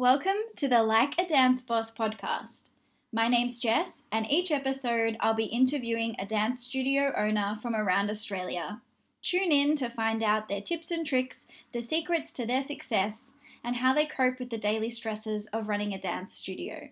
Welcome 0.00 0.36
to 0.54 0.68
the 0.68 0.84
Like 0.84 1.18
a 1.18 1.26
Dance 1.26 1.60
Boss 1.60 1.92
podcast. 1.92 2.68
My 3.12 3.26
name's 3.26 3.58
Jess, 3.58 4.04
and 4.12 4.30
each 4.30 4.52
episode 4.52 5.16
I'll 5.18 5.34
be 5.34 5.46
interviewing 5.46 6.14
a 6.20 6.24
dance 6.24 6.60
studio 6.60 7.12
owner 7.16 7.58
from 7.60 7.74
around 7.74 8.08
Australia. 8.08 8.80
Tune 9.22 9.50
in 9.50 9.74
to 9.74 9.90
find 9.90 10.22
out 10.22 10.46
their 10.46 10.60
tips 10.60 10.92
and 10.92 11.04
tricks, 11.04 11.48
the 11.72 11.82
secrets 11.82 12.32
to 12.34 12.46
their 12.46 12.62
success, 12.62 13.32
and 13.64 13.74
how 13.74 13.92
they 13.92 14.06
cope 14.06 14.38
with 14.38 14.50
the 14.50 14.56
daily 14.56 14.88
stresses 14.88 15.48
of 15.48 15.68
running 15.68 15.92
a 15.92 16.00
dance 16.00 16.32
studio. 16.32 16.90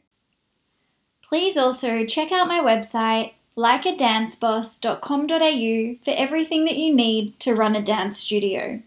Please 1.23 1.57
also 1.57 2.05
check 2.05 2.33
out 2.33 2.49
my 2.49 2.59
website, 2.59 3.35
likeadanceboss.com.au, 3.57 6.05
for 6.05 6.21
everything 6.21 6.65
that 6.65 6.77
you 6.77 6.93
need 6.93 7.39
to 7.39 7.55
run 7.55 7.77
a 7.77 7.83
dance 7.83 8.19
studio. 8.19 8.83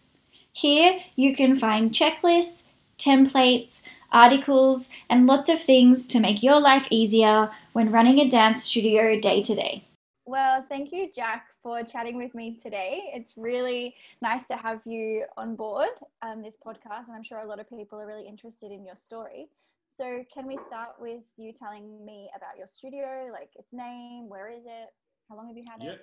Here 0.52 1.00
you 1.16 1.34
can 1.34 1.56
find 1.56 1.94
checklists, 1.94 2.66
templates, 2.98 3.88
articles, 4.12 4.90
and 5.10 5.28
lots 5.28 5.50
of 5.50 5.60
things 5.60 6.06
to 6.08 6.20
make 6.20 6.44
your 6.44 6.60
life 6.60 6.88
easier 6.90 7.50
when 7.74 7.92
running 7.92 8.20
a 8.20 8.30
dance 8.30 8.64
studio 8.64 9.20
day 9.20 9.42
to 9.42 9.56
day. 9.56 9.86
Well, 10.26 10.64
thank 10.70 10.92
you, 10.92 11.10
Jack, 11.14 11.48
for 11.64 11.82
chatting 11.82 12.16
with 12.16 12.36
me 12.36 12.56
today. 12.56 13.10
It's 13.14 13.34
really 13.36 13.96
nice 14.22 14.46
to 14.48 14.56
have 14.56 14.82
you 14.86 15.26
on 15.38 15.56
board 15.56 15.90
um, 16.22 16.44
this 16.44 16.56
podcast, 16.56 17.08
and 17.08 17.16
I'm 17.16 17.24
sure 17.24 17.40
a 17.40 17.46
lot 17.46 17.60
of 17.60 17.68
people 17.68 18.00
are 18.00 18.06
really 18.06 18.28
interested 18.28 18.72
in 18.72 18.86
your 18.86 18.96
story. 18.96 19.50
So, 19.90 20.24
can 20.32 20.46
we 20.46 20.58
start 20.58 20.90
with 21.00 21.24
you 21.38 21.52
telling 21.52 22.06
me 22.06 22.30
about 22.36 22.58
your 22.58 22.68
studio, 22.68 23.30
like 23.32 23.50
its 23.56 23.74
name, 23.74 24.30
where 24.30 24.50
is 24.52 24.66
it, 24.66 24.94
how 25.30 25.36
long 25.36 25.48
have 25.48 25.58
you 25.58 25.66
had 25.68 25.82
Yep. 25.82 25.94
it? 25.96 26.02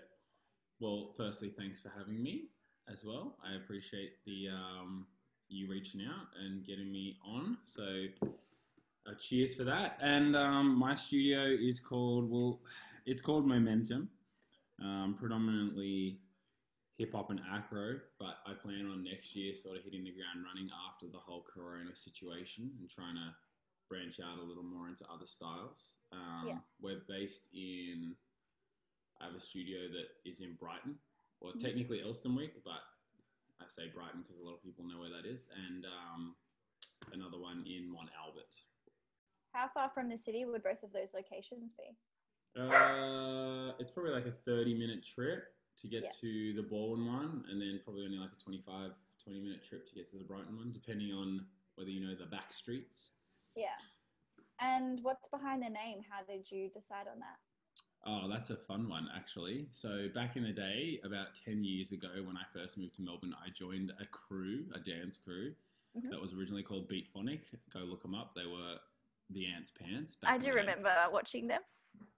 Well, 0.80 1.14
firstly, 1.16 1.54
thanks 1.56 1.80
for 1.80 1.92
having 1.96 2.22
me 2.22 2.48
as 2.92 3.04
well. 3.04 3.38
I 3.44 3.54
appreciate 3.56 4.24
the 4.26 4.48
um, 4.48 5.06
you 5.48 5.68
reaching 5.68 6.02
out 6.06 6.26
and 6.44 6.64
getting 6.64 6.90
me 6.90 7.16
on. 7.24 7.58
So, 7.64 8.06
uh, 8.22 9.12
cheers 9.20 9.54
for 9.54 9.64
that. 9.64 9.98
And 10.00 10.34
um, 10.36 10.76
my 10.78 10.94
studio 10.94 11.44
is 11.44 11.78
called 11.80 12.28
well, 12.30 12.60
it's 13.04 13.22
called 13.22 13.46
Momentum, 13.46 14.08
um, 14.82 15.14
predominantly 15.18 16.18
hip 16.98 17.12
hop 17.14 17.30
and 17.30 17.40
acro. 17.52 18.00
But 18.18 18.38
I 18.46 18.54
plan 18.54 18.86
on 18.90 19.04
next 19.04 19.36
year 19.36 19.54
sort 19.54 19.76
of 19.76 19.84
hitting 19.84 20.04
the 20.04 20.10
ground 20.12 20.44
running 20.44 20.70
after 20.88 21.06
the 21.06 21.18
whole 21.18 21.44
Corona 21.52 21.94
situation 21.94 22.70
and 22.80 22.90
trying 22.90 23.14
to 23.14 23.34
branch 23.88 24.18
out 24.18 24.38
a 24.40 24.42
little 24.42 24.64
more 24.64 24.88
into 24.88 25.04
other 25.12 25.26
styles. 25.26 25.96
Um, 26.12 26.44
Yeah. 26.48 26.58
We're 26.80 27.02
based 27.08 27.46
in. 27.54 28.16
I 29.20 29.26
have 29.26 29.34
a 29.34 29.40
studio 29.40 29.88
that 29.92 30.08
is 30.28 30.40
in 30.40 30.54
Brighton, 30.56 30.98
or 31.40 31.52
Mhm. 31.52 31.60
technically 31.60 32.00
Elsternwick, 32.00 32.62
but 32.64 32.82
I 33.66 33.68
say 33.68 33.90
Brighton 33.92 34.22
because 34.22 34.38
a 34.38 34.44
lot 34.44 34.54
of 34.54 34.62
people 34.62 34.84
know 34.86 35.00
where 35.00 35.10
that 35.10 35.26
is, 35.28 35.48
and 35.66 35.84
um, 35.86 36.34
another 37.12 37.38
one 37.38 37.64
in 37.66 37.90
Mont 37.90 38.10
Albert. 38.14 38.54
How 39.52 39.66
far 39.74 39.90
from 39.90 40.08
the 40.08 40.16
city 40.16 40.44
would 40.44 40.62
both 40.62 40.82
of 40.84 40.92
those 40.92 41.14
locations 41.14 41.74
be? 41.74 41.90
Uh, 42.54 43.72
it's 43.80 43.90
probably 43.90 44.12
like 44.12 44.26
a 44.26 44.30
30 44.46 44.74
minute 44.78 45.04
trip 45.04 45.52
to 45.82 45.88
get 45.88 46.04
Yeah. 46.04 46.10
to 46.20 46.52
the 46.54 46.62
Balwyn 46.62 47.06
one, 47.06 47.44
and 47.50 47.60
then 47.60 47.80
probably 47.82 48.04
only 48.04 48.18
like 48.18 48.30
a 48.32 48.40
25, 48.42 48.92
20 49.24 49.40
minute 49.40 49.64
trip 49.64 49.86
to 49.88 49.94
get 49.94 50.08
to 50.10 50.16
the 50.18 50.24
Brighton 50.24 50.56
one, 50.56 50.70
depending 50.72 51.12
on 51.12 51.44
whether 51.74 51.90
you 51.90 52.06
know 52.06 52.14
the 52.14 52.26
back 52.26 52.52
streets. 52.52 53.10
Yeah. 53.56 53.76
And 54.60 55.00
what's 55.02 55.28
behind 55.28 55.62
the 55.62 55.68
name? 55.68 56.00
How 56.08 56.22
did 56.22 56.50
you 56.50 56.70
decide 56.70 57.08
on 57.12 57.18
that? 57.18 57.38
Oh, 58.08 58.28
that's 58.28 58.50
a 58.50 58.56
fun 58.56 58.88
one, 58.88 59.08
actually. 59.16 59.66
So, 59.72 60.08
back 60.14 60.36
in 60.36 60.44
the 60.44 60.52
day, 60.52 61.00
about 61.04 61.28
10 61.44 61.64
years 61.64 61.90
ago, 61.90 62.08
when 62.24 62.36
I 62.36 62.42
first 62.52 62.78
moved 62.78 62.94
to 62.96 63.02
Melbourne, 63.02 63.34
I 63.44 63.50
joined 63.50 63.92
a 64.00 64.06
crew, 64.06 64.64
a 64.74 64.78
dance 64.78 65.16
crew, 65.16 65.54
Mhm. 65.96 66.10
that 66.10 66.20
was 66.20 66.32
originally 66.32 66.62
called 66.62 66.88
Beat 66.88 67.08
Phonic. 67.08 67.42
Go 67.70 67.80
look 67.80 68.02
them 68.02 68.14
up. 68.14 68.34
They 68.34 68.46
were 68.46 68.78
the 69.30 69.46
Ants 69.46 69.72
Pants. 69.72 70.14
back 70.14 70.30
I 70.30 70.38
do 70.38 70.46
day. 70.48 70.52
remember 70.52 70.94
watching 71.10 71.46
them. 71.48 71.62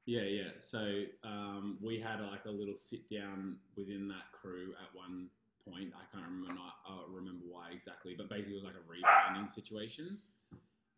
Yeah, 0.04 0.22
yeah. 0.22 0.50
So 0.58 1.04
um, 1.22 1.78
we 1.80 1.98
had 2.00 2.20
like 2.20 2.44
a 2.46 2.50
little 2.50 2.76
sit 2.76 3.08
down 3.08 3.58
within 3.76 4.08
that 4.08 4.32
crew 4.32 4.74
at 4.82 4.94
one 4.94 5.30
point. 5.64 5.92
I 5.94 6.04
can't 6.12 6.24
remember 6.26 6.52
not, 6.54 6.74
remember 7.08 7.44
why 7.46 7.70
exactly, 7.70 8.14
but 8.14 8.28
basically 8.28 8.54
it 8.58 8.62
was 8.62 8.64
like 8.64 8.74
a 8.74 8.86
rebranding 8.90 9.48
situation. 9.50 10.18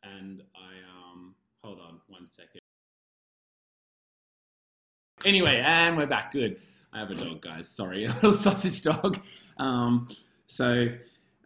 And 0.03 0.43
I 0.55 0.79
um, 1.13 1.35
hold 1.63 1.79
on 1.81 2.01
one 2.09 2.29
second. 2.31 2.60
Anyway, 5.25 5.63
and 5.65 5.99
we're 5.99 6.07
back. 6.07 6.33
Good. 6.33 6.57
I 6.95 7.01
have 7.01 7.11
a 7.11 7.15
dog, 7.15 7.43
guys. 7.43 7.69
Sorry, 7.69 8.05
a 8.07 8.13
little 8.15 8.33
sausage 8.33 8.83
dog. 8.83 9.21
Um, 9.59 10.09
so 10.47 10.89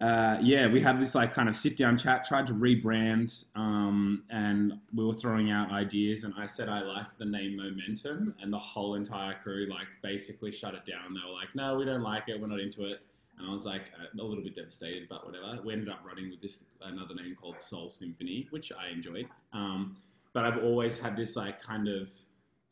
uh, 0.00 0.38
yeah, 0.40 0.68
we 0.68 0.80
had 0.80 1.00
this 1.00 1.16
like 1.16 1.34
kind 1.34 1.48
of 1.48 1.56
sit 1.56 1.76
down 1.76 1.98
chat, 1.98 2.24
tried 2.24 2.46
to 2.46 2.52
rebrand, 2.52 3.44
um, 3.56 4.22
and 4.30 4.74
we 4.94 5.04
were 5.04 5.12
throwing 5.12 5.50
out 5.50 5.72
ideas. 5.72 6.22
And 6.22 6.32
I 6.38 6.46
said 6.46 6.68
I 6.68 6.82
liked 6.82 7.18
the 7.18 7.24
name 7.24 7.56
Momentum, 7.56 8.34
and 8.40 8.52
the 8.52 8.58
whole 8.58 8.94
entire 8.94 9.34
crew 9.34 9.66
like 9.68 9.88
basically 10.02 10.52
shut 10.52 10.74
it 10.74 10.84
down. 10.84 11.12
They 11.12 11.28
were 11.28 11.34
like, 11.34 11.48
"No, 11.56 11.76
we 11.76 11.84
don't 11.84 12.02
like 12.02 12.28
it. 12.28 12.40
We're 12.40 12.46
not 12.46 12.60
into 12.60 12.84
it." 12.84 13.00
And 13.38 13.48
I 13.48 13.52
was 13.52 13.64
like 13.64 13.90
a 13.98 14.22
little 14.22 14.44
bit 14.44 14.54
devastated, 14.54 15.08
but 15.08 15.26
whatever. 15.26 15.60
We 15.64 15.72
ended 15.72 15.88
up 15.88 15.98
running 16.06 16.30
with 16.30 16.40
this 16.40 16.64
another 16.80 17.16
name 17.16 17.34
called 17.34 17.60
Soul 17.60 17.90
Symphony, 17.90 18.46
which 18.50 18.70
I 18.70 18.92
enjoyed. 18.92 19.26
Um, 19.52 19.96
but 20.32 20.44
I've 20.44 20.62
always 20.62 21.00
had 21.00 21.16
this 21.16 21.34
like 21.34 21.60
kind 21.60 21.88
of 21.88 22.10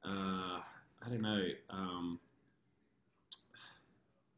uh, 0.05 0.61
I 1.05 1.09
don't 1.09 1.23
know. 1.23 1.45
Um, 1.71 2.21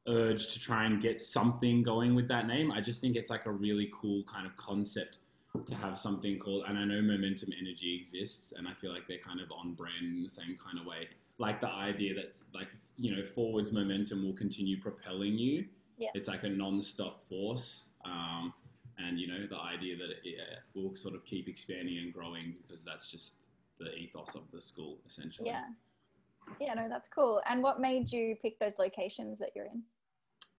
urge 0.06 0.52
to 0.52 0.60
try 0.60 0.84
and 0.84 1.00
get 1.00 1.20
something 1.20 1.82
going 1.82 2.14
with 2.14 2.28
that 2.28 2.46
name. 2.46 2.70
I 2.70 2.80
just 2.80 3.00
think 3.00 3.16
it's 3.16 3.30
like 3.30 3.46
a 3.46 3.50
really 3.50 3.90
cool 3.98 4.22
kind 4.24 4.46
of 4.46 4.56
concept 4.56 5.18
to 5.66 5.74
have 5.76 5.98
something 5.98 6.38
called, 6.38 6.64
and 6.66 6.76
I 6.76 6.84
know 6.84 7.00
Momentum 7.00 7.50
Energy 7.60 7.96
exists, 7.96 8.52
and 8.52 8.66
I 8.66 8.72
feel 8.74 8.92
like 8.92 9.06
they're 9.06 9.18
kind 9.18 9.40
of 9.40 9.50
on 9.52 9.74
brand 9.74 10.04
in 10.04 10.22
the 10.22 10.30
same 10.30 10.58
kind 10.62 10.78
of 10.80 10.86
way. 10.86 11.08
Like 11.38 11.60
the 11.60 11.68
idea 11.68 12.14
that's 12.14 12.44
like, 12.52 12.68
you 12.96 13.14
know, 13.14 13.24
forwards 13.24 13.72
momentum 13.72 14.24
will 14.24 14.34
continue 14.34 14.80
propelling 14.80 15.38
you. 15.38 15.66
Yeah. 15.96 16.10
It's 16.14 16.28
like 16.28 16.42
a 16.42 16.48
non-stop 16.48 17.22
force. 17.28 17.90
Um, 18.04 18.52
and 18.98 19.18
you 19.18 19.26
know 19.26 19.46
the 19.48 19.58
idea 19.58 19.96
that 19.96 20.10
it, 20.10 20.20
it 20.24 20.38
will 20.74 20.94
sort 20.94 21.14
of 21.14 21.24
keep 21.24 21.48
expanding 21.48 21.98
and 21.98 22.12
growing 22.12 22.54
because 22.62 22.84
that's 22.84 23.10
just 23.10 23.44
the 23.78 23.92
ethos 23.94 24.34
of 24.34 24.42
the 24.52 24.60
school 24.60 24.98
essentially. 25.06 25.48
Yeah. 25.48 25.64
Yeah, 26.60 26.74
no, 26.74 26.88
that's 26.88 27.08
cool. 27.08 27.42
And 27.48 27.62
what 27.62 27.80
made 27.80 28.10
you 28.10 28.36
pick 28.40 28.58
those 28.58 28.78
locations 28.78 29.38
that 29.38 29.50
you're 29.54 29.66
in? 29.66 29.82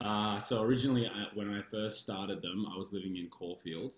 Uh, 0.02 0.40
so 0.40 0.62
originally, 0.62 1.08
I, 1.08 1.28
when 1.34 1.50
I 1.50 1.62
first 1.72 2.02
started 2.02 2.42
them, 2.42 2.66
I 2.74 2.78
was 2.78 2.92
living 2.92 3.16
in 3.18 3.30
Caulfield, 3.30 3.94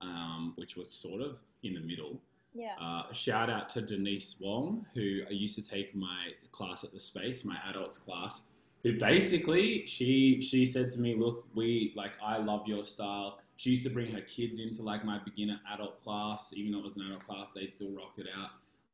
um, 0.00 0.52
which 0.56 0.76
was 0.76 0.90
sort 0.90 1.22
of 1.22 1.38
in 1.62 1.74
the 1.74 1.80
middle. 1.80 2.20
Yeah. 2.54 2.74
Uh, 2.80 3.12
shout 3.12 3.50
out 3.50 3.68
to 3.70 3.82
Denise 3.82 4.36
Wong, 4.40 4.84
who 4.94 5.20
I 5.28 5.32
used 5.32 5.54
to 5.56 5.62
take 5.62 5.94
my 5.94 6.30
class 6.50 6.82
at 6.82 6.92
the 6.92 7.00
Space, 7.00 7.44
my 7.44 7.56
adults 7.68 7.98
class. 7.98 8.42
Who 8.84 8.96
basically 8.98 9.86
she 9.86 10.40
she 10.40 10.64
said 10.64 10.90
to 10.92 11.00
me, 11.00 11.16
"Look, 11.16 11.46
we 11.54 11.92
like 11.96 12.12
I 12.22 12.38
love 12.38 12.66
your 12.66 12.84
style." 12.84 13.40
She 13.56 13.70
used 13.70 13.82
to 13.82 13.90
bring 13.90 14.12
her 14.12 14.20
kids 14.20 14.60
into 14.60 14.82
like 14.82 15.04
my 15.04 15.18
beginner 15.18 15.60
adult 15.72 16.00
class, 16.00 16.54
even 16.56 16.72
though 16.72 16.78
it 16.78 16.84
was 16.84 16.96
an 16.96 17.06
adult 17.06 17.24
class, 17.24 17.50
they 17.50 17.66
still 17.66 17.90
rocked 17.90 18.20
it 18.20 18.26
out. 18.36 18.50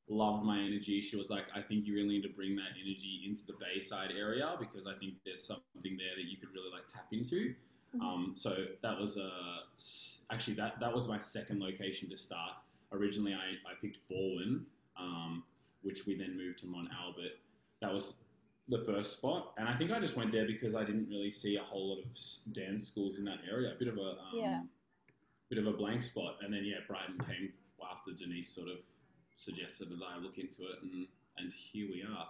Loved 0.09 0.45
my 0.45 0.59
energy. 0.61 1.01
She 1.01 1.17
was 1.17 1.31
like, 1.31 1.45
"I 1.55 1.63
think 1.63 1.87
you 1.87 1.95
really 1.95 2.09
need 2.09 2.23
to 2.25 2.29
bring 2.29 2.55
that 2.57 2.73
energy 2.79 3.23
into 3.27 3.45
the 3.47 3.55
Bayside 3.55 4.11
area 4.11 4.55
because 4.59 4.87
I 4.87 4.95
think 4.99 5.15
there's 5.25 5.43
something 5.43 5.97
there 5.97 6.15
that 6.17 6.25
you 6.31 6.37
could 6.37 6.51
really 6.53 6.71
like 6.71 6.87
tap 6.89 7.07
into." 7.13 7.55
Mhm. 7.95 8.01
Um, 8.03 8.33
so 8.35 8.67
that 8.83 8.99
was 9.01 9.17
uh, 9.17 9.61
actually 10.31 10.55
that 10.57 10.79
that 10.81 10.93
was 10.95 11.09
my 11.09 11.19
second 11.19 11.61
location 11.61 12.11
to 12.11 12.17
start. 12.19 12.53
Originally, 12.93 13.33
I, 13.35 13.53
I 13.71 13.75
picked 13.81 14.07
Balwyn, 14.11 14.65
um, 14.99 15.43
which 15.83 16.05
we 16.07 16.17
then 16.17 16.37
moved 16.37 16.59
to 16.61 16.67
Mont 16.67 16.89
Albert. 16.93 17.33
That 17.81 17.93
was 17.93 18.21
the 18.69 18.85
first 18.85 19.15
spot, 19.15 19.55
and 19.57 19.67
I 19.69 19.75
think 19.75 19.91
I 19.91 20.01
just 20.01 20.17
went 20.17 20.33
there 20.33 20.47
because 20.47 20.75
I 20.75 20.85
didn't 20.85 21.09
really 21.09 21.31
see 21.31 21.57
a 21.57 21.63
whole 21.63 21.97
lot 21.97 22.05
of 22.05 22.53
dance 22.53 22.87
schools 22.87 23.19
in 23.19 23.25
that 23.25 23.39
area. 23.51 23.73
A 23.73 23.79
bit 23.79 23.89
of 23.89 23.97
a 23.99 24.11
um, 24.21 24.33
Yeah. 24.35 24.63
bit 25.49 25.59
of 25.59 25.67
a 25.67 25.73
blank 25.73 26.03
spot, 26.03 26.39
and 26.43 26.53
then 26.53 26.65
yeah, 26.65 26.81
Brighton 26.87 27.19
came 27.21 27.53
after 27.91 28.13
Denise 28.13 28.49
sort 28.49 28.69
of 28.69 28.79
suggested 29.37 29.91
that 29.91 30.01
I 30.05 30.19
look 30.19 30.39
into 30.39 30.63
it, 30.63 30.83
and 30.83 31.07
and 31.39 31.53
here 31.53 31.89
we 31.89 32.03
are. 32.03 32.29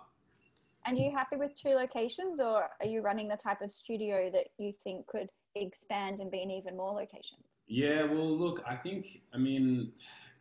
And 0.87 0.99
are 0.99 1.01
you 1.01 1.11
happy 1.11 1.37
with 1.37 1.55
two 1.55 1.71
locations 1.71 2.41
or 2.41 2.69
are 2.81 2.87
you 2.87 3.01
running 3.01 3.29
the 3.29 3.37
type 3.37 3.63
of 3.63 3.73
studio 3.73 4.31
that 4.31 4.49
you 4.59 4.75
think 4.85 5.07
could 5.07 5.31
expand 5.55 6.21
and 6.21 6.31
be 6.31 6.43
in 6.43 6.51
even 6.51 6.77
more 6.77 6.93
locations? 6.93 7.61
Yeah, 7.67 8.05
well, 8.05 8.37
look, 8.37 8.63
I 8.67 8.77
think, 8.77 9.23
I 9.33 9.39
mean, 9.39 9.93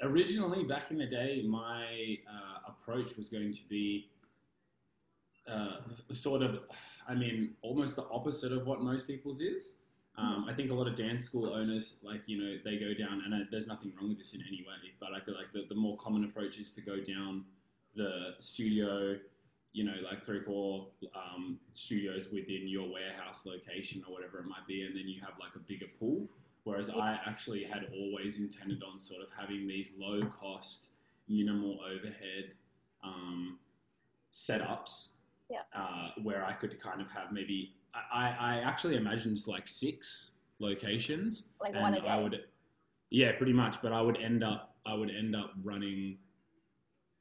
originally 0.01 0.63
back 0.63 0.92
in 0.92 0.98
the 0.98 1.06
day, 1.06 1.45
my 1.48 2.18
uh, 2.30 2.71
approach 2.71 3.16
was 3.16 3.30
going 3.30 3.54
to 3.54 3.62
be 3.69 4.09
uh, 5.50 5.77
sort 6.12 6.42
of, 6.42 6.59
I 7.07 7.16
mean, 7.16 7.54
almost 7.62 7.95
the 7.95 8.06
opposite 8.12 8.51
of 8.51 8.68
what 8.68 8.81
most 8.81 9.07
people's 9.07 9.39
is. 9.39 9.75
Um, 10.15 10.45
I 10.48 10.54
think 10.54 10.69
a 10.69 10.74
lot 10.74 10.88
of 10.88 10.95
dance 10.95 11.24
school 11.24 11.51
owners, 11.54 11.95
like, 12.04 12.27
you 12.27 12.38
know, 12.38 12.57
they 12.63 12.77
go 12.77 12.94
down, 12.94 13.24
and 13.25 13.33
uh, 13.33 13.38
there's 13.50 13.68
nothing 13.68 13.92
wrong 13.98 14.10
with 14.10 14.19
this 14.19 14.33
in 14.33 14.44
any 14.48 14.63
way, 14.68 14.92
but 15.00 15.10
I 15.13 15.19
feel 15.19 15.33
like 15.33 15.51
the, 15.54 15.65
the 15.68 15.75
more 15.75 15.98
common 15.98 16.24
approach 16.24 16.60
is 16.60 16.69
to 16.71 16.81
go 16.81 17.00
down 17.00 17.45
the 17.95 18.36
studio, 18.39 19.18
you 19.71 19.83
know, 19.83 19.95
like 20.04 20.24
three 20.24 20.38
or 20.38 20.44
four 20.44 20.88
um, 21.15 21.60
studios 21.74 22.30
within 22.31 22.68
your 22.68 22.92
warehouse 22.92 23.45
location 23.48 24.04
or 24.07 24.13
whatever 24.13 24.38
it 24.39 24.45
might 24.45 24.68
be, 24.68 24.83
and 24.83 24.95
then 24.95 25.07
you 25.07 25.19
have 25.19 25.33
like 25.39 25.56
a 25.56 25.60
bigger 25.60 25.88
pool. 26.00 26.27
Whereas 26.63 26.89
Yeah. 26.94 27.01
I 27.01 27.19
actually 27.25 27.63
had 27.63 27.88
always 27.98 28.39
intended 28.39 28.83
on 28.83 29.00
sort 29.00 29.21
of 29.24 29.30
having 29.36 29.68
these 29.68 29.94
low 29.98 30.24
cost, 30.27 30.92
minimal 31.27 31.80
overhead 31.81 32.54
um, 33.04 33.57
setups 34.31 35.13
Yeah. 35.50 35.62
uh, 35.75 36.12
where 36.21 36.45
I 36.45 36.54
could 36.54 36.80
kind 36.80 37.01
of 37.01 37.12
have 37.12 37.31
maybe, 37.31 37.74
I, 37.94 38.36
I 38.40 38.57
actually 38.63 38.95
imagined 38.95 39.40
like 39.48 39.68
six 39.68 40.31
locations 40.60 41.44
Like 41.62 41.74
and 41.75 41.95
I 42.07 42.22
would, 42.22 42.42
yeah, 43.10 43.34
pretty 43.38 43.54
much. 43.54 43.81
But 43.81 43.92
I 43.94 44.01
would 44.01 44.18
end 44.18 44.44
up, 44.44 44.75
I 44.86 44.94
would 44.94 45.10
end 45.10 45.36
up 45.36 45.51
running. 45.63 46.18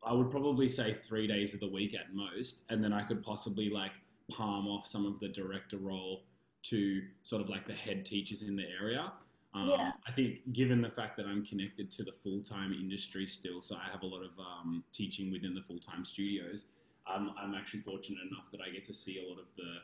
I 0.05 0.13
would 0.13 0.31
probably 0.31 0.69
say 0.69 0.95
three 0.95 1.27
days 1.27 1.55
of 1.55 1.61
the 1.61 1.69
week 1.69 1.95
at 1.95 2.13
most, 2.15 2.65
and 2.71 2.83
then 2.83 2.93
I 2.93 3.03
could 3.03 3.23
possibly 3.23 3.71
like 3.71 3.93
palm 4.31 4.67
off 4.67 4.87
some 4.87 5.07
of 5.07 5.21
the 5.21 5.29
director 5.29 5.77
role 5.77 6.25
to 6.65 7.03
sort 7.23 7.43
of 7.43 7.49
like 7.49 7.67
the 7.67 7.75
head 7.75 8.05
teachers 8.05 8.43
in 8.43 8.57
the 8.57 8.65
area. 8.81 9.13
Um, 9.55 9.69
Yeah. 9.69 9.93
I 10.07 10.13
think, 10.13 10.53
given 10.53 10.81
the 10.81 10.89
fact 10.89 11.17
that 11.19 11.27
I'm 11.27 11.45
connected 11.45 11.91
to 11.93 12.05
the 12.05 12.13
full 12.13 12.41
time 12.43 12.73
industry 12.73 13.27
still, 13.27 13.61
so 13.61 13.77
I 13.77 13.91
have 13.91 14.03
a 14.03 14.07
lot 14.07 14.23
of 14.23 14.31
um, 14.39 14.83
teaching 14.93 15.31
within 15.31 15.55
the 15.55 15.63
full 15.63 15.79
time 15.79 16.05
studios. 16.05 16.67
Um, 17.07 17.35
I'm 17.37 17.55
actually 17.55 17.81
fortunate 17.81 18.21
enough 18.31 18.51
that 18.53 18.61
I 18.61 18.71
get 18.71 18.85
to 18.85 18.95
see 18.95 19.25
a 19.25 19.29
lot 19.29 19.39
of 19.39 19.47
the 19.57 19.79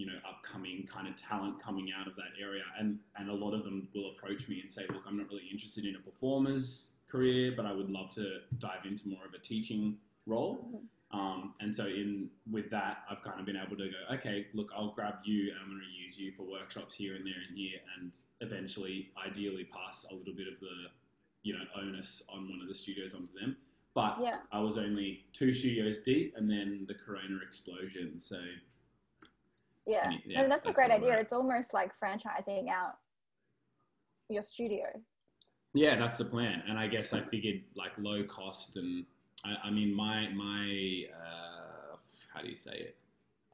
you 0.00 0.06
know 0.06 0.18
upcoming 0.26 0.86
kind 0.86 1.06
of 1.06 1.14
talent 1.14 1.62
coming 1.62 1.88
out 1.98 2.06
of 2.06 2.16
that 2.16 2.32
area 2.42 2.62
and 2.78 2.98
and 3.16 3.28
a 3.28 3.34
lot 3.34 3.52
of 3.52 3.62
them 3.64 3.86
will 3.94 4.12
approach 4.12 4.48
me 4.48 4.58
and 4.62 4.72
say 4.72 4.82
look 4.94 5.02
i'm 5.06 5.18
not 5.18 5.28
really 5.28 5.48
interested 5.52 5.84
in 5.84 5.94
a 5.94 5.98
performer's 5.98 6.94
career 7.10 7.52
but 7.54 7.66
i 7.66 7.72
would 7.72 7.90
love 7.90 8.10
to 8.10 8.38
dive 8.58 8.86
into 8.86 9.08
more 9.08 9.26
of 9.28 9.34
a 9.34 9.38
teaching 9.38 9.98
role 10.24 10.82
um, 11.12 11.54
and 11.60 11.74
so 11.74 11.84
in 11.86 12.30
with 12.50 12.70
that 12.70 12.98
i've 13.10 13.22
kind 13.22 13.38
of 13.38 13.44
been 13.44 13.56
able 13.56 13.76
to 13.76 13.90
go 13.90 14.14
okay 14.14 14.46
look 14.54 14.70
i'll 14.74 14.92
grab 14.92 15.16
you 15.24 15.50
and 15.50 15.58
i'm 15.62 15.68
going 15.68 15.80
to 15.80 16.02
use 16.02 16.18
you 16.18 16.32
for 16.32 16.44
workshops 16.44 16.94
here 16.94 17.14
and 17.14 17.26
there 17.26 17.42
and 17.46 17.58
here 17.58 17.78
and 17.98 18.12
eventually 18.40 19.10
ideally 19.26 19.64
pass 19.64 20.06
a 20.10 20.14
little 20.14 20.34
bit 20.34 20.48
of 20.48 20.58
the 20.60 20.86
you 21.42 21.52
know 21.52 21.64
onus 21.76 22.22
on 22.32 22.48
one 22.48 22.60
of 22.62 22.68
the 22.68 22.74
studios 22.74 23.12
onto 23.14 23.34
them 23.38 23.54
but 23.92 24.16
Yeah. 24.20 24.36
I 24.52 24.60
was 24.60 24.78
only 24.78 25.24
two 25.32 25.52
studios 25.52 25.98
deep, 25.98 26.34
and 26.36 26.48
then 26.48 26.84
the 26.86 26.94
Corona 26.94 27.38
explosion. 27.42 28.20
So 28.20 28.40
Yeah. 29.86 30.10
Yeah, 30.26 30.42
and 30.42 30.50
that's, 30.50 30.66
a 30.66 30.72
great 30.72 30.90
idea. 30.90 31.18
It's 31.18 31.32
almost 31.32 31.74
like 31.74 31.90
franchising 32.02 32.68
out 32.68 32.94
your 34.28 34.42
studio. 34.42 34.86
yeah, 35.74 35.96
that's 35.96 36.18
the 36.18 36.24
plan. 36.24 36.62
And 36.68 36.78
I 36.78 36.86
guess 36.86 37.12
I 37.12 37.20
figured 37.20 37.62
like 37.74 37.92
low 37.98 38.22
cost, 38.24 38.76
and 38.76 39.04
I, 39.44 39.68
I 39.68 39.70
mean 39.70 39.94
my 39.94 40.28
my 40.28 41.04
uh, 41.14 41.96
how 42.32 42.42
do 42.42 42.48
you 42.48 42.56
say 42.56 42.72
it? 42.72 42.96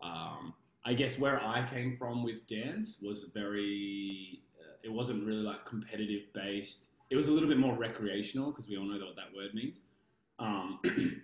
Um, 0.02 0.54
I 0.84 0.94
guess 0.94 1.18
where 1.18 1.42
I 1.42 1.66
came 1.68 1.96
from 1.96 2.22
with 2.22 2.46
dance 2.46 3.00
was 3.02 3.24
very. 3.34 4.42
Uh, 4.60 4.76
it 4.82 4.92
wasn't 4.92 5.24
really 5.24 5.42
like 5.42 5.64
competitive 5.64 6.32
based. 6.34 6.90
It 7.10 7.16
was 7.16 7.28
a 7.28 7.30
little 7.30 7.48
bit 7.48 7.58
more 7.58 7.74
recreational 7.74 8.50
because 8.50 8.68
we 8.68 8.76
all 8.76 8.84
know 8.84 8.98
what 9.04 9.16
that 9.16 9.34
word 9.34 9.54
means. 9.54 9.80
Um, 10.38 10.80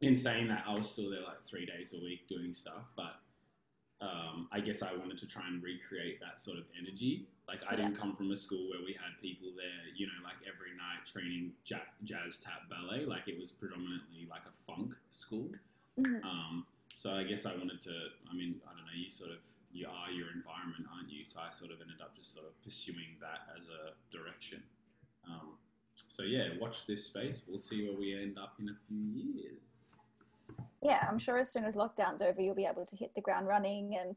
in 0.00 0.16
saying 0.16 0.48
that, 0.48 0.64
I 0.66 0.74
was 0.74 0.90
still 0.90 1.10
there 1.10 1.22
like 1.22 1.42
three 1.42 1.66
days 1.66 1.94
a 1.94 2.02
week 2.02 2.26
doing 2.26 2.52
stuff, 2.52 2.90
but 2.96 3.19
um, 4.00 4.48
I 4.50 4.60
guess 4.60 4.82
I 4.82 4.94
wanted 4.94 5.18
to 5.18 5.26
try 5.26 5.46
and 5.46 5.62
recreate 5.62 6.20
that 6.20 6.40
sort 6.40 6.58
of 6.58 6.64
energy. 6.78 7.26
Like 7.46 7.60
I 7.68 7.76
didn't 7.76 7.96
come 7.96 8.14
from 8.16 8.30
a 8.30 8.36
school 8.36 8.70
where 8.70 8.80
we 8.84 8.92
had 8.94 9.20
people 9.20 9.48
there, 9.56 9.92
you 9.94 10.06
know, 10.06 10.18
like 10.24 10.36
every 10.48 10.70
night 10.76 11.04
training 11.04 11.52
ja- 11.66 11.90
jazz, 12.04 12.38
tap, 12.38 12.62
ballet. 12.70 13.04
Like 13.04 13.28
it 13.28 13.38
was 13.38 13.52
predominantly 13.52 14.26
like 14.30 14.42
a 14.48 14.54
funk 14.66 14.94
school. 15.10 15.48
Mhm. 15.98 16.24
Um, 16.24 16.66
so 16.94 17.12
I 17.12 17.24
guess 17.24 17.44
I 17.44 17.54
wanted 17.56 17.80
to. 17.82 17.94
I 18.30 18.34
mean, 18.34 18.60
I 18.66 18.72
don't 18.74 18.86
know. 18.86 18.96
You 18.96 19.10
sort 19.10 19.30
of 19.32 19.38
you 19.72 19.86
are 19.86 20.10
your 20.10 20.28
environment, 20.34 20.86
aren't 20.92 21.10
you? 21.10 21.24
So 21.24 21.40
I 21.40 21.50
sort 21.52 21.70
of 21.70 21.80
ended 21.80 22.00
up 22.00 22.16
just 22.16 22.32
sort 22.34 22.46
of 22.46 22.60
pursuing 22.62 23.16
that 23.20 23.46
as 23.56 23.68
a 23.68 23.92
direction. 24.10 24.62
Um, 25.28 25.58
so 26.08 26.22
yeah, 26.22 26.48
watch 26.58 26.86
this 26.86 27.04
space. 27.04 27.42
We'll 27.46 27.58
see 27.60 27.86
where 27.86 27.96
we 27.96 28.14
end 28.14 28.38
up 28.38 28.54
in 28.58 28.68
a 28.70 28.76
few 28.88 28.96
years. 28.98 29.29
Yeah, 30.82 31.06
I'm 31.08 31.18
sure 31.18 31.38
as 31.38 31.52
soon 31.52 31.64
as 31.64 31.74
lockdown's 31.74 32.22
over, 32.22 32.40
you'll 32.40 32.54
be 32.54 32.66
able 32.66 32.86
to 32.86 32.96
hit 32.96 33.14
the 33.14 33.20
ground 33.20 33.46
running 33.46 33.98
and 34.00 34.16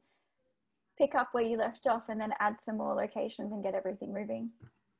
pick 0.97 1.15
up 1.15 1.29
where 1.33 1.43
you 1.43 1.57
left 1.57 1.87
off 1.87 2.09
and 2.09 2.19
then 2.19 2.33
add 2.39 2.61
some 2.61 2.77
more 2.77 2.93
locations 2.93 3.51
and 3.51 3.63
get 3.63 3.73
everything 3.75 4.13
moving. 4.13 4.49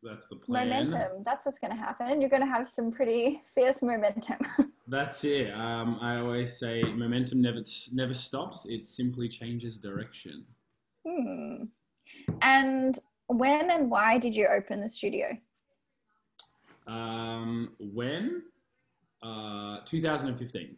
That's 0.02 0.28
the 0.28 0.36
plan. 0.36 0.68
Momentum, 0.68 1.24
that's 1.26 1.46
what's 1.46 1.60
going 1.60 1.72
to 1.72 1.78
happen. 1.78 2.20
You're 2.20 2.30
going 2.30 2.42
to 2.42 2.48
have 2.48 2.68
some 2.68 2.92
pretty 2.92 3.42
fierce 3.56 3.82
momentum. 3.82 4.40
That's 4.86 5.24
it. 5.24 5.50
Um, 5.54 5.98
I 6.02 6.18
always 6.18 6.60
say 6.60 6.84
momentum 6.84 7.42
never 7.42 7.62
never 7.94 8.14
stops. 8.14 8.66
It 8.66 8.86
simply 8.86 9.30
changes 9.30 9.80
direction. 9.80 10.44
hmm. 11.08 11.64
And 12.42 13.00
when 13.28 13.72
and 13.72 13.90
why 13.90 14.18
did 14.18 14.36
you 14.36 14.46
open 14.48 14.82
the 14.82 14.90
studio? 14.90 15.38
Um, 16.86 17.72
when? 17.80 18.44
Uh, 19.22 19.80
2015. 19.86 20.76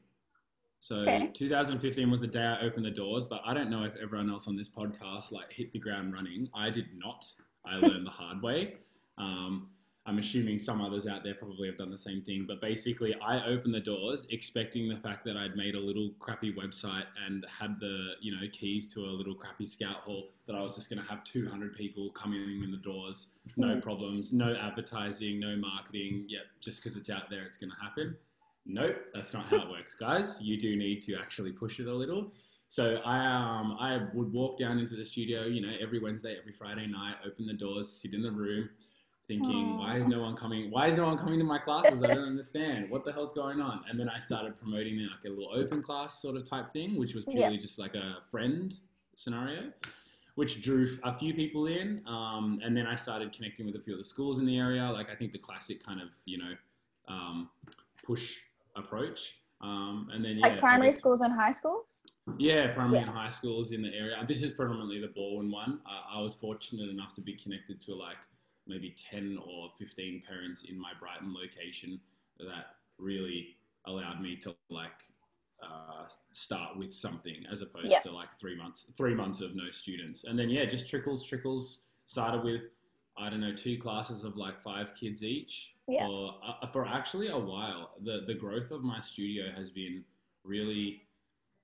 So 0.86 0.98
Okay. 0.98 1.32
2015 1.34 2.12
was 2.12 2.22
the 2.22 2.28
day 2.28 2.44
I 2.44 2.60
opened 2.62 2.86
the 2.86 2.92
doors, 2.92 3.26
but 3.26 3.42
I 3.44 3.56
don't 3.56 3.72
know 3.72 3.86
if 3.86 3.96
everyone 3.96 4.30
else 4.30 4.48
on 4.48 4.56
this 4.56 4.70
podcast 4.70 5.32
like 5.32 5.52
hit 5.52 5.74
the 5.74 5.80
ground 5.80 6.14
running. 6.14 6.48
I 6.54 6.70
did 6.70 6.90
not. 6.96 7.26
I 7.66 7.78
learned 7.88 8.06
the 8.06 8.12
hard 8.12 8.44
way. 8.44 8.76
Um, 9.18 9.72
I'm 10.06 10.20
assuming 10.20 10.60
some 10.60 10.82
others 10.82 11.08
out 11.08 11.24
there 11.24 11.34
probably 11.34 11.68
have 11.70 11.80
done 11.80 11.90
the 11.90 11.98
same 11.98 12.22
thing, 12.22 12.46
but 12.48 12.62
basically, 12.62 13.16
I 13.20 13.44
opened 13.48 13.74
the 13.74 13.80
doors 13.80 14.28
expecting 14.30 14.88
the 14.88 14.98
fact 14.98 15.26
that 15.26 15.38
I'd 15.38 15.56
made 15.56 15.74
a 15.74 15.80
little 15.80 16.12
crappy 16.20 16.54
website 16.54 17.06
and 17.26 17.44
had 17.50 17.80
the 17.80 18.12
you 18.22 18.32
know 18.32 18.48
keys 18.54 18.94
to 18.94 19.00
a 19.06 19.10
little 19.20 19.34
crappy 19.34 19.66
scout 19.66 20.02
hall 20.06 20.30
that 20.46 20.56
I 20.56 20.62
was 20.62 20.76
just 20.76 20.92
going 20.92 21.02
to 21.02 21.10
have 21.10 21.24
200 21.24 21.74
people 21.76 22.12
coming 22.12 22.62
in 22.64 22.70
the 22.70 22.78
doors, 22.78 23.30
no 23.58 23.70
Mhm. 23.76 23.82
problems, 23.82 24.34
no 24.34 24.54
advertising, 24.54 25.40
no 25.40 25.56
marketing. 25.58 26.26
Yep, 26.30 26.44
just 26.62 26.84
because 26.84 26.96
it's 26.96 27.10
out 27.10 27.32
there, 27.32 27.42
it's 27.42 27.58
going 27.58 27.72
to 27.72 27.78
happen. 27.84 28.16
Nope, 28.66 28.96
that's 29.14 29.34
not 29.34 29.46
how 29.48 29.58
it 29.58 29.70
works, 29.70 29.94
guys. 29.94 30.42
You 30.42 30.60
do 30.60 30.76
need 30.76 31.02
to 31.04 31.16
actually 31.16 31.52
push 31.52 31.80
it 31.80 31.88
a 31.88 31.94
little. 31.94 32.32
So 32.68 32.96
I 33.06 33.18
um 33.20 33.78
I 33.80 34.08
would 34.14 34.34
walk 34.34 34.58
down 34.58 34.80
into 34.80 34.96
the 34.96 35.06
studio, 35.06 35.46
you 35.46 35.62
know, 35.62 35.74
every 35.80 36.00
Wednesday, 36.00 36.36
every 36.40 36.52
Friday 36.52 36.88
night, 36.88 37.16
open 37.26 37.46
the 37.46 37.54
doors, 37.54 37.92
sit 37.92 38.14
in 38.14 38.24
the 38.24 38.32
room, 38.32 38.70
thinking, 39.28 39.78
why 39.78 39.98
is 39.98 40.08
no 40.08 40.22
one 40.22 40.36
coming? 40.36 40.72
Why 40.72 40.88
is 40.88 40.98
no 40.98 41.06
one 41.06 41.18
coming 41.18 41.38
to 41.38 41.46
my 41.46 41.60
classes? 41.60 42.02
I 42.02 42.08
don't 42.08 42.26
understand. 42.26 42.90
What 42.90 43.06
the 43.06 43.12
hell's 43.12 43.34
going 43.34 43.62
on? 43.62 43.84
And 43.90 44.00
then 44.00 44.10
I 44.10 44.18
started 44.20 44.58
promoting 44.58 44.98
like 44.98 45.26
a 45.26 45.30
little 45.30 45.54
open 45.54 45.84
class 45.84 46.20
sort 46.20 46.36
of 46.36 46.50
type 46.50 46.74
thing, 46.74 46.98
which 46.98 47.14
was 47.14 47.24
purely 47.26 47.58
just 47.58 47.78
like 47.78 47.94
a 47.94 48.18
friend 48.32 48.76
scenario, 49.16 49.72
which 50.34 50.64
drew 50.64 50.98
a 51.04 51.16
few 51.18 51.36
people 51.36 51.68
in. 51.68 52.02
Um, 52.08 52.60
and 52.64 52.76
then 52.76 52.88
I 52.88 52.96
started 52.96 53.32
connecting 53.32 53.68
with 53.68 53.76
a 53.76 53.80
few 53.80 53.94
of 53.94 54.00
the 54.00 54.06
schools 54.06 54.40
in 54.40 54.46
the 54.48 54.58
area. 54.58 54.84
Like 54.92 55.12
I 55.12 55.16
think 55.16 55.34
the 55.34 55.40
classic 55.40 55.86
kind 55.86 56.02
of 56.02 56.10
you 56.26 56.40
know 56.40 56.54
um, 57.08 57.50
push 58.04 58.38
approach. 58.76 59.40
Um, 59.62 60.10
and 60.14 60.24
then 60.24 60.38
yeah, 60.38 60.48
like 60.48 60.60
primary 60.60 60.92
schools 60.92 61.22
and 61.22 61.34
high 61.34 61.52
schools? 61.52 62.02
yeah, 62.38 62.74
primary 62.74 62.98
Yeah. 62.98 63.02
and 63.04 63.12
high 63.12 63.30
schools 63.30 63.72
in 63.72 63.82
the 63.82 63.90
area. 63.94 64.24
This 64.28 64.44
is 64.44 64.52
predominantly 64.52 65.00
the 65.00 65.08
Balwyn 65.08 65.50
one. 65.52 65.80
Uh, 65.86 66.18
I 66.18 66.22
was 66.22 66.36
fortunate 66.36 66.90
enough 66.90 67.14
to 67.14 67.22
be 67.22 67.34
connected 67.36 67.80
to 67.82 67.96
like 67.96 68.18
maybe 68.68 68.96
10 69.10 69.38
or 69.46 69.70
15 69.80 70.24
parents 70.28 70.64
in 70.66 70.80
my 70.80 70.92
Brighton 71.00 71.34
location 71.34 72.00
that 72.40 72.76
really 72.98 73.56
allowed 73.86 74.22
me 74.22 74.36
to 74.38 74.56
like 74.70 74.92
uh, 75.64 76.06
start 76.32 76.78
with 76.78 76.94
something 76.94 77.46
as 77.52 77.62
opposed 77.62 77.88
Yeah. 77.90 78.00
to 78.00 78.12
like 78.12 78.38
three 78.40 78.56
months, 78.58 78.92
three 78.98 79.16
months 79.16 79.40
of 79.40 79.56
no 79.56 79.72
students. 79.72 80.26
And 80.26 80.38
then, 80.38 80.50
yeah, 80.50 80.66
just 80.66 80.90
trickles, 80.90 81.24
trickles. 81.26 81.82
Started 82.08 82.44
with, 82.44 82.62
I 83.18 83.30
don't 83.30 83.42
know, 83.42 83.54
two 83.54 83.78
classes 83.78 84.24
of 84.24 84.36
like 84.38 84.62
five 84.62 84.94
kids 84.96 85.24
each. 85.24 85.76
Yeah. 85.88 86.06
For, 86.06 86.36
uh, 86.46 86.68
for 86.68 86.86
actually 86.86 87.30
a 87.30 87.38
while. 87.38 87.92
The, 88.04 88.24
the 88.28 88.34
growth 88.34 88.72
of 88.72 88.84
my 88.84 89.02
studio 89.02 89.52
has 89.56 89.70
been 89.70 90.04
really 90.44 91.02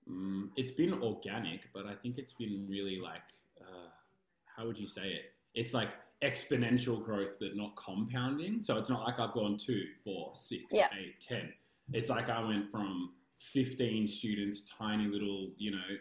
Mm, 0.09 0.49
it's 0.55 0.71
been 0.71 0.93
organic, 1.01 1.71
but 1.73 1.85
I 1.85 1.93
think 1.93 2.17
it's 2.17 2.33
been 2.33 2.65
really 2.67 2.99
like, 2.99 3.21
uh, 3.61 3.89
how 4.45 4.65
would 4.65 4.77
you 4.77 4.87
say 4.87 5.09
it? 5.09 5.33
It's 5.53 5.73
like 5.73 5.89
exponential 6.23 7.03
growth, 7.03 7.37
but 7.39 7.55
not 7.55 7.75
compounding. 7.75 8.61
So 8.61 8.77
it's 8.77 8.89
not 8.89 9.03
like 9.03 9.19
I've 9.19 9.33
gone 9.33 9.57
two, 9.57 9.83
four, 10.03 10.31
six, 10.33 10.65
Yeah. 10.71 10.87
eight, 10.99 11.19
ten. 11.21 11.53
It's 11.93 12.09
like 12.09 12.29
I 12.29 12.43
went 12.43 12.71
from 12.71 13.13
15 13.39 14.07
students, 14.07 14.65
tiny 14.65 15.05
little, 15.05 15.51
you 15.57 15.71
know, 15.71 15.97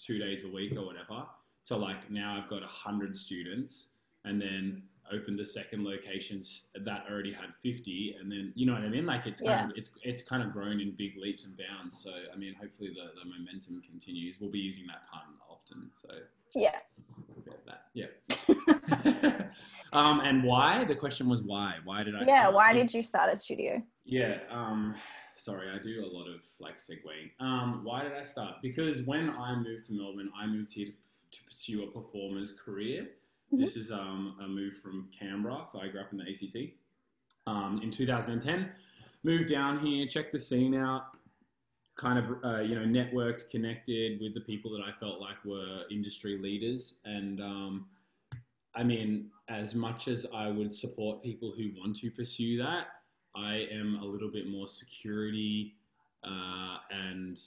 two 0.00 0.18
days 0.18 0.44
a 0.44 0.48
week 0.48 0.76
or 0.76 0.86
whatever, 0.86 1.26
to 1.66 1.76
like 1.76 2.10
now 2.10 2.40
I've 2.40 2.48
got 2.48 2.60
100 2.60 3.16
students 3.16 3.93
and 4.24 4.40
then 4.40 4.82
opened 5.12 5.38
the 5.38 5.44
second 5.44 5.84
location 5.84 6.38
s- 6.38 6.68
that 6.84 7.04
already 7.10 7.32
had 7.32 7.50
50 7.62 8.16
and 8.18 8.32
then 8.32 8.52
you 8.54 8.64
know 8.66 8.72
what 8.72 8.82
i 8.82 8.88
mean 8.88 9.04
like 9.04 9.26
it's 9.26 9.40
kind 9.42 9.70
of 9.70 9.76
it's 9.76 9.90
it's 10.02 10.22
kind 10.22 10.42
of 10.42 10.50
grown 10.52 10.80
in 10.80 10.92
big 10.96 11.12
leaps 11.20 11.44
and 11.44 11.54
bounds 11.58 11.98
so 12.02 12.10
i 12.32 12.36
mean 12.36 12.54
hopefully 12.60 12.88
the, 12.88 13.20
the 13.20 13.28
momentum 13.28 13.82
continues 13.82 14.36
we'll 14.40 14.50
be 14.50 14.58
using 14.58 14.86
that 14.86 15.02
pun 15.12 15.34
often 15.48 15.90
so 15.94 16.08
Yeah. 16.54 16.76
that 17.66 17.82
yeah 17.92 18.06
um 19.92 20.20
and 20.20 20.42
why 20.42 20.84
the 20.84 20.94
question 20.96 21.28
was 21.28 21.42
why 21.42 21.74
why 21.84 22.02
did 22.02 22.14
i 22.16 22.24
Yeah. 22.24 22.48
Why 22.48 22.72
did 22.72 22.92
you 22.94 23.02
start 23.02 23.30
a 23.32 23.36
studio? 23.36 23.82
yeah, 24.06 24.38
um, 24.50 24.94
sorry, 25.36 25.68
I 25.70 25.78
do 25.82 26.04
a 26.04 26.10
lot 26.16 26.28
of 26.28 26.40
like 26.60 26.76
segueing. 26.78 27.30
Um, 27.40 27.80
why 27.84 28.02
did 28.02 28.12
I 28.12 28.22
start? 28.22 28.56
Because 28.62 29.02
when 29.02 29.30
I 29.30 29.54
moved 29.56 29.84
to 29.86 29.92
Melbourne, 29.94 30.30
I 30.38 30.46
moved 30.46 30.72
here 30.74 30.86
to, 30.86 30.92
to 30.92 31.44
pursue 31.44 31.84
a 31.84 31.86
performer's 31.86 32.52
career. 32.52 33.08
Mhm. 33.52 33.60
This 33.60 33.76
is 33.76 33.90
um, 33.90 34.36
a 34.42 34.48
move 34.48 34.76
from 34.76 35.08
Canberra, 35.16 35.64
so 35.66 35.80
I 35.80 35.88
grew 35.88 36.00
up 36.00 36.12
in 36.12 36.18
the 36.18 36.28
ACT. 36.28 36.74
Um, 37.46 37.80
in 37.82 37.90
2010, 37.90 38.72
moved 39.22 39.48
down 39.48 39.84
here, 39.84 40.06
checked 40.06 40.32
the 40.32 40.38
scene 40.38 40.74
out, 40.74 41.16
kind 41.96 42.18
of 42.18 42.44
uh, 42.44 42.60
you 42.60 42.74
know 42.74 42.84
networked, 42.86 43.50
connected 43.50 44.20
with 44.20 44.34
the 44.34 44.40
people 44.40 44.70
that 44.72 44.82
I 44.82 44.92
felt 44.98 45.20
like 45.20 45.44
were 45.44 45.82
industry 45.90 46.38
leaders, 46.38 47.00
and 47.04 47.40
um, 47.40 47.86
I 48.74 48.82
mean, 48.82 49.30
as 49.48 49.74
much 49.74 50.08
as 50.08 50.26
I 50.34 50.48
would 50.48 50.72
support 50.72 51.22
people 51.22 51.52
who 51.56 51.70
want 51.78 51.96
to 51.96 52.10
pursue 52.10 52.56
that, 52.58 52.86
I 53.36 53.68
am 53.70 53.98
a 54.02 54.04
little 54.04 54.30
bit 54.30 54.48
more 54.48 54.66
security 54.66 55.74
uh, 56.24 56.78
and 56.90 57.38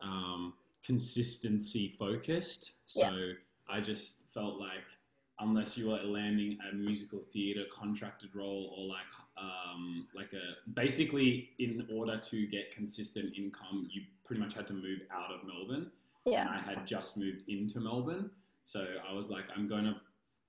um, 0.00 0.54
consistency 0.84 1.94
focused. 1.98 2.72
So 2.86 3.32
I 3.68 3.80
just 3.80 4.24
felt 4.32 4.58
like 4.58 4.84
unless 5.40 5.76
you 5.76 5.90
were 5.90 5.98
landing 6.02 6.58
a 6.70 6.74
musical 6.74 7.20
theater 7.20 7.64
contracted 7.72 8.34
role 8.34 8.74
or 8.76 8.88
like 8.88 9.06
um, 9.36 10.06
like 10.14 10.32
a 10.32 10.70
basically 10.70 11.50
in 11.58 11.86
order 11.94 12.16
to 12.16 12.46
get 12.46 12.70
consistent 12.74 13.36
income, 13.36 13.88
you 13.92 14.02
pretty 14.24 14.40
much 14.40 14.54
had 14.54 14.66
to 14.68 14.72
move 14.72 15.00
out 15.12 15.30
of 15.30 15.46
Melbourne. 15.46 15.90
And 16.24 16.34
Yeah. 16.34 16.48
I 16.48 16.58
had 16.58 16.86
just 16.86 17.16
moved 17.16 17.44
into 17.48 17.80
Melbourne, 17.80 18.30
so 18.64 18.86
I 19.08 19.12
was 19.12 19.30
like, 19.30 19.44
I'm 19.54 19.68
going 19.68 19.84
to. 19.84 19.94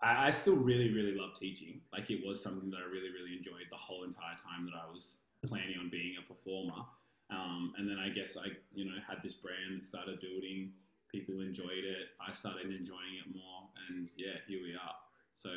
I, 0.02 0.28
I 0.28 0.32
still 0.32 0.56
really, 0.56 0.94
really 0.94 1.16
love 1.16 1.34
teaching. 1.38 1.82
Like 1.92 2.10
it 2.10 2.26
was 2.26 2.42
something 2.42 2.70
that 2.70 2.78
I 2.78 2.86
really, 2.90 3.10
really 3.10 3.36
enjoyed 3.38 3.68
the 3.70 3.78
whole 3.78 4.04
entire 4.04 4.36
time 4.36 4.66
that 4.66 4.78
I 4.78 4.92
was 4.92 5.18
planning 5.46 5.76
on 5.80 5.90
being 5.90 6.16
a 6.18 6.28
performer. 6.34 6.84
Um, 7.30 7.74
and 7.78 7.90
then 7.90 7.98
I 8.00 8.10
guess 8.10 8.38
I, 8.38 8.48
you 8.74 8.86
know, 8.86 8.96
had 9.08 9.18
this 9.22 9.34
brand 9.34 9.80
that 9.80 9.86
started 9.86 10.22
building. 10.22 10.72
People 11.12 11.42
enjoyed 11.42 11.84
it. 11.84 12.10
I 12.26 12.34
started 12.34 12.66
enjoying 12.66 13.16
it 13.26 13.34
more, 13.34 13.70
and 13.90 14.10
yeah, 14.18 14.34
here 14.48 14.60
we 14.62 14.74
are. 14.74 14.96
So, 15.36 15.50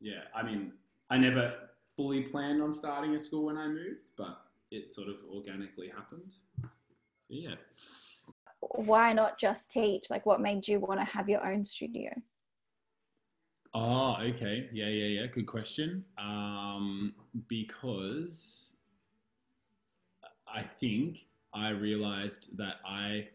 yeah, 0.00 0.22
I 0.34 0.42
mean, 0.42 0.72
I 1.10 1.18
never 1.18 1.52
fully 1.96 2.22
planned 2.22 2.62
on 2.62 2.72
starting 2.72 3.14
a 3.14 3.18
school 3.18 3.46
when 3.46 3.58
I 3.58 3.68
moved, 3.68 4.10
but 4.16 4.40
it 4.70 4.88
sort 4.88 5.08
of 5.08 5.16
organically 5.34 5.88
happened. 5.88 6.34
So 6.62 7.28
yeah. 7.30 7.56
Why 8.60 9.12
not 9.12 9.38
just 9.38 9.70
teach? 9.70 10.10
Like, 10.10 10.26
what 10.26 10.40
made 10.40 10.66
you 10.66 10.80
want 10.80 11.00
to 11.00 11.04
have 11.04 11.28
your 11.28 11.44
own 11.46 11.64
studio? 11.64 12.10
Oh, 13.72 14.16
okay. 14.20 14.68
Yeah, 14.72 14.88
yeah, 14.88 15.20
yeah. 15.20 15.26
Good 15.26 15.46
question. 15.46 16.04
Um, 16.18 17.14
because 17.48 18.74
I 20.48 20.62
think 20.62 21.26
I 21.54 21.70
realized 21.70 22.56
that 22.56 22.76
I. 22.86 23.28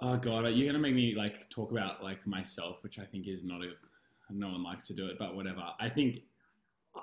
Oh 0.00 0.16
God, 0.16 0.46
you're 0.46 0.66
gonna 0.66 0.78
make 0.78 0.94
me 0.94 1.14
like 1.16 1.48
talk 1.50 1.72
about 1.72 2.02
like 2.02 2.26
myself, 2.26 2.82
which 2.82 2.98
I 2.98 3.04
think 3.04 3.26
is 3.26 3.44
not 3.44 3.62
a. 3.62 3.70
No 4.30 4.48
one 4.48 4.62
likes 4.62 4.86
to 4.88 4.94
do 4.94 5.06
it, 5.06 5.18
but 5.18 5.34
whatever. 5.34 5.62
I 5.80 5.88
think 5.88 6.20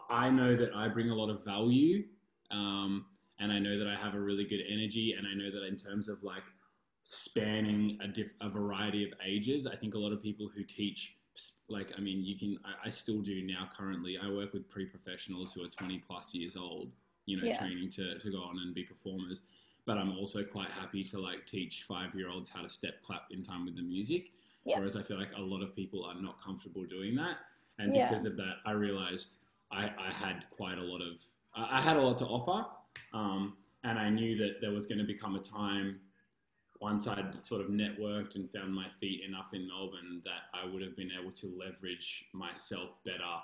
I 0.09 0.29
know 0.29 0.55
that 0.55 0.73
I 0.75 0.87
bring 0.87 1.09
a 1.09 1.15
lot 1.15 1.29
of 1.29 1.43
value, 1.43 2.03
um, 2.51 3.05
and 3.39 3.51
I 3.51 3.59
know 3.59 3.77
that 3.79 3.87
I 3.87 3.95
have 3.95 4.13
a 4.13 4.19
really 4.19 4.45
good 4.45 4.61
energy, 4.69 5.15
and 5.17 5.25
I 5.27 5.33
know 5.33 5.51
that 5.51 5.65
in 5.67 5.75
terms 5.75 6.07
of 6.07 6.21
like 6.23 6.43
spanning 7.01 7.97
a, 8.01 8.07
diff- 8.07 8.33
a 8.41 8.49
variety 8.49 9.03
of 9.03 9.11
ages, 9.25 9.67
I 9.67 9.75
think 9.75 9.93
a 9.93 9.97
lot 9.99 10.11
of 10.11 10.21
people 10.21 10.49
who 10.55 10.63
teach 10.63 11.17
like 11.67 11.91
i 11.97 11.99
mean 11.99 12.23
you 12.23 12.37
can 12.37 12.57
I, 12.63 12.87
I 12.87 12.89
still 12.89 13.21
do 13.21 13.45
now 13.45 13.69
currently 13.77 14.17
i 14.17 14.31
work 14.31 14.53
with 14.53 14.69
pre-professionals 14.69 15.53
who 15.53 15.65
are 15.65 15.67
20 15.67 15.99
plus 15.99 16.33
years 16.33 16.55
old 16.55 16.93
you 17.25 17.35
know 17.35 17.43
Yeah. 17.43 17.57
training 17.59 17.89
to, 17.91 18.17
to 18.19 18.31
go 18.31 18.37
on 18.41 18.57
and 18.59 18.73
be 18.73 18.85
performers 18.85 19.41
but 19.85 19.97
i'm 19.97 20.17
also 20.17 20.43
quite 20.43 20.69
happy 20.69 21.03
to 21.03 21.19
like 21.19 21.45
teach 21.45 21.83
five 21.87 22.13
year 22.15 22.29
olds 22.29 22.49
how 22.49 22.61
to 22.61 22.69
step 22.69 23.01
clap 23.01 23.23
in 23.31 23.41
time 23.43 23.65
with 23.65 23.75
the 23.75 23.81
music 23.81 24.31
Yeah. 24.65 24.77
whereas 24.77 24.95
i 24.95 25.03
feel 25.03 25.17
like 25.17 25.31
a 25.37 25.41
lot 25.41 25.61
of 25.61 25.75
people 25.75 26.03
are 26.05 26.19
not 26.19 26.41
comfortable 26.43 26.83
doing 26.85 27.15
that 27.15 27.37
and 27.79 27.93
Yeah. 27.95 28.09
because 28.09 28.25
of 28.25 28.35
that 28.37 28.55
i 28.65 28.71
realized 28.71 29.37
i, 29.71 29.83
I 29.97 30.11
had 30.11 30.45
quite 30.49 30.77
a 30.77 30.83
lot 30.83 31.01
of 31.01 31.19
I, 31.57 31.79
had 31.81 31.95
a 31.95 32.01
lot 32.01 32.17
to 32.17 32.25
offer 32.25 32.67
um, 33.13 33.55
and 33.83 33.97
i 33.97 34.09
knew 34.09 34.37
that 34.37 34.59
there 34.61 34.71
was 34.71 34.85
going 34.85 34.97
to 34.99 35.05
become 35.05 35.35
a 35.35 35.39
time 35.39 35.99
once 36.81 37.07
I'd 37.07 37.41
sort 37.41 37.61
of 37.61 37.67
networked 37.67 38.35
and 38.35 38.51
found 38.51 38.73
my 38.73 38.87
feet 38.99 39.23
enough 39.25 39.53
in 39.53 39.65
Melbourne 39.65 40.21
that 40.25 40.43
I 40.53 40.65
would 40.69 40.81
have 40.81 40.95
been 40.97 41.09
able 41.19 41.31
to 41.31 41.47
leverage 41.57 42.25
myself 42.33 42.89
better 43.05 43.35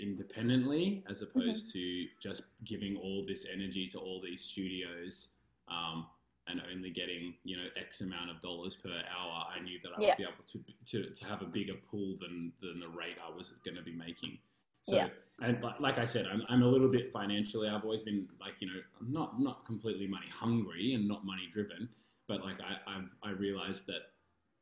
independently 0.00 1.04
as 1.08 1.22
opposed 1.22 1.72
to 1.72 2.06
just 2.22 2.42
giving 2.64 2.96
all 2.96 3.24
this 3.26 3.46
energy 3.52 3.86
to 3.88 3.98
all 3.98 4.20
these 4.20 4.42
studios 4.42 5.28
um, 5.68 6.06
and 6.48 6.60
only 6.72 6.90
getting 6.90 7.34
you 7.44 7.56
know 7.56 7.66
X 7.76 8.00
amount 8.00 8.30
of 8.30 8.40
dollars 8.40 8.76
per 8.76 8.90
hour. 8.90 9.46
I 9.54 9.60
knew 9.60 9.78
that 9.82 9.90
I 9.96 10.00
Yeah. 10.00 10.08
would 10.08 10.16
be 10.16 10.24
able 10.24 10.44
to, 10.46 10.58
to 11.04 11.14
to 11.14 11.24
have 11.26 11.42
a 11.42 11.46
bigger 11.46 11.74
pool 11.90 12.16
than 12.20 12.52
than 12.60 12.80
the 12.80 12.88
rate 12.88 13.16
I 13.24 13.30
was 13.34 13.50
going 13.64 13.76
to 13.76 13.82
be 13.82 13.92
making. 13.92 14.38
So, 14.82 14.96
Yeah. 14.96 15.08
and 15.42 15.62
like 15.78 15.98
I 15.98 16.06
said, 16.06 16.26
I'm, 16.26 16.42
I'm 16.48 16.62
a 16.62 16.66
little 16.66 16.88
bit 16.88 17.12
financially. 17.12 17.68
I've 17.68 17.84
always 17.84 18.02
been 18.02 18.26
like, 18.40 18.54
you 18.60 18.68
know, 18.68 18.80
not 19.00 19.40
not 19.40 19.64
completely 19.66 20.06
money 20.06 20.28
hungry 20.30 20.94
and 20.94 21.06
not 21.06 21.24
money 21.24 21.48
driven, 21.52 21.88
but 22.26 22.42
like 22.42 22.58
I 22.60 22.78
I've, 22.90 23.14
I 23.22 23.30
realized 23.30 23.86
that 23.86 24.02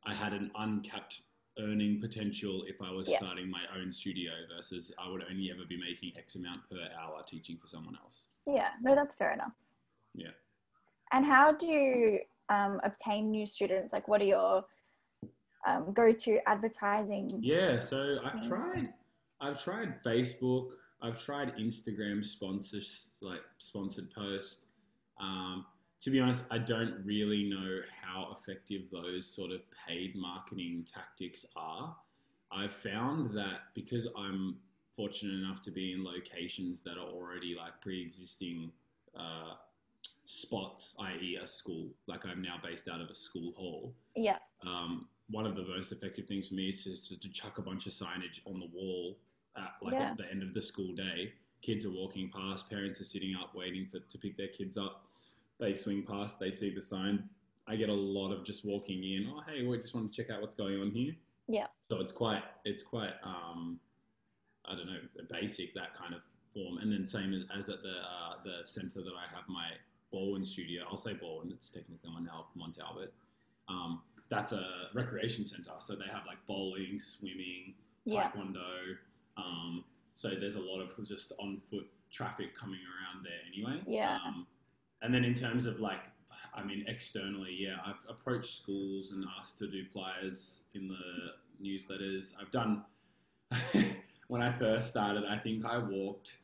I 0.05 0.13
had 0.13 0.33
an 0.33 0.51
uncapped 0.55 1.21
earning 1.59 1.99
potential 1.99 2.63
if 2.67 2.81
I 2.81 2.91
was 2.91 3.09
Yeah. 3.09 3.17
starting 3.17 3.49
my 3.49 3.63
own 3.75 3.91
studio 3.91 4.31
versus 4.47 4.91
I 4.97 5.09
would 5.09 5.23
only 5.29 5.51
ever 5.51 5.65
be 5.65 5.77
making 5.77 6.17
X 6.17 6.35
amount 6.35 6.69
per 6.69 6.89
hour 6.99 7.23
teaching 7.23 7.57
for 7.57 7.67
someone 7.67 7.95
else. 7.97 8.27
Yeah, 8.45 8.71
no, 8.81 8.95
that's 8.95 9.15
fair 9.15 9.33
enough. 9.33 9.53
Yeah. 10.13 10.31
And 11.11 11.25
how 11.25 11.51
do 11.51 11.67
you 11.67 12.19
um, 12.49 12.79
obtain 12.83 13.31
new 13.31 13.45
students? 13.45 13.93
Like, 13.93 14.07
what 14.07 14.21
are 14.21 14.25
your 14.25 14.65
um, 15.65 15.91
go-to 15.93 16.39
advertising? 16.47 17.39
Yeah, 17.41 17.79
so 17.79 18.19
I've 18.23 18.47
tried 18.47 18.93
I've 19.41 19.63
tried 19.63 20.03
Facebook, 20.03 20.71
I've 21.01 21.23
tried 21.23 21.55
Instagram 21.55 22.25
sponsors 22.25 23.09
like 23.21 23.41
sponsored 23.57 24.11
post. 24.11 24.67
Um, 25.19 25.65
to 26.01 26.09
be 26.09 26.19
honest, 26.19 26.43
I 26.49 26.57
don't 26.57 26.95
really 27.03 27.49
know 27.49 27.79
how 28.01 28.37
effective 28.39 28.83
those 28.91 29.27
sort 29.27 29.51
of 29.51 29.61
paid 29.87 30.15
marketing 30.15 30.85
tactics 30.91 31.45
are. 31.55 31.95
I've 32.51 32.73
found 32.73 33.35
that 33.37 33.73
because 33.75 34.07
I'm 34.17 34.57
fortunate 34.95 35.33
enough 35.33 35.61
to 35.63 35.71
be 35.71 35.91
in 35.93 36.03
locations 36.03 36.81
that 36.83 36.97
are 36.97 37.07
already 37.07 37.55
like 37.57 37.79
pre-existing 37.81 38.71
uh, 39.17 39.53
spots, 40.25 40.95
i.e., 41.01 41.37
a 41.41 41.45
school. 41.47 41.89
Like 42.07 42.25
I'm 42.25 42.41
now 42.41 42.55
based 42.63 42.87
out 42.87 43.01
of 43.01 43.09
a 43.09 43.15
school 43.15 43.51
hall 43.53 43.93
Yeah, 44.15 44.37
um, 44.65 45.07
one 45.29 45.45
of 45.45 45.55
the 45.55 45.63
most 45.63 45.91
effective 45.91 46.25
things 46.27 46.47
for 46.47 46.55
me 46.55 46.69
is 46.69 46.83
just 46.83 47.07
to, 47.07 47.19
to 47.19 47.29
chuck 47.29 47.57
a 47.57 47.61
bunch 47.61 47.85
of 47.87 47.93
signage 47.93 48.39
on 48.45 48.59
the 48.59 48.67
wall 48.73 49.17
at 49.57 49.73
like 49.81 49.93
Yeah. 49.93 50.11
at 50.11 50.17
the 50.17 50.29
end 50.31 50.43
of 50.43 50.53
the 50.53 50.61
school 50.61 50.95
day. 50.95 51.33
Kids 51.61 51.85
are 51.85 51.91
walking 51.91 52.31
past, 52.33 52.69
parents 52.69 53.01
are 53.01 53.05
sitting 53.05 53.35
up 53.35 53.53
waiting 53.53 53.85
for 53.85 53.99
to 53.99 54.17
pick 54.17 54.37
their 54.37 54.47
kids 54.47 54.77
up. 54.77 55.08
They 55.59 55.73
swing 55.73 56.03
past, 56.03 56.39
they 56.39 56.51
see 56.51 56.73
the 56.73 56.81
sign. 56.81 57.23
I 57.67 57.75
get 57.75 57.89
a 57.89 57.93
lot 57.93 58.31
of 58.31 58.43
just 58.43 58.65
walking 58.65 59.03
in. 59.03 59.31
Oh, 59.31 59.41
hey, 59.47 59.65
we 59.65 59.77
just 59.77 59.93
want 59.93 60.11
to 60.11 60.15
check 60.21 60.31
out 60.31 60.41
what's 60.41 60.55
going 60.55 60.79
on 60.81 60.91
here. 60.91 61.13
Yeah. 61.47 61.67
So 61.87 61.99
it's 61.99 62.13
quite, 62.13 62.43
it's 62.65 62.81
quite, 62.81 63.13
um, 63.23 63.79
I 64.65 64.75
don't 64.75 64.87
know, 64.87 64.99
basic 65.29 65.73
that 65.75 65.93
kind 65.93 66.13
of 66.13 66.21
form. 66.53 66.77
And 66.79 66.91
then 66.91 67.05
same 67.05 67.33
as, 67.33 67.43
as 67.55 67.69
at 67.69 67.83
the 67.83 67.89
uh, 67.89 68.33
the 68.43 68.65
center 68.65 69.01
that 69.01 69.13
I 69.13 69.35
have 69.35 69.47
my 69.47 69.69
Balwyn 70.13 70.45
studio. 70.45 70.83
I'll 70.89 70.97
say 70.97 71.11
Balwyn. 71.13 71.51
It's 71.51 71.69
technically 71.69 72.09
Mont 72.09 72.27
Al- 72.31 72.49
Mont 72.55 72.77
Albert. 72.79 73.13
Um, 73.67 74.01
that's 74.29 74.51
a 74.51 74.87
recreation 74.93 75.45
center. 75.45 75.71
So 75.79 75.95
they 75.95 76.05
have 76.05 76.25
like 76.25 76.37
bowling, 76.47 76.99
swimming, 76.99 77.73
yeah, 78.05 78.31
taekwondo. 78.31 78.95
Um, 79.37 79.83
so 80.13 80.31
there's 80.39 80.55
a 80.55 80.61
lot 80.61 80.81
of 80.81 80.91
just 81.07 81.33
on 81.39 81.59
foot 81.69 81.87
traffic 82.11 82.55
coming 82.55 82.79
around 82.79 83.23
there 83.25 83.39
anyway. 83.53 83.83
Yeah. 83.87 84.17
Um, 84.25 84.47
and 85.01 85.13
then 85.13 85.23
in 85.23 85.33
terms 85.33 85.65
of 85.65 85.79
like, 85.79 86.05
I 86.53 86.63
mean, 86.63 86.83
externally, 86.87 87.55
yeah, 87.57 87.77
I've 87.85 88.03
approached 88.09 88.55
schools 88.55 89.11
and 89.11 89.23
asked 89.39 89.57
to 89.59 89.67
do 89.67 89.85
flyers 89.85 90.63
in 90.73 90.87
the 90.87 91.65
newsletters. 91.65 92.33
I've 92.39 92.51
done, 92.51 92.83
when 94.27 94.41
I 94.41 94.51
first 94.57 94.89
started, 94.89 95.23
I 95.25 95.37
think 95.37 95.65
I 95.65 95.77
walked 95.77 96.37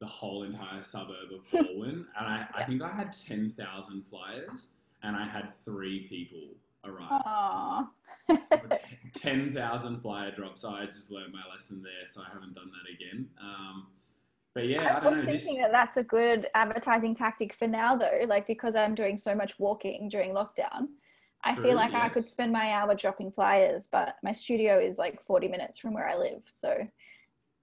the 0.00 0.06
whole 0.06 0.42
entire 0.42 0.82
suburb 0.82 1.30
of 1.32 1.46
Balwyn 1.52 1.92
and 1.92 2.06
I, 2.18 2.46
I 2.54 2.64
think 2.64 2.82
I 2.82 2.90
had 2.90 3.12
10,000 3.12 4.02
flyers 4.02 4.70
and 5.02 5.16
I 5.16 5.26
had 5.26 5.48
three 5.48 6.06
people 6.08 6.56
arrive. 6.84 7.22
Aww. 7.26 7.88
10,000 9.14 10.00
flyer 10.00 10.30
drops. 10.32 10.62
So 10.62 10.70
I 10.70 10.86
just 10.86 11.10
learned 11.10 11.32
my 11.32 11.42
lesson 11.52 11.82
there, 11.82 12.08
so 12.08 12.20
I 12.20 12.32
haven't 12.32 12.54
done 12.54 12.70
that 12.70 12.92
again. 12.92 13.28
Um, 13.40 13.86
but 14.54 14.66
yeah, 14.66 14.82
I, 14.82 14.96
I, 14.98 15.00
don't 15.00 15.16
was 15.16 15.24
know. 15.24 15.32
This, 15.32 15.44
thinking 15.44 15.62
that 15.62 15.72
that's 15.72 15.96
a 15.96 16.02
good 16.02 16.48
advertising 16.54 17.14
tactic 17.14 17.54
for 17.54 17.66
now, 17.66 17.96
though. 17.96 18.20
Like 18.26 18.46
because 18.46 18.76
I'm 18.76 18.94
doing 18.94 19.16
so 19.16 19.34
much 19.34 19.58
walking 19.58 20.08
during 20.08 20.32
lockdown, 20.32 20.88
I 21.44 21.54
True, 21.54 21.64
feel 21.64 21.74
like 21.76 21.94
I 21.94 22.08
could 22.08 22.24
spend 22.24 22.52
my 22.52 22.72
hour 22.72 22.94
dropping 22.94 23.32
flyers, 23.32 23.88
but 23.90 24.16
my 24.22 24.32
studio 24.32 24.78
is 24.78 24.98
like 24.98 25.22
40 25.24 25.48
minutes 25.48 25.78
from 25.78 25.94
where 25.94 26.08
I 26.08 26.16
live, 26.16 26.42
so 26.50 26.76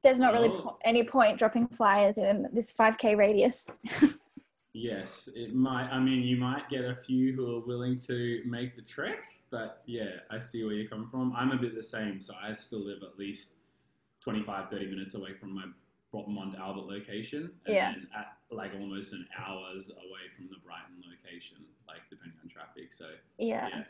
there's 0.03 0.19
not 0.19 0.34
really 0.34 0.50
Oh. 0.50 0.62
po- 0.62 0.77
any 0.84 1.03
point 1.03 1.38
dropping 1.38 1.67
flyers 1.67 2.17
in 2.17 2.48
this 2.53 2.72
5k 2.72 3.17
radius. 3.17 3.69
Yes, 4.74 5.27
it 5.36 5.55
might. 5.55 5.89
I 5.89 6.00
mean, 6.00 6.22
you 6.24 6.38
might 6.38 6.69
get 6.69 6.86
a 6.86 6.96
few 6.96 7.34
who 7.34 7.58
are 7.58 7.65
willing 7.65 7.98
to 8.00 8.43
make 8.46 8.75
the 8.75 8.84
trek, 8.84 9.24
but 9.50 9.81
yeah, 9.88 10.19
I 10.29 10.38
see 10.38 10.63
where 10.63 10.74
you're 10.74 10.88
coming 10.88 11.10
from. 11.10 11.34
I'm 11.36 11.51
a 11.51 11.58
bit 11.58 11.75
the 11.75 11.81
same, 11.81 12.22
so 12.22 12.36
I 12.41 12.53
still 12.53 12.86
live 12.86 13.01
at 13.01 13.17
least 13.17 13.55
25, 14.22 14.69
30 14.69 14.86
minutes 14.86 15.15
away 15.15 15.34
from 15.34 15.55
my 15.55 15.63
Mont 16.13 16.56
Albert 16.56 16.88
location, 16.88 17.44
and 17.66 17.75
Yeah. 17.75 17.94
then 17.94 18.08
at 18.18 18.38
like 18.51 18.74
almost 18.74 19.13
an 19.13 19.28
hour's 19.38 19.89
away 19.89 20.25
from 20.36 20.48
the 20.50 20.58
Brighton 20.63 21.04
location, 21.08 21.58
like 21.88 22.01
depending 22.10 22.38
on 22.44 22.50
traffic. 22.50 22.92
So 22.94 23.12
Yeah. 23.38 23.68
yeah, 23.70 23.84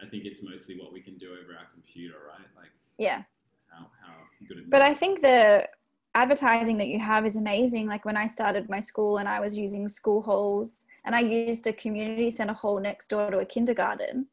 I 0.00 0.06
think 0.08 0.24
it's 0.24 0.42
mostly 0.42 0.78
what 0.78 0.92
we 0.92 1.00
can 1.00 1.16
do 1.16 1.32
over 1.32 1.56
our 1.56 1.66
computer, 1.72 2.18
right? 2.28 2.46
Like 2.56 2.70
Yeah. 2.98 3.24
how 3.70 3.90
how 4.00 4.14
good 4.46 4.58
it. 4.58 4.70
But 4.70 4.82
I 4.82 4.94
think 4.94 5.20
the 5.20 5.68
advertising 6.14 6.78
that 6.78 6.88
you 6.88 7.00
have 7.00 7.26
is 7.26 7.36
amazing. 7.36 7.86
Like 7.86 8.04
when 8.04 8.16
I 8.16 8.26
started 8.26 8.68
my 8.68 8.80
school 8.80 9.18
and 9.18 9.28
I 9.28 9.40
was 9.40 9.56
using 9.56 9.88
school 9.88 10.22
halls 10.22 10.86
and 11.04 11.14
I 11.14 11.20
used 11.20 11.66
a 11.66 11.72
community 11.72 12.30
center 12.30 12.52
hall 12.54 12.78
next 12.78 13.08
door 13.08 13.30
to 13.30 13.38
a 13.38 13.44
kindergarten. 13.46 14.28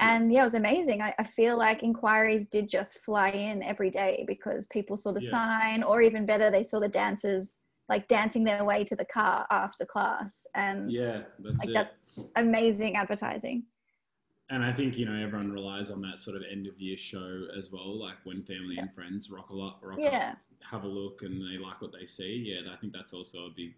And 0.00 0.32
yeah, 0.32 0.40
it 0.40 0.44
was 0.44 0.54
amazing. 0.54 1.02
I, 1.02 1.14
I 1.18 1.24
feel 1.24 1.56
like 1.56 1.82
inquiries 1.82 2.46
did 2.46 2.68
just 2.68 2.98
fly 2.98 3.28
in 3.28 3.62
every 3.62 3.90
day 3.90 4.24
because 4.26 4.66
people 4.66 4.96
saw 4.96 5.12
the 5.12 5.20
Yeah. 5.20 5.30
sign, 5.30 5.82
or 5.82 6.02
even 6.02 6.26
better, 6.26 6.50
they 6.50 6.62
saw 6.64 6.80
the 6.80 6.88
dancers 6.88 7.54
like 7.88 8.08
dancing 8.08 8.44
their 8.44 8.64
way 8.64 8.82
to 8.84 8.96
the 8.96 9.04
car 9.04 9.46
after 9.50 9.84
class. 9.84 10.46
And 10.54 10.90
yeah, 10.90 11.22
that's 11.38 11.64
like 11.64 11.74
that's 11.74 11.94
amazing 12.36 12.96
advertising. 12.96 13.64
And 14.50 14.64
I 14.64 14.72
think 14.72 14.98
you 14.98 15.06
know 15.06 15.14
everyone 15.14 15.52
relies 15.52 15.90
on 15.90 16.02
that 16.02 16.18
sort 16.18 16.36
of 16.36 16.42
end 16.50 16.66
of 16.66 16.78
year 16.78 16.96
show 16.96 17.46
as 17.56 17.70
well, 17.70 17.98
like 17.98 18.16
when 18.24 18.42
family 18.42 18.78
and 18.78 18.92
friends 18.92 19.30
rock 19.30 19.50
a 19.50 19.54
lot, 19.54 19.78
rock 19.82 20.00
Yeah. 20.00 20.32
up, 20.32 20.38
have 20.70 20.84
a 20.84 20.88
look, 20.88 21.22
and 21.22 21.40
they 21.40 21.58
like 21.58 21.80
what 21.80 21.92
they 21.92 22.06
see. 22.06 22.52
Yeah, 22.52 22.72
I 22.72 22.76
think 22.76 22.92
that's 22.92 23.12
also 23.12 23.46
a 23.46 23.50
big, 23.54 23.74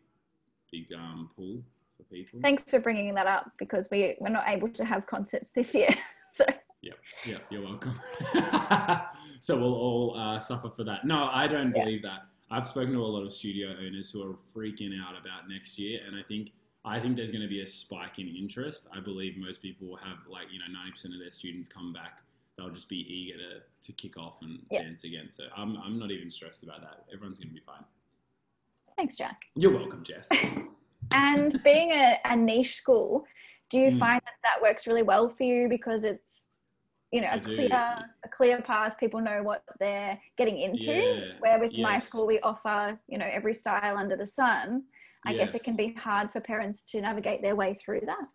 big 0.73 0.93
um, 0.95 1.31
pull 1.37 1.63
for 1.97 2.03
people. 2.05 2.41
Thanks 2.43 2.63
for 2.65 2.79
bringing 2.81 3.15
that 3.15 3.27
up 3.27 3.51
because 3.59 3.89
we, 3.91 4.17
we're 4.21 4.29
not 4.29 4.45
able 4.47 4.69
to 4.69 4.85
have 4.85 5.07
concerts 5.07 5.51
this 5.53 5.75
year. 5.75 5.89
so 6.31 6.45
Yep, 6.83 6.99
Yeah, 7.27 7.39
you're 7.51 7.63
welcome. 7.63 7.99
so 9.41 9.59
we'll 9.59 9.75
all 9.75 10.17
uh, 10.17 10.39
suffer 10.41 10.71
for 10.71 10.85
that. 10.85 11.05
No, 11.05 11.29
I 11.33 11.47
don't 11.47 11.75
Yeah. 11.75 11.85
believe 11.85 12.03
that. 12.03 12.27
I've 12.51 12.69
spoken 12.69 12.93
to 12.93 13.01
a 13.01 13.03
lot 13.05 13.25
of 13.25 13.33
studio 13.33 13.71
owners 13.85 14.11
who 14.13 14.23
are 14.23 14.35
freaking 14.55 14.93
out 15.03 15.15
about 15.21 15.49
next 15.49 15.79
year, 15.79 16.01
and 16.07 16.15
I 16.17 16.23
think 16.23 16.53
I 16.85 17.01
think 17.01 17.17
there's 17.17 17.33
going 17.33 17.43
to 17.43 17.49
be 17.49 17.63
a 17.63 17.67
spike 17.67 18.21
in 18.21 18.29
interest. 18.29 18.87
I 18.97 19.01
believe 19.01 19.37
most 19.37 19.61
people 19.61 19.89
will 19.89 19.97
have 19.97 20.19
like 20.31 20.47
you 20.53 20.61
know 20.61 20.67
90% 20.89 21.07
of 21.07 21.19
their 21.19 21.33
students 21.33 21.69
come 21.69 21.93
back. 21.93 22.21
They'll 22.57 22.71
just 22.71 22.89
be 22.89 22.99
eager 23.13 23.37
to, 23.39 23.61
to 23.87 23.93
kick 23.95 24.17
off 24.17 24.37
and 24.43 24.61
Yeah. 24.71 24.85
dance 24.85 25.03
again. 25.03 25.29
So 25.33 25.45
I'm, 25.57 25.77
I'm 25.79 25.99
not 25.99 26.11
even 26.13 26.31
stressed 26.31 26.63
about 26.63 26.81
that. 26.83 27.05
Everyone's 27.13 27.39
going 27.41 27.49
to 27.49 27.55
be 27.55 27.61
fine. 27.67 27.85
thanks, 28.97 29.17
Jack. 29.17 29.43
You're 29.57 29.73
welcome, 29.77 30.05
Jess. 30.05 30.29
And 31.13 31.63
being 31.63 31.93
a, 31.93 32.19
a 32.25 32.37
niche 32.37 32.77
school, 32.77 33.25
do 33.71 33.79
you 33.79 33.91
Mm. 33.91 33.99
find 33.99 34.21
that 34.25 34.35
that 34.45 34.63
works 34.63 34.87
really 34.87 35.03
well 35.03 35.29
for 35.29 35.43
you 35.43 35.69
because 35.69 36.05
it's, 36.05 36.59
you 37.11 37.21
know, 37.21 37.29
I 37.29 37.37
a 37.37 37.41
do. 37.41 37.55
clear, 37.55 38.05
a 38.25 38.29
clear 38.31 38.61
path. 38.63 38.99
People 38.99 39.21
know 39.21 39.43
what 39.43 39.63
they're 39.81 40.21
getting 40.37 40.59
into. 40.59 40.93
Yeah, 40.93 41.33
Where 41.41 41.59
with 41.61 41.73
my 41.79 41.99
school, 41.99 42.27
we 42.27 42.41
offer, 42.41 42.99
you 43.09 43.19
know, 43.19 43.29
every 43.31 43.55
style 43.55 43.97
under 43.97 44.17
the 44.17 44.27
sun. 44.27 44.85
I 45.25 45.33
guess 45.33 45.57
it 45.57 45.65
can 45.65 45.75
be 45.75 45.93
hard 45.95 46.31
for 46.31 46.41
parents 46.41 46.85
to 46.85 47.01
navigate 47.01 47.43
their 47.43 47.57
way 47.57 47.75
through 47.75 48.03
that. 48.07 48.29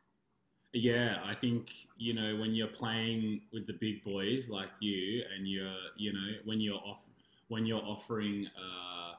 Yeah, 0.73 1.21
I 1.23 1.35
think 1.35 1.71
you 1.97 2.13
know 2.13 2.37
when 2.37 2.53
you're 2.53 2.67
playing 2.67 3.41
with 3.53 3.67
the 3.67 3.73
big 3.79 4.03
boys 4.03 4.49
like 4.49 4.69
you, 4.79 5.23
and 5.35 5.47
you're 5.47 5.75
you 5.97 6.11
know 6.13 6.27
when 6.45 6.59
you're 6.59 6.79
off 6.79 7.03
when 7.47 7.65
you're 7.65 7.83
offering. 7.83 8.47
Uh, 8.57 9.15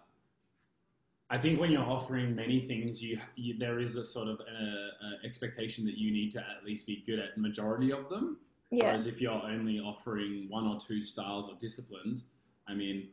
I 1.32 1.38
think 1.38 1.58
when 1.58 1.70
you're 1.72 1.82
offering 1.82 2.36
many 2.36 2.60
things, 2.60 3.02
you, 3.02 3.18
you 3.36 3.56
there 3.58 3.80
is 3.80 3.96
a 3.96 4.04
sort 4.04 4.28
of 4.28 4.40
a, 4.40 4.44
a 4.44 5.26
expectation 5.26 5.86
that 5.86 5.96
you 5.96 6.12
need 6.12 6.30
to 6.32 6.40
at 6.40 6.62
least 6.62 6.86
be 6.86 7.02
good 7.06 7.18
at 7.18 7.38
majority 7.38 7.90
of 7.90 8.10
them. 8.10 8.36
Yeah. 8.70 8.84
Whereas 8.88 9.06
if 9.06 9.18
you're 9.18 9.42
only 9.42 9.80
offering 9.80 10.46
one 10.50 10.66
or 10.66 10.78
two 10.78 11.00
styles 11.00 11.48
or 11.48 11.54
disciplines, 11.58 12.26
I 12.68 12.74
mean, 12.74 13.08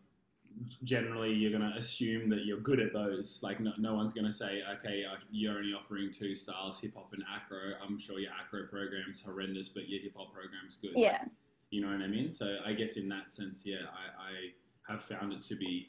generally 0.83 1.31
you're 1.31 1.57
going 1.57 1.71
to 1.71 1.77
assume 1.77 2.29
that 2.31 2.43
you're 2.43 2.59
good 2.59 2.81
at 2.81 2.91
those. 2.91 3.39
Like 3.41 3.61
no, 3.61 3.71
no 3.77 3.95
one's 3.95 4.11
going 4.11 4.25
to 4.27 4.33
say, 4.33 4.63
okay, 4.77 5.05
uh, 5.09 5.15
you're 5.31 5.57
only 5.57 5.71
offering 5.71 6.11
two 6.11 6.35
styles, 6.35 6.77
hip 6.81 6.95
hop 6.95 7.13
and 7.13 7.23
acro. 7.33 7.57
I'm 7.81 7.97
sure 7.97 8.19
your 8.19 8.33
acro 8.37 8.67
program's 8.69 9.23
horrendous, 9.23 9.69
but 9.69 9.87
your 9.87 10.01
hip 10.01 10.15
hop 10.17 10.33
program's 10.33 10.75
good. 10.75 10.91
Like, 10.93 11.03
Yeah. 11.03 11.23
you 11.69 11.79
know 11.79 11.87
what 11.87 12.01
I 12.01 12.07
mean? 12.07 12.31
So 12.31 12.57
I 12.65 12.73
guess 12.73 12.97
in 12.97 13.07
that 13.09 13.31
sense, 13.31 13.65
yeah, 13.65 13.77
I, 13.93 14.91
I 14.91 14.91
have 14.91 15.01
found 15.01 15.31
it 15.31 15.41
to 15.43 15.55
be 15.55 15.87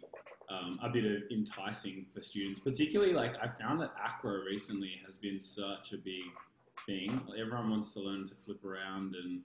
um, 0.51 0.79
a 0.83 0.89
bit 0.89 1.05
of 1.05 1.23
enticing 1.31 2.05
for 2.13 2.21
students. 2.21 2.61
Particularly, 2.61 3.13
like 3.13 3.35
I 3.41 3.49
found 3.49 3.81
that 3.81 3.93
acro 4.03 4.43
recently 4.45 5.01
has 5.07 5.17
been 5.17 5.39
such 5.39 5.93
a 5.93 5.97
big 5.97 6.25
thing. 6.87 7.21
Everyone 7.39 7.71
wants 7.71 7.93
to 7.95 8.01
learn 8.01 8.27
to 8.29 8.35
flip 8.35 8.65
around 8.65 9.15
and 9.15 9.41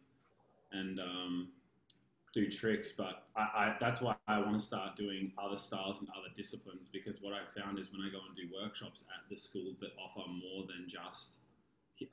and 0.72 1.00
um, 1.00 1.48
do 2.34 2.50
tricks, 2.50 2.92
but 2.92 3.28
I, 3.38 3.42
I, 3.42 3.76
that's 3.80 4.02
why 4.02 4.16
I 4.28 4.40
want 4.40 4.60
to 4.60 4.66
start 4.66 4.98
doing 4.98 5.32
other 5.38 5.58
styles 5.58 6.00
and 6.00 6.10
other 6.10 6.28
disciplines 6.36 6.90
because 6.90 7.22
what 7.22 7.32
I 7.34 7.40
found 7.58 7.80
is 7.80 7.94
when 7.94 8.02
I 8.02 8.12
go 8.12 8.20
and 8.28 8.36
do 8.36 8.54
workshops 8.62 9.06
at 9.08 9.30
the 9.30 9.38
schools 9.38 9.78
that 9.78 9.92
offer 9.98 10.28
more 10.28 10.66
than 10.68 10.86
just 10.86 11.38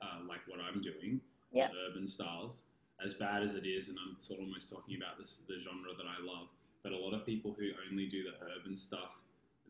uh, 0.01 0.19
like 0.29 0.39
what 0.47 0.59
I'm 0.61 0.79
doing, 0.79 1.19
Yeah. 1.51 1.67
urban 1.89 2.07
styles, 2.07 2.63
as 3.03 3.15
bad 3.15 3.43
as 3.43 3.55
it 3.55 3.65
is, 3.65 3.89
and 3.89 3.97
I'm 3.99 4.17
sort 4.17 4.39
of 4.39 4.45
almost 4.45 4.69
talking 4.69 4.95
about 4.95 5.17
this 5.17 5.41
the 5.47 5.59
genre 5.59 5.91
that 5.97 6.05
I 6.07 6.23
love, 6.25 6.47
but 6.83 6.91
a 6.91 6.97
lot 6.97 7.13
of 7.13 7.25
people 7.25 7.55
who 7.57 7.69
only 7.89 8.05
do 8.07 8.23
the 8.23 8.33
urban 8.59 8.75
stuff, 8.75 9.19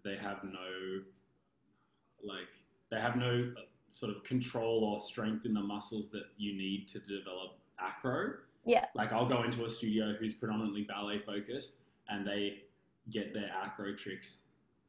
they 0.04 0.18
have 0.18 0.44
no 0.44 1.02
like 2.24 2.50
they 2.90 3.00
have 3.00 3.16
no 3.16 3.52
uh, 3.58 3.62
sort 3.90 4.16
of 4.16 4.24
control 4.24 4.84
or 4.84 5.00
strength 5.00 5.46
in 5.46 5.54
the 5.54 5.62
muscles 5.62 6.10
that 6.10 6.24
you 6.38 6.54
need 6.54 6.88
to 6.88 7.00
develop 7.00 7.58
acro. 7.80 8.34
Yeah. 8.66 8.86
Like 8.96 9.12
I'll 9.14 9.28
go 9.28 9.44
into 9.44 9.66
a 9.66 9.70
studio 9.70 10.14
who's 10.20 10.34
predominantly 10.34 10.84
ballet 10.84 11.20
focused, 11.20 11.76
and 12.10 12.26
they 12.26 12.64
get 13.12 13.34
their 13.34 13.52
acro 13.64 13.94
tricks 13.96 14.40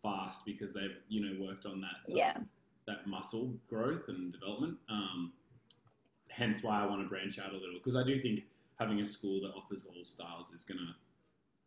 fast 0.02 0.44
because 0.46 0.72
they've 0.72 0.96
you 1.08 1.20
know 1.20 1.44
worked 1.44 1.66
on 1.66 1.80
that 1.80 2.06
sort 2.06 2.18
Yeah. 2.18 2.36
of, 2.38 2.44
that 2.86 3.06
muscle 3.06 3.52
growth 3.68 4.08
and 4.08 4.32
development. 4.32 4.76
Um, 4.88 5.32
hence 6.28 6.62
why 6.62 6.82
I 6.82 6.86
want 6.86 7.02
to 7.02 7.08
branch 7.08 7.38
out 7.38 7.50
a 7.52 7.56
little 7.56 7.74
because 7.74 7.96
I 7.96 8.02
do 8.04 8.18
think 8.18 8.44
having 8.78 9.00
a 9.00 9.04
school 9.04 9.40
that 9.42 9.52
offers 9.56 9.86
all 9.86 10.04
styles 10.04 10.52
is 10.52 10.64
gonna. 10.64 10.94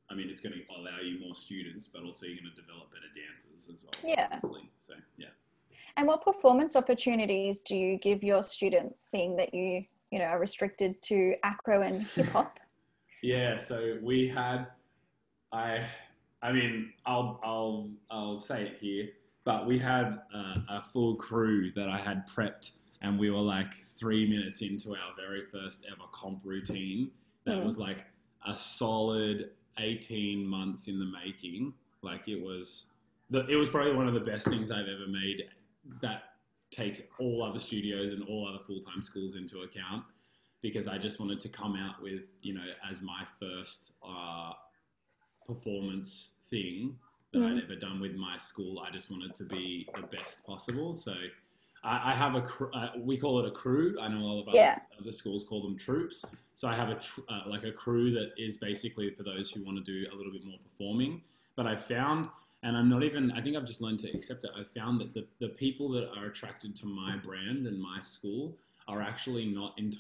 I 0.10 0.15
mean, 0.15 0.30
it's 0.30 0.41
going 0.41 0.54
to 0.54 0.62
allow 0.80 1.00
you 1.04 1.20
more 1.20 1.36
students, 1.36 1.88
but 1.88 2.04
also 2.04 2.26
you're 2.26 2.38
going 2.38 2.50
to 2.56 2.62
develop 2.62 2.89
better 2.91 3.12
dancers 3.13 3.70
as 3.74 3.84
well. 3.84 3.91
Yeah. 4.15 4.28
Obviously. 4.32 4.70
So 4.80 4.93
yeah. 5.17 5.28
And 5.98 6.08
what 6.08 6.24
performance 6.24 6.76
opportunities 6.76 7.60
do 7.60 7.76
you 7.76 7.98
give 7.98 8.24
your 8.24 8.43
students, 8.43 9.04
seeing 9.04 9.36
that 9.38 9.54
you, 9.54 9.84
you 10.12 10.20
know, 10.20 10.26
are 10.26 10.39
restricted 10.39 11.02
to 11.04 11.36
acro 11.43 11.82
and 11.82 12.04
hip 12.15 12.28
hop? 12.28 12.60
Yeah, 13.22 13.58
so 13.58 13.98
we 14.02 14.28
had, 14.28 14.67
I, 15.52 15.82
I 16.41 16.52
mean, 16.52 16.93
I'll, 17.06 17.39
I'll, 17.43 17.89
I'll 18.12 18.38
say 18.38 18.63
it 18.63 18.78
here, 18.80 19.10
but 19.43 19.65
we 19.65 19.80
had 19.80 20.20
uh, 20.34 20.56
a 20.70 20.84
full 20.93 21.15
crew 21.15 21.72
that 21.76 21.89
I 21.89 21.98
had 21.98 22.28
prepped, 22.28 22.72
and 23.02 23.17
we 23.20 23.32
were 23.32 23.39
like 23.39 23.74
three 23.86 24.30
minutes 24.30 24.62
into 24.62 24.91
our 24.91 25.13
very 25.20 25.46
first 25.52 25.86
ever 25.91 26.04
comp 26.12 26.41
routine. 26.46 27.10
That 27.46 27.58
Mm. 27.60 27.65
was 27.65 27.78
like 27.80 28.06
a 28.46 28.54
solid 28.58 29.52
eighteen 29.80 30.46
months 30.46 30.88
in 30.88 31.00
the 31.00 31.06
making. 31.06 31.74
Like 32.02 32.28
it 32.28 32.42
was, 32.42 32.88
the, 33.30 33.46
it 33.48 33.56
was 33.56 33.70
probably 33.70 33.94
one 33.96 34.08
of 34.08 34.13
the 34.13 34.20
best 34.20 34.48
things 34.48 34.72
I've 34.72 34.88
ever 34.88 35.08
made. 35.08 35.44
That 36.02 36.24
takes 36.70 37.02
all 37.20 37.44
other 37.44 37.60
studios 37.60 38.12
and 38.12 38.24
all 38.24 38.48
other 38.48 38.60
full 38.63 38.82
time 38.82 39.02
schools 39.02 39.36
into 39.36 39.62
account 39.62 40.04
because 40.62 40.88
I 40.88 40.98
just 40.98 41.20
wanted 41.20 41.40
to 41.42 41.50
come 41.50 41.76
out 41.76 42.02
with, 42.02 42.24
you 42.42 42.54
know, 42.54 42.66
as 42.90 43.02
my 43.02 43.24
first 43.40 43.94
uh, 44.08 44.52
performance 45.46 46.36
thing 46.50 46.98
that 47.34 47.42
I'd 47.44 47.54
Mm. 47.54 47.63
ever 47.63 47.76
done 47.76 48.00
with 48.00 48.16
my 48.16 48.38
school. 48.38 48.80
I 48.80 48.90
just 48.92 49.12
wanted 49.12 49.36
to 49.36 49.44
be 49.44 49.88
the 49.96 50.04
best 50.04 50.46
possible. 50.46 50.96
So 50.96 51.13
I, 51.88 52.12
I 52.12 52.13
have 52.13 52.36
a, 52.36 52.41
cr- 52.41 52.73
uh, 52.73 52.89
we 53.00 53.17
call 53.17 53.39
it 53.39 53.47
a 53.47 53.52
crew. 53.52 53.97
I 54.00 54.08
know 54.10 54.21
all 54.21 54.39
about 54.41 54.50
other, 54.50 54.58
Yeah. 54.60 54.80
other 55.00 55.12
schools 55.12 55.43
call 55.43 55.63
them 55.63 55.78
troops. 55.78 56.23
So 56.54 56.67
I 56.67 56.76
have 56.76 56.89
a 56.89 56.95
tr- 56.95 57.21
uh, 57.30 57.41
like 57.47 57.63
a 57.63 57.71
crew 57.71 58.12
that 58.12 58.32
is 58.38 58.58
basically 58.58 59.10
for 59.12 59.23
those 59.23 59.50
who 59.50 59.63
want 59.63 59.78
to 59.78 59.84
do 59.84 60.06
a 60.12 60.15
little 60.15 60.32
bit 60.32 60.45
more 60.45 60.58
performing. 60.63 61.21
But 61.56 61.65
I 61.65 61.76
found, 61.76 62.28
and 62.63 62.76
I'm 62.76 62.89
not 62.89 63.04
even, 63.04 63.32
I 63.32 63.41
think 63.41 63.56
I've 63.56 63.65
just 63.65 63.82
learned 63.82 64.00
to 64.02 64.12
accept 64.12 64.43
it. 64.43 64.52
I 64.56 64.63
found 64.78 65.00
that 65.02 65.13
the, 65.13 65.26
the 65.39 65.50
people 65.50 65.89
that 65.91 66.10
are 66.17 66.26
attracted 66.26 66.76
to 66.78 66.86
my 66.86 67.15
brand 67.17 67.65
and 67.67 67.80
my 67.82 68.02
school 68.02 68.56
are 68.88 69.02
actually 69.02 69.45
not 69.45 69.73
in, 69.78 69.93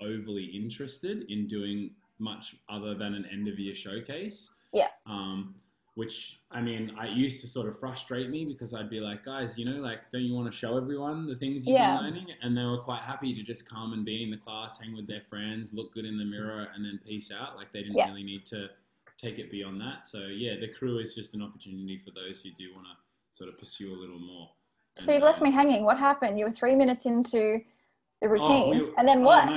overly 0.00 0.44
interested 0.44 1.24
in 1.30 1.46
doing 1.46 1.90
much 2.18 2.54
other 2.68 2.94
than 2.94 3.14
an 3.14 3.24
end 3.32 3.48
of 3.48 3.58
year 3.58 3.74
showcase. 3.74 4.50
Yeah. 4.72 4.88
Um, 5.06 5.54
which 5.94 6.40
I 6.50 6.60
mean, 6.60 6.92
I 6.98 7.06
used 7.08 7.40
to 7.42 7.46
sort 7.46 7.68
of 7.68 7.78
frustrate 7.78 8.30
me 8.30 8.44
because 8.44 8.74
I'd 8.74 8.90
be 8.90 9.00
like, 9.00 9.24
guys, 9.24 9.58
you 9.58 9.64
know, 9.64 9.80
like, 9.80 10.10
don't 10.10 10.22
you 10.22 10.34
want 10.34 10.50
to 10.50 10.56
show 10.56 10.76
everyone 10.76 11.26
the 11.26 11.34
things 11.36 11.66
you've 11.66 11.74
Yeah. 11.78 11.96
been 11.96 12.04
learning? 12.06 12.26
And 12.42 12.56
they 12.56 12.64
were 12.64 12.78
quite 12.78 13.02
happy 13.02 13.32
to 13.34 13.42
just 13.42 13.68
come 13.68 13.92
and 13.92 14.04
be 14.04 14.22
in 14.22 14.30
the 14.30 14.36
class, 14.36 14.80
hang 14.80 14.94
with 14.94 15.06
their 15.06 15.22
friends, 15.28 15.72
look 15.74 15.92
good 15.92 16.04
in 16.04 16.16
the 16.18 16.24
mirror, 16.24 16.68
and 16.74 16.84
then 16.84 16.98
peace 17.04 17.30
out. 17.32 17.56
Like 17.56 17.72
they 17.72 17.82
didn't 17.82 17.96
Yeah. 17.96 18.08
really 18.08 18.22
need 18.24 18.46
to 18.46 18.68
take 19.18 19.38
it 19.38 19.50
beyond 19.50 19.80
that. 19.80 20.06
So 20.06 20.26
yeah, 20.26 20.58
the 20.60 20.68
crew 20.68 20.98
is 20.98 21.14
just 21.14 21.34
an 21.34 21.42
opportunity 21.42 21.98
for 21.98 22.10
those 22.12 22.42
who 22.42 22.50
do 22.50 22.72
want 22.74 22.86
to 22.86 22.92
sort 23.36 23.48
of 23.50 23.58
pursue 23.58 23.92
a 23.92 23.98
little 23.98 24.18
more. 24.18 24.50
So 24.96 25.12
you've 25.12 25.22
left 25.22 25.40
uh, 25.40 25.44
me 25.44 25.50
hanging. 25.52 25.84
What 25.84 25.98
happened? 25.98 26.38
You 26.38 26.44
were 26.46 26.50
three 26.50 26.74
minutes 26.74 27.06
into 27.06 27.60
the 28.22 28.28
routine, 28.28 28.74
Oh, 28.74 28.84
we- 28.86 28.94
and 28.96 29.06
then 29.08 29.18
oh, 29.20 29.26
what? 29.26 29.48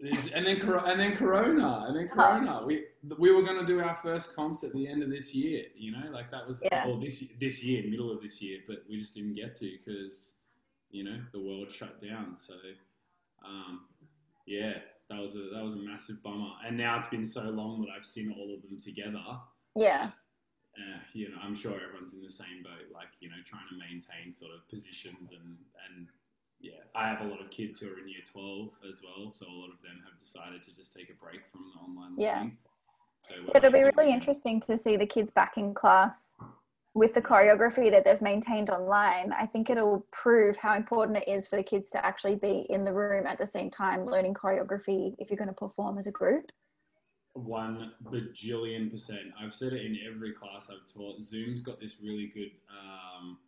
And 0.00 0.46
then 0.46 0.60
and 0.84 1.00
then 1.00 1.16
Corona, 1.16 1.84
and 1.88 1.96
then 1.96 2.08
Oh. 2.12 2.14
Corona. 2.14 2.62
We 2.66 2.84
we 3.18 3.32
were 3.32 3.42
going 3.42 3.58
to 3.58 3.66
do 3.66 3.80
our 3.80 3.96
first 3.96 4.34
comps 4.36 4.62
at 4.64 4.72
the 4.72 4.86
end 4.86 5.02
of 5.02 5.10
this 5.10 5.34
year. 5.34 5.64
You 5.76 5.92
know, 5.92 6.10
like 6.10 6.30
that 6.30 6.46
was 6.46 6.62
Yeah. 6.70 6.86
or 6.86 7.00
this 7.00 7.24
this 7.40 7.64
year, 7.64 7.82
middle 7.88 8.10
of 8.12 8.22
this 8.22 8.40
year, 8.42 8.60
but 8.66 8.84
we 8.88 8.98
just 8.98 9.14
didn't 9.14 9.34
get 9.34 9.54
to 9.56 9.70
because 9.78 10.34
you 10.90 11.04
know 11.04 11.18
the 11.32 11.40
world 11.40 11.70
shut 11.70 12.00
down. 12.02 12.36
So 12.36 12.54
um, 13.44 13.86
yeah, 14.46 14.74
that 15.10 15.20
was 15.20 15.34
a 15.36 15.50
that 15.54 15.62
was 15.62 15.74
a 15.74 15.78
massive 15.78 16.22
bummer. 16.22 16.52
And 16.64 16.76
now 16.76 16.96
it's 16.98 17.08
been 17.08 17.24
so 17.24 17.42
long 17.50 17.80
that 17.82 17.88
I've 17.96 18.06
seen 18.06 18.32
all 18.38 18.54
of 18.54 18.62
them 18.62 18.78
together. 18.78 19.22
Yeah, 19.76 20.10
Uh, 20.76 20.98
you 21.12 21.28
know, 21.28 21.36
I'm 21.42 21.54
sure 21.54 21.74
everyone's 21.80 22.14
in 22.14 22.22
the 22.22 22.30
same 22.30 22.62
boat, 22.62 22.90
like 22.92 23.08
you 23.20 23.28
know, 23.28 23.36
trying 23.44 23.68
to 23.70 23.76
maintain 23.76 24.32
sort 24.32 24.52
of 24.54 24.66
positions 24.68 25.32
and 25.32 25.56
and 25.88 26.08
yeah, 26.60 26.72
I 26.94 27.08
have 27.08 27.20
a 27.20 27.24
lot 27.24 27.40
of 27.40 27.50
kids 27.50 27.78
who 27.80 27.88
are 27.88 27.98
in 27.98 28.08
year 28.08 28.22
12 28.24 28.70
as 28.88 29.00
well, 29.02 29.30
so 29.30 29.46
a 29.46 29.52
lot 29.52 29.70
of 29.72 29.80
them 29.82 30.02
have 30.08 30.18
decided 30.18 30.62
to 30.62 30.74
just 30.74 30.92
take 30.92 31.10
a 31.10 31.14
break 31.14 31.46
from 31.50 31.60
the 31.72 31.80
online 31.80 32.14
Yeah. 32.16 32.38
learning. 32.38 32.58
So 33.20 33.34
it'll 33.54 33.72
be 33.72 33.82
really 33.82 34.12
interesting 34.12 34.60
to 34.62 34.78
see 34.78 34.96
the 34.96 35.06
kids 35.06 35.32
back 35.32 35.56
in 35.56 35.74
class 35.74 36.36
with 36.94 37.14
the 37.14 37.22
choreography 37.22 37.90
that 37.90 38.04
they've 38.04 38.20
maintained 38.20 38.70
online. 38.70 39.32
I 39.32 39.46
think 39.46 39.70
it'll 39.70 40.06
prove 40.10 40.56
how 40.56 40.74
important 40.74 41.18
it 41.18 41.28
is 41.28 41.46
for 41.46 41.56
the 41.56 41.62
kids 41.62 41.90
to 41.90 42.04
actually 42.04 42.36
be 42.36 42.66
in 42.70 42.84
the 42.84 42.92
room 42.92 43.26
at 43.26 43.38
the 43.38 43.46
same 43.46 43.70
time 43.70 44.04
learning 44.04 44.34
choreography 44.34 45.14
if 45.18 45.30
you're 45.30 45.36
going 45.36 45.48
to 45.48 45.54
perform 45.54 45.98
as 45.98 46.06
a 46.06 46.12
group. 46.12 46.50
One 47.34 47.92
bajillion 48.04 48.90
percent. 48.90 49.32
I've 49.40 49.54
said 49.54 49.72
it 49.74 49.84
in 49.84 49.98
every 50.12 50.32
class 50.32 50.70
I've 50.70 50.92
taught. 50.92 51.22
Zoom's 51.22 51.60
got 51.60 51.78
this 51.78 51.98
really 52.02 52.26
good, 52.26 52.50
um, 52.68 53.38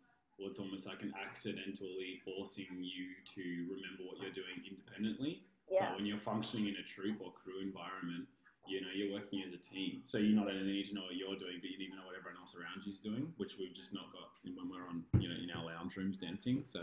well, 0.41 0.49
it's 0.49 0.59
almost 0.59 0.87
like 0.87 1.03
an 1.03 1.13
accidentally 1.13 2.19
forcing 2.25 2.65
you 2.81 3.13
to 3.37 3.43
remember 3.69 4.09
what 4.09 4.17
you're 4.17 4.33
doing 4.33 4.57
independently. 4.65 5.45
Yeah, 5.69 5.85
But 5.85 5.97
when 6.01 6.05
you're 6.07 6.17
functioning 6.17 6.67
in 6.67 6.75
a 6.81 6.83
troop 6.83 7.21
or 7.21 7.31
crew 7.31 7.61
environment, 7.61 8.25
you 8.65 8.81
know, 8.81 8.89
you're 8.93 9.13
working 9.13 9.43
as 9.45 9.53
a 9.53 9.57
team. 9.57 10.01
So 10.05 10.17
you 10.17 10.33
not 10.33 10.49
only 10.49 10.63
need 10.63 10.89
to 10.89 10.95
know 10.95 11.05
what 11.05 11.15
you're 11.15 11.37
doing, 11.37 11.61
but 11.61 11.69
you 11.69 11.77
need 11.77 11.93
to 11.93 11.95
know 11.95 12.09
what 12.09 12.17
everyone 12.17 12.41
else 12.41 12.55
around 12.55 12.81
you 12.85 12.91
is 12.91 12.99
doing, 12.99 13.31
which 13.37 13.57
we've 13.59 13.73
just 13.73 13.93
not 13.93 14.11
got 14.11 14.33
when 14.43 14.69
we're 14.69 14.87
on, 14.89 15.05
you 15.21 15.29
know, 15.29 15.35
in 15.37 15.49
our 15.51 15.65
lounge 15.65 15.95
rooms 15.95 16.17
dancing. 16.17 16.63
So 16.65 16.81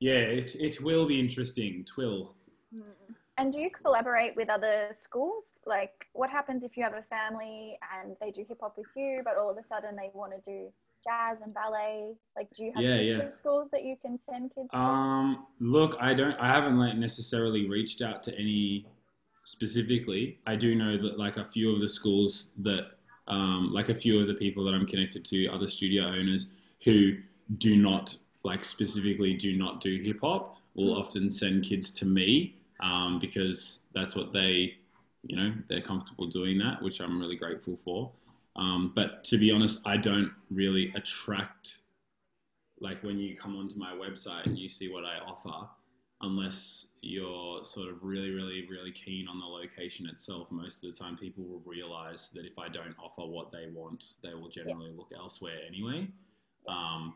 yeah, 0.00 0.24
it, 0.40 0.56
it 0.56 0.80
will 0.80 1.06
be 1.06 1.20
interesting. 1.20 1.84
Twill. 1.84 2.34
Mm. 2.74 2.82
And 3.36 3.52
do 3.52 3.60
you 3.60 3.70
collaborate 3.70 4.34
with 4.34 4.50
other 4.50 4.88
schools? 4.90 5.52
Like, 5.64 6.06
what 6.12 6.28
happens 6.28 6.64
if 6.64 6.76
you 6.76 6.82
have 6.82 6.94
a 6.94 7.02
family 7.02 7.78
and 8.02 8.16
they 8.20 8.32
do 8.32 8.44
hip 8.48 8.58
hop 8.60 8.76
with 8.76 8.88
you, 8.96 9.20
but 9.24 9.36
all 9.36 9.48
of 9.48 9.56
a 9.58 9.62
sudden 9.62 9.94
they 9.94 10.10
want 10.12 10.32
to 10.32 10.40
do 10.50 10.72
jazz 11.04 11.40
and 11.40 11.52
ballet? 11.54 12.14
Like, 12.36 12.48
do 12.56 12.64
you 12.64 12.72
have 12.74 12.84
Yeah, 12.84 12.96
sister 12.96 13.22
yeah. 13.24 13.28
schools 13.30 13.70
that 13.70 13.84
you 13.84 13.96
can 13.96 14.18
send 14.18 14.54
kids 14.54 14.70
to? 14.72 14.78
Um, 14.78 15.46
look, 15.60 15.96
I 16.00 16.14
don't, 16.14 16.34
I 16.34 16.46
haven't 16.48 16.78
like 16.78 16.96
necessarily 16.96 17.68
reached 17.68 18.02
out 18.02 18.22
to 18.24 18.34
any 18.38 18.86
specifically. 19.44 20.38
I 20.46 20.56
do 20.56 20.74
know 20.74 20.96
that 20.98 21.18
like 21.18 21.36
a 21.36 21.44
few 21.44 21.74
of 21.74 21.80
the 21.80 21.88
schools 21.88 22.50
that, 22.58 22.92
um, 23.28 23.70
like 23.72 23.88
a 23.88 23.94
few 23.94 24.20
of 24.20 24.26
the 24.26 24.34
people 24.34 24.64
that 24.64 24.74
I'm 24.74 24.86
connected 24.86 25.24
to, 25.26 25.46
other 25.48 25.68
studio 25.68 26.04
owners 26.06 26.48
who 26.84 27.16
do 27.58 27.76
not 27.76 28.16
like 28.44 28.64
specifically 28.64 29.34
do 29.34 29.56
not 29.56 29.80
do 29.80 30.00
hip 30.02 30.20
hop, 30.20 30.56
will 30.74 30.96
often 30.96 31.30
send 31.30 31.64
kids 31.64 31.90
to 31.90 32.06
me 32.06 32.54
um, 32.80 33.18
because 33.18 33.80
that's 33.94 34.14
what 34.14 34.32
they, 34.32 34.74
you 35.24 35.36
know, 35.36 35.52
they're 35.68 35.80
comfortable 35.80 36.26
doing 36.26 36.58
that, 36.58 36.80
which 36.82 37.00
I'm 37.00 37.18
really 37.18 37.36
grateful 37.36 37.76
for. 37.84 38.10
Um, 38.58 38.92
but 38.94 39.22
to 39.24 39.38
be 39.38 39.50
honest, 39.52 39.80
I 39.86 39.96
don't 39.96 40.32
really 40.50 40.92
attract 40.96 41.78
like 42.80 43.02
when 43.02 43.18
you 43.18 43.36
come 43.36 43.56
onto 43.56 43.76
my 43.76 43.92
website 43.92 44.46
and 44.46 44.58
you 44.58 44.68
see 44.68 44.88
what 44.88 45.04
I 45.04 45.18
offer, 45.18 45.68
unless 46.20 46.88
you're 47.00 47.62
sort 47.62 47.88
of 47.88 48.02
really, 48.02 48.30
really, 48.30 48.66
really 48.68 48.90
keen 48.90 49.28
on 49.28 49.38
the 49.38 49.46
location 49.46 50.08
itself, 50.08 50.50
most 50.50 50.84
of 50.84 50.92
the 50.92 50.98
time 50.98 51.16
people 51.16 51.44
will 51.44 51.62
realize 51.64 52.30
that 52.34 52.44
if 52.44 52.58
I 52.58 52.68
don't 52.68 52.94
offer 52.98 53.28
what 53.28 53.52
they 53.52 53.68
want, 53.72 54.04
they 54.22 54.34
will 54.34 54.48
generally 54.48 54.92
look 54.96 55.12
elsewhere 55.16 55.58
anyway. 55.66 56.08
Um, 56.68 57.14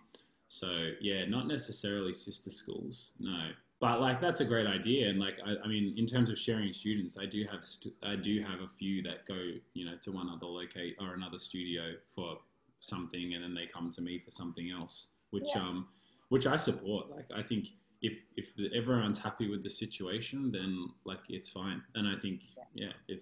so 0.49 0.91
yeah, 1.01 1.25
not 1.27 1.47
necessarily 1.49 2.13
sister 2.13 2.51
schools, 2.51 3.11
no. 3.19 3.51
But 3.83 4.01
like 4.01 4.21
that's 4.21 4.39
a 4.39 4.45
great 4.45 4.69
idea, 4.69 5.09
and 5.11 5.19
like 5.19 5.39
I, 5.45 5.57
I 5.65 5.67
mean, 5.67 5.95
in 5.99 6.07
terms 6.07 6.31
of 6.31 6.39
sharing 6.39 6.73
students, 6.73 7.19
I 7.19 7.27
do 7.27 7.45
have 7.51 7.65
st- 7.65 7.97
I 8.05 8.15
do 8.15 8.41
have 8.41 8.61
a 8.61 8.69
few 8.79 9.03
that 9.03 9.27
go, 9.27 9.35
you 9.75 9.85
know, 9.85 9.97
to 10.03 10.13
one 10.13 10.31
other 10.31 10.47
locate 10.47 10.95
or 11.01 11.15
another 11.15 11.37
studio 11.37 11.95
for 12.15 12.39
something, 12.79 13.35
and 13.35 13.43
then 13.43 13.55
they 13.55 13.67
come 13.67 13.91
to 13.91 14.01
me 14.01 14.21
for 14.25 14.31
something 14.31 14.71
else, 14.71 15.09
which 15.31 15.49
Yeah. 15.53 15.63
um, 15.63 15.89
which 16.29 16.47
I 16.47 16.57
support. 16.57 17.11
Like 17.11 17.29
I 17.35 17.43
think 17.43 17.71
if 18.03 18.23
if 18.37 18.55
the, 18.55 18.73
everyone's 18.73 19.19
happy 19.19 19.51
with 19.51 19.65
the 19.65 19.71
situation, 19.71 20.53
then 20.53 20.87
like 21.05 21.25
it's 21.29 21.49
fine. 21.51 21.83
And 21.97 22.07
I 22.07 22.15
think 22.21 22.43
yeah, 22.75 22.93
if 23.09 23.19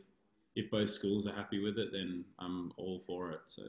if 0.56 0.70
both 0.70 0.90
schools 0.90 1.26
are 1.26 1.32
happy 1.34 1.60
with 1.62 1.78
it, 1.78 1.88
then 1.90 2.22
I'm 2.38 2.70
all 2.76 2.98
for 3.06 3.30
it. 3.32 3.40
So 3.46 3.62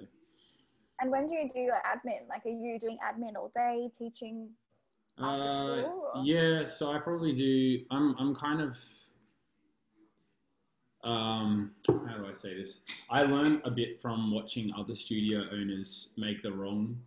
And 0.99 1.09
when 1.09 1.25
do 1.27 1.35
you 1.35 1.49
do 1.53 1.61
your 1.61 1.81
admin? 1.91 2.27
Like, 2.27 2.45
are 2.45 2.49
you 2.49 2.77
doing 2.79 2.97
admin 3.01 3.37
all 3.37 3.49
day, 3.55 3.89
teaching? 3.97 4.49
Uh, 5.17 5.83
yeah, 6.23 6.65
so 6.65 6.91
I 6.91 6.99
probably 6.99 7.33
do. 7.33 7.85
I'm 7.91 8.15
I'm 8.17 8.35
kind 8.35 8.61
of. 8.61 8.77
Um, 11.03 11.71
how 11.87 12.17
do 12.17 12.27
I 12.29 12.33
say 12.33 12.55
this? 12.55 12.81
I 13.09 13.23
learn 13.23 13.61
a 13.65 13.71
bit 13.71 13.99
from 13.99 14.31
watching 14.31 14.71
other 14.77 14.95
studio 14.95 15.45
owners 15.51 16.13
make 16.17 16.43
the 16.43 16.51
wrong 16.51 16.99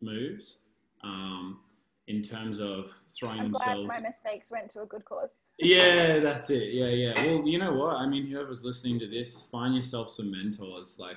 moves. 0.00 0.58
Um, 1.02 1.58
in 2.06 2.22
terms 2.22 2.60
of 2.60 2.92
throwing 3.08 3.40
I'm 3.40 3.50
glad 3.52 3.78
my 3.86 4.00
mistakes 4.00 4.50
went 4.50 4.68
to 4.70 4.82
a 4.82 4.86
good 4.86 5.04
cause. 5.04 5.38
Yeah, 5.58 6.18
that's 6.18 6.50
it. 6.50 6.74
Yeah, 6.74 6.88
yeah. 6.88 7.12
Well, 7.16 7.46
you 7.46 7.58
know 7.58 7.72
what? 7.72 7.96
I 7.96 8.06
mean, 8.06 8.26
whoever's 8.26 8.64
listening 8.64 8.98
to 9.00 9.08
this, 9.08 9.48
find 9.48 9.74
yourself 9.74 10.10
some 10.10 10.30
mentors. 10.30 10.98
Like, 10.98 11.16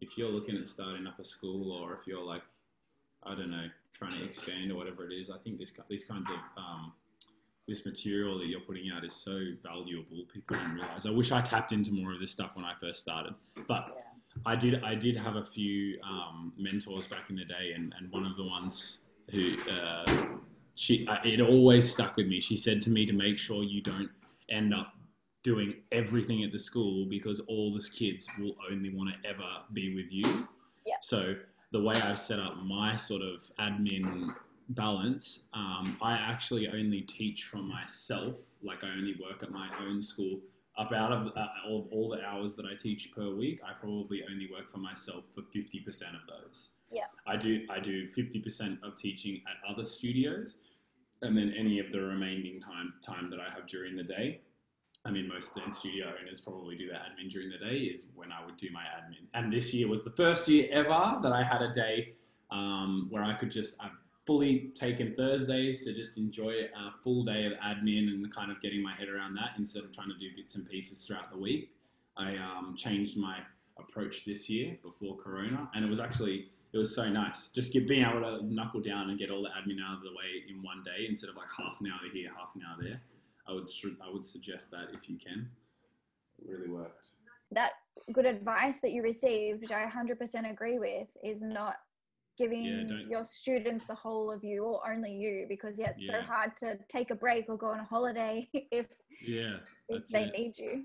if 0.00 0.18
you're 0.18 0.30
looking 0.30 0.56
at 0.56 0.68
starting 0.68 1.06
up 1.06 1.18
a 1.18 1.24
school, 1.24 1.72
or 1.72 1.94
if 1.94 2.06
you're 2.06 2.24
like, 2.24 2.42
I 3.24 3.34
don't 3.34 3.50
know, 3.50 3.66
trying 3.98 4.12
to 4.18 4.24
expand 4.24 4.70
or 4.70 4.76
whatever 4.76 5.08
it 5.08 5.12
is, 5.12 5.30
I 5.30 5.38
think 5.38 5.58
this 5.58 5.72
these 5.88 6.04
kinds 6.04 6.28
of 6.28 6.36
um, 6.56 6.92
this 7.66 7.84
material 7.84 8.38
that 8.38 8.46
you're 8.46 8.60
putting 8.60 8.90
out 8.90 9.04
is 9.04 9.14
so 9.14 9.38
valuable. 9.62 10.24
People 10.32 10.56
don't 10.56 10.74
realize. 10.74 11.04
I 11.06 11.10
wish 11.10 11.32
I 11.32 11.40
tapped 11.42 11.72
into 11.72 11.92
more 11.92 12.12
of 12.12 12.20
this 12.20 12.30
stuff 12.30 12.52
when 12.54 12.64
I 12.64 12.74
first 12.80 13.00
started, 13.00 13.34
but 13.66 13.86
Yeah. 13.96 14.02
I 14.46 14.54
did. 14.54 14.82
I 14.84 14.94
did 14.94 15.16
have 15.16 15.36
a 15.36 15.44
few 15.44 15.98
um, 16.02 16.52
mentors 16.56 17.06
back 17.06 17.28
in 17.28 17.36
the 17.36 17.44
day, 17.44 17.72
and, 17.74 17.92
and 17.98 18.10
one 18.12 18.24
of 18.24 18.36
the 18.36 18.44
ones 18.44 19.00
who 19.30 19.56
uh, 19.70 20.04
she 20.74 21.06
I- 21.08 21.22
it 21.24 21.40
always 21.40 21.92
stuck 21.92 22.16
with 22.16 22.28
me. 22.28 22.40
She 22.40 22.56
said 22.56 22.80
to 22.82 22.90
me 22.90 23.04
to 23.06 23.12
make 23.12 23.36
sure 23.36 23.64
you 23.64 23.80
don't 23.82 24.10
end 24.48 24.72
up 24.72 24.92
doing 25.42 25.74
everything 25.92 26.44
at 26.44 26.52
the 26.52 26.58
school 26.58 27.06
because 27.06 27.40
all 27.40 27.72
the 27.74 27.82
kids 27.96 28.28
will 28.38 28.54
only 28.70 28.94
want 28.94 29.10
to 29.10 29.28
ever 29.28 29.44
be 29.72 29.94
with 29.94 30.12
you. 30.12 30.48
Yeah. 30.86 30.94
So 31.00 31.34
the 31.72 31.80
way 31.82 31.94
I've 32.04 32.18
set 32.18 32.38
up 32.38 32.56
my 32.64 32.96
sort 32.96 33.22
of 33.22 33.42
admin 33.58 34.34
balance, 34.70 35.44
um, 35.52 35.96
I 36.00 36.12
actually 36.12 36.68
only 36.68 37.02
teach 37.02 37.44
from 37.44 37.68
myself. 37.68 38.36
Like 38.62 38.84
I 38.84 38.88
only 38.88 39.14
work 39.22 39.42
at 39.42 39.50
my 39.50 39.68
own 39.80 40.00
school. 40.02 40.40
Up 40.76 40.92
out 40.92 41.12
of 41.12 41.26
uh, 41.36 41.46
all, 41.66 41.88
all 41.90 42.08
the 42.08 42.24
hours 42.24 42.54
that 42.54 42.64
I 42.64 42.76
teach 42.78 43.10
per 43.12 43.34
week, 43.34 43.60
I 43.64 43.72
probably 43.72 44.22
only 44.30 44.48
work 44.50 44.70
for 44.70 44.78
myself 44.78 45.24
for 45.34 45.42
fifty 45.52 45.80
percent 45.80 46.14
of 46.14 46.20
those. 46.28 46.70
Yeah. 46.90 47.02
I 47.26 47.36
do 47.36 47.66
I 47.68 47.80
do 47.80 48.06
fifty 48.06 48.40
percent 48.40 48.78
of 48.84 48.94
teaching 48.94 49.42
at 49.48 49.70
other 49.70 49.84
studios, 49.84 50.58
and 51.22 51.36
then 51.36 51.52
any 51.58 51.80
of 51.80 51.90
the 51.90 52.00
remaining 52.00 52.60
time 52.60 52.94
time 53.02 53.28
that 53.30 53.40
I 53.40 53.52
have 53.52 53.66
during 53.66 53.96
the 53.96 54.04
day. 54.04 54.40
I 55.04 55.10
mean, 55.10 55.28
most 55.28 55.54
dance 55.54 55.78
studio 55.78 56.12
owners 56.20 56.40
probably 56.40 56.76
do 56.76 56.88
their 56.88 56.98
admin 56.98 57.30
during 57.30 57.50
the 57.50 57.58
day. 57.58 57.76
Is 57.76 58.08
when 58.14 58.30
I 58.32 58.44
would 58.44 58.56
do 58.56 58.68
my 58.72 58.82
admin. 58.82 59.26
And 59.34 59.52
this 59.52 59.72
year 59.72 59.88
was 59.88 60.02
the 60.02 60.10
first 60.10 60.48
year 60.48 60.68
ever 60.70 61.18
that 61.22 61.32
I 61.32 61.42
had 61.42 61.62
a 61.62 61.70
day 61.72 62.14
um, 62.50 63.06
where 63.10 63.22
I 63.22 63.34
could 63.34 63.50
just 63.50 63.76
I've 63.80 63.92
fully 64.26 64.70
taken 64.74 65.14
Thursdays 65.14 65.86
to 65.86 65.94
just 65.94 66.18
enjoy 66.18 66.52
a 66.52 66.92
full 67.02 67.24
day 67.24 67.46
of 67.46 67.52
admin 67.52 68.08
and 68.08 68.30
kind 68.34 68.52
of 68.52 68.60
getting 68.60 68.82
my 68.82 68.94
head 68.94 69.08
around 69.08 69.34
that 69.34 69.52
instead 69.56 69.84
of 69.84 69.90
trying 69.90 70.10
to 70.10 70.18
do 70.18 70.28
bits 70.36 70.54
and 70.56 70.68
pieces 70.68 71.06
throughout 71.06 71.30
the 71.30 71.38
week. 71.38 71.70
I 72.18 72.36
um, 72.36 72.74
changed 72.76 73.16
my 73.16 73.38
approach 73.78 74.26
this 74.26 74.50
year 74.50 74.76
before 74.82 75.16
Corona, 75.16 75.70
and 75.74 75.82
it 75.82 75.88
was 75.88 76.00
actually 76.00 76.50
it 76.74 76.76
was 76.76 76.94
so 76.94 77.08
nice 77.08 77.46
just 77.46 77.72
get 77.72 77.88
being 77.88 78.04
able 78.04 78.20
to 78.20 78.44
knuckle 78.44 78.82
down 78.82 79.08
and 79.08 79.18
get 79.18 79.30
all 79.30 79.42
the 79.42 79.48
admin 79.48 79.78
out 79.82 79.96
of 79.96 80.02
the 80.02 80.10
way 80.10 80.44
in 80.50 80.62
one 80.62 80.82
day 80.84 81.06
instead 81.08 81.30
of 81.30 81.36
like 81.36 81.48
half 81.56 81.80
an 81.80 81.86
hour 81.86 82.10
here, 82.12 82.30
half 82.36 82.54
an 82.54 82.62
hour 82.68 82.76
there. 82.82 83.00
I 83.48 83.52
would 83.52 83.68
I 84.04 84.12
would 84.12 84.24
suggest 84.24 84.70
that 84.72 84.88
if 84.92 85.08
you 85.08 85.16
can. 85.16 85.48
It 86.38 86.48
really 86.48 86.68
worked. 86.68 87.08
That 87.50 87.72
good 88.12 88.26
advice 88.26 88.80
that 88.80 88.92
you 88.92 89.02
received, 89.02 89.62
which 89.62 89.72
I 89.72 89.86
100% 89.86 90.50
agree 90.50 90.78
with, 90.78 91.08
is 91.24 91.40
not 91.40 91.76
giving 92.36 92.88
Yeah, 92.88 92.96
your 93.08 93.24
students 93.24 93.86
the 93.86 93.94
whole 93.94 94.30
of 94.30 94.44
you 94.44 94.62
or 94.62 94.92
only 94.92 95.12
you 95.12 95.46
because 95.48 95.78
yeah, 95.78 95.90
it's 95.90 96.06
so 96.06 96.20
hard 96.22 96.56
to 96.58 96.78
take 96.88 97.10
a 97.10 97.14
break 97.14 97.46
or 97.48 97.56
go 97.56 97.66
on 97.68 97.80
a 97.80 97.84
holiday 97.84 98.48
if 98.54 98.86
Yeah, 99.20 99.56
if 99.88 100.06
they 100.08 100.24
it. 100.24 100.38
need 100.38 100.58
you. 100.58 100.84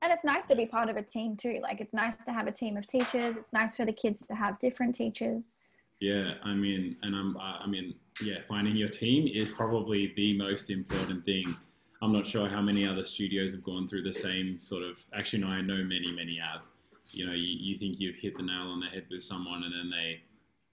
And 0.00 0.12
it's 0.12 0.24
nice 0.24 0.46
to 0.46 0.56
be 0.56 0.66
part 0.66 0.88
of 0.88 0.96
a 0.96 1.02
team 1.02 1.36
too. 1.36 1.60
Like 1.62 1.80
it's 1.80 1.94
nice 1.94 2.16
to 2.24 2.32
have 2.32 2.46
a 2.46 2.52
team 2.52 2.76
of 2.76 2.86
teachers. 2.86 3.36
It's 3.36 3.52
nice 3.52 3.76
for 3.76 3.84
the 3.84 3.92
kids 3.92 4.26
to 4.26 4.34
have 4.34 4.58
different 4.58 4.94
teachers. 4.94 5.58
Yeah, 6.00 6.34
I 6.42 6.54
mean, 6.54 6.96
and 7.02 7.14
I'm, 7.14 7.36
I 7.38 7.66
mean, 7.68 7.94
yeah, 8.24 8.38
finding 8.48 8.74
your 8.74 8.88
team 8.88 9.28
is 9.32 9.52
probably 9.52 10.12
the 10.16 10.36
most 10.36 10.70
important 10.70 11.24
thing. 11.24 11.54
I'm 12.02 12.12
not 12.12 12.26
sure 12.26 12.48
how 12.48 12.60
many 12.60 12.84
other 12.86 13.04
studios 13.04 13.52
have 13.52 13.62
gone 13.62 13.86
through 13.86 14.02
the 14.02 14.12
same 14.12 14.58
sort 14.58 14.82
of. 14.82 14.98
Actually, 15.14 15.38
no, 15.42 15.46
I 15.48 15.60
know 15.60 15.84
many, 15.84 16.10
many 16.12 16.36
have. 16.36 16.62
You 17.12 17.26
know, 17.26 17.32
you, 17.32 17.56
you 17.60 17.78
think 17.78 18.00
you've 18.00 18.16
hit 18.16 18.36
the 18.36 18.42
nail 18.42 18.62
on 18.62 18.80
the 18.80 18.86
head 18.88 19.04
with 19.08 19.22
someone, 19.22 19.62
and 19.62 19.72
then 19.72 19.88
they, 19.88 20.20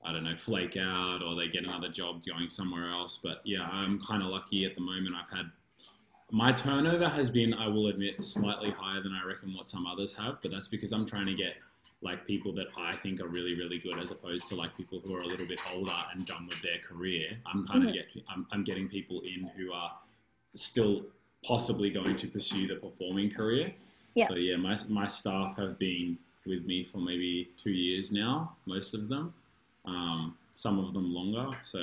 I 0.03 0.11
don't 0.11 0.23
know, 0.23 0.35
flake 0.35 0.75
out 0.75 1.21
or 1.21 1.35
they 1.35 1.47
get 1.47 1.65
another 1.65 1.89
job 1.89 2.23
going 2.25 2.49
somewhere 2.49 2.89
else. 2.89 3.19
But 3.21 3.41
yeah, 3.45 3.61
I'm 3.61 4.01
kind 4.01 4.23
of 4.23 4.29
lucky 4.29 4.65
at 4.65 4.73
the 4.73 4.81
moment. 4.81 5.15
I've 5.15 5.29
had 5.29 5.51
my 6.31 6.51
turnover 6.51 7.07
has 7.07 7.29
been, 7.29 7.53
I 7.53 7.67
will 7.67 7.87
admit, 7.87 8.23
slightly 8.23 8.71
higher 8.71 9.01
than 9.01 9.13
I 9.13 9.25
reckon 9.27 9.53
what 9.53 9.69
some 9.69 9.85
others 9.85 10.15
have, 10.15 10.37
but 10.41 10.51
that's 10.51 10.67
because 10.67 10.91
I'm 10.91 11.05
trying 11.05 11.25
to 11.27 11.33
get 11.33 11.55
like 12.01 12.25
people 12.25 12.53
that 12.53 12.67
I 12.77 12.95
think 12.95 13.19
are 13.19 13.27
really, 13.27 13.55
really 13.55 13.77
good, 13.77 13.99
as 13.99 14.09
opposed 14.11 14.47
to 14.49 14.55
like 14.55 14.75
people 14.77 14.99
who 15.03 15.15
are 15.15 15.21
a 15.21 15.27
little 15.27 15.47
bit 15.47 15.59
older 15.73 15.91
and 16.13 16.25
done 16.25 16.47
with 16.47 16.61
their 16.61 16.77
career. 16.79 17.37
I'm 17.45 17.67
kind 17.67 17.83
Mhm. 17.83 17.87
of 17.89 17.93
get, 17.93 18.05
I'm, 18.29 18.47
I'm 18.51 18.63
getting 18.63 18.87
people 18.87 19.21
in 19.21 19.47
who 19.57 19.73
are 19.73 19.91
still 20.55 21.05
possibly 21.45 21.89
going 21.89 22.15
to 22.15 22.27
pursue 22.27 22.67
the 22.67 22.75
performing 22.75 23.29
career. 23.29 23.73
Yeah. 24.15 24.27
So 24.27 24.35
yeah, 24.35 24.57
my 24.57 24.79
my 24.87 25.07
staff 25.07 25.57
have 25.57 25.77
been 25.79 26.17
with 26.45 26.65
me 26.65 26.83
for 26.83 26.97
maybe 26.97 27.49
two 27.57 27.71
years 27.71 28.11
now, 28.11 28.55
most 28.65 28.93
of 28.93 29.07
them. 29.09 29.33
Um, 29.85 30.35
some 30.59 30.77
of 30.77 30.93
them 30.93 31.13
longer. 31.13 31.57
So 31.61 31.79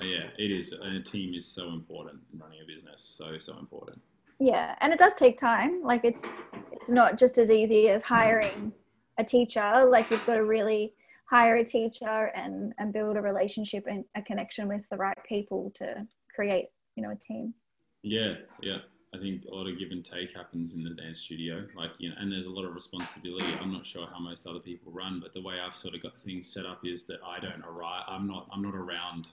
uh, 0.00 0.04
yeah, 0.04 0.24
it 0.36 0.50
is. 0.50 0.72
And 0.72 0.96
a 0.96 1.00
team 1.00 1.34
is 1.34 1.46
so 1.46 1.68
important 1.68 2.18
in 2.32 2.40
running 2.40 2.60
a 2.60 2.66
business. 2.66 3.02
So 3.02 3.38
so 3.38 3.56
important. 3.58 4.00
Yeah, 4.38 4.74
and 4.80 4.92
it 4.92 4.98
does 4.98 5.14
take 5.14 5.38
time. 5.38 5.82
Like 5.82 6.04
it's 6.04 6.42
it's 6.72 6.90
not 6.90 7.18
just 7.18 7.38
as 7.38 7.50
easy 7.50 7.88
as 7.88 8.02
hiring 8.02 8.72
a 9.18 9.24
teacher. 9.24 9.84
Like 9.88 10.10
you've 10.10 10.26
got 10.26 10.34
to 10.34 10.44
really 10.44 10.92
hire 11.26 11.56
a 11.56 11.64
teacher 11.64 12.32
and 12.34 12.74
and 12.78 12.92
build 12.92 13.16
a 13.16 13.22
relationship 13.22 13.86
and 13.88 14.04
a 14.14 14.22
connection 14.22 14.68
with 14.68 14.88
the 14.88 14.96
right 14.96 15.18
people 15.28 15.70
to 15.76 16.06
create, 16.34 16.66
you 16.96 17.02
know, 17.02 17.10
a 17.10 17.16
team. 17.16 17.54
Yeah, 18.02 18.34
yeah. 18.60 18.78
I 19.16 19.20
think 19.20 19.44
a 19.50 19.54
lot 19.54 19.66
of 19.66 19.78
give 19.78 19.90
and 19.92 20.04
take 20.04 20.34
happens 20.36 20.74
in 20.74 20.84
the 20.84 20.90
dance 20.90 21.20
studio. 21.20 21.64
Like, 21.76 21.90
you 21.98 22.10
know, 22.10 22.16
and 22.18 22.30
there's 22.30 22.46
a 22.46 22.50
lot 22.50 22.64
of 22.64 22.74
responsibility. 22.74 23.46
I'm 23.60 23.72
not 23.72 23.86
sure 23.86 24.06
how 24.12 24.18
most 24.18 24.46
other 24.46 24.58
people 24.58 24.92
run, 24.92 25.20
but 25.20 25.32
the 25.32 25.40
way 25.40 25.54
I've 25.58 25.76
sort 25.76 25.94
of 25.94 26.02
got 26.02 26.20
things 26.22 26.46
set 26.52 26.66
up 26.66 26.80
is 26.84 27.06
that 27.06 27.20
I 27.26 27.40
don't 27.40 27.62
arrive. 27.64 28.04
I'm 28.08 28.26
not. 28.26 28.48
I'm 28.52 28.62
not 28.62 28.74
around 28.74 29.30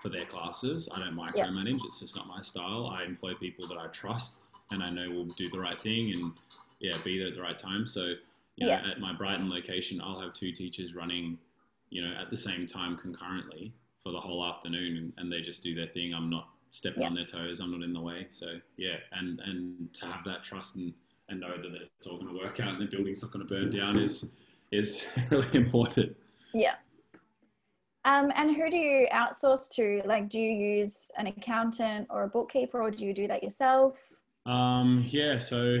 for 0.00 0.08
their 0.10 0.26
classes. 0.26 0.88
I 0.94 1.00
don't 1.00 1.16
Yeah. 1.16 1.46
micromanage. 1.46 1.84
It's 1.84 2.00
just 2.00 2.14
not 2.14 2.26
my 2.28 2.40
style. 2.40 2.86
I 2.88 3.04
employ 3.04 3.34
people 3.34 3.66
that 3.68 3.78
I 3.78 3.86
trust 3.88 4.36
and 4.70 4.82
I 4.82 4.90
know 4.90 5.10
will 5.10 5.24
do 5.26 5.48
the 5.48 5.58
right 5.58 5.80
thing 5.80 6.12
and 6.12 6.32
yeah, 6.80 6.96
be 7.02 7.18
there 7.18 7.28
at 7.28 7.34
the 7.34 7.40
right 7.40 7.58
time. 7.58 7.86
So, 7.86 8.14
you 8.56 8.66
know, 8.66 8.68
Yeah. 8.68 8.90
at 8.90 9.00
my 9.00 9.12
Brighton 9.14 9.48
location, 9.48 10.00
I'll 10.02 10.20
have 10.20 10.34
two 10.34 10.52
teachers 10.52 10.94
running, 10.94 11.38
you 11.88 12.02
know, 12.02 12.12
at 12.14 12.28
the 12.30 12.36
same 12.36 12.66
time 12.66 12.96
concurrently 12.98 13.72
for 14.02 14.12
the 14.12 14.20
whole 14.20 14.44
afternoon, 14.44 14.96
and, 14.98 15.12
and 15.16 15.32
they 15.32 15.40
just 15.40 15.62
do 15.62 15.74
their 15.74 15.86
thing. 15.86 16.12
I'm 16.12 16.28
not 16.28 16.50
stepping 16.74 17.02
Yeah. 17.02 17.08
on 17.08 17.14
their 17.14 17.24
toes. 17.24 17.60
I'm 17.60 17.70
not 17.70 17.82
in 17.82 17.92
the 17.92 18.00
way. 18.00 18.26
So 18.30 18.58
yeah, 18.76 18.96
and 19.12 19.40
and 19.40 19.92
to 19.94 20.06
have 20.06 20.24
that 20.24 20.42
trust 20.42 20.76
and, 20.76 20.92
and 21.28 21.40
know 21.40 21.56
that 21.56 21.72
it's 21.80 22.06
all 22.06 22.18
going 22.18 22.32
to 22.34 22.38
work 22.38 22.60
out 22.60 22.74
and 22.74 22.82
the 22.82 22.86
building's 22.94 23.22
not 23.22 23.32
going 23.32 23.46
to 23.46 23.54
burn 23.54 23.70
down 23.70 23.96
is 23.98 24.32
is 24.72 25.06
really 25.30 25.54
important. 25.54 26.16
Yeah. 26.52 26.74
Um, 28.06 28.30
and 28.34 28.54
who 28.54 28.68
do 28.70 28.76
you 28.76 29.06
outsource 29.12 29.70
to? 29.76 30.02
Like, 30.04 30.28
do 30.28 30.38
you 30.38 30.50
use 30.50 31.08
an 31.16 31.26
accountant 31.26 32.06
or 32.10 32.24
a 32.24 32.28
bookkeeper, 32.28 32.82
or 32.82 32.90
do 32.90 33.02
you 33.06 33.14
do 33.14 33.26
that 33.28 33.42
yourself? 33.42 33.96
Um, 34.44 35.06
yeah, 35.08 35.38
so 35.38 35.78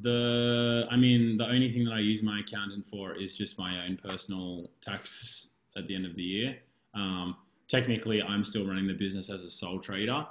the 0.00 0.86
I 0.90 0.96
mean 0.96 1.36
the 1.36 1.44
only 1.44 1.70
thing 1.70 1.84
that 1.84 1.92
I 1.92 1.98
use 1.98 2.22
my 2.22 2.40
accountant 2.40 2.86
for 2.86 3.14
is 3.14 3.34
just 3.34 3.58
my 3.58 3.84
own 3.84 3.98
personal 4.02 4.70
tax 4.80 5.48
at 5.76 5.86
the 5.86 5.94
end 5.94 6.06
of 6.06 6.14
the 6.14 6.22
year. 6.22 6.56
Um, 6.94 7.36
technically, 7.68 8.22
I'm 8.22 8.44
still 8.44 8.66
running 8.66 8.86
the 8.86 8.94
business 8.94 9.30
as 9.30 9.42
a 9.42 9.50
sole 9.50 9.78
trader. 9.78 10.26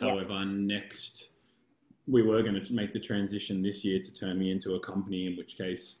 Yeah. 0.00 0.08
However, 0.08 0.44
next 0.44 1.30
we 2.06 2.22
were 2.22 2.42
going 2.42 2.62
to 2.62 2.72
make 2.74 2.92
the 2.92 3.00
transition 3.00 3.62
this 3.62 3.82
year 3.82 3.98
to 3.98 4.12
turn 4.12 4.38
me 4.38 4.50
into 4.50 4.74
a 4.74 4.80
company, 4.80 5.26
in 5.26 5.36
which 5.38 5.56
case, 5.56 6.00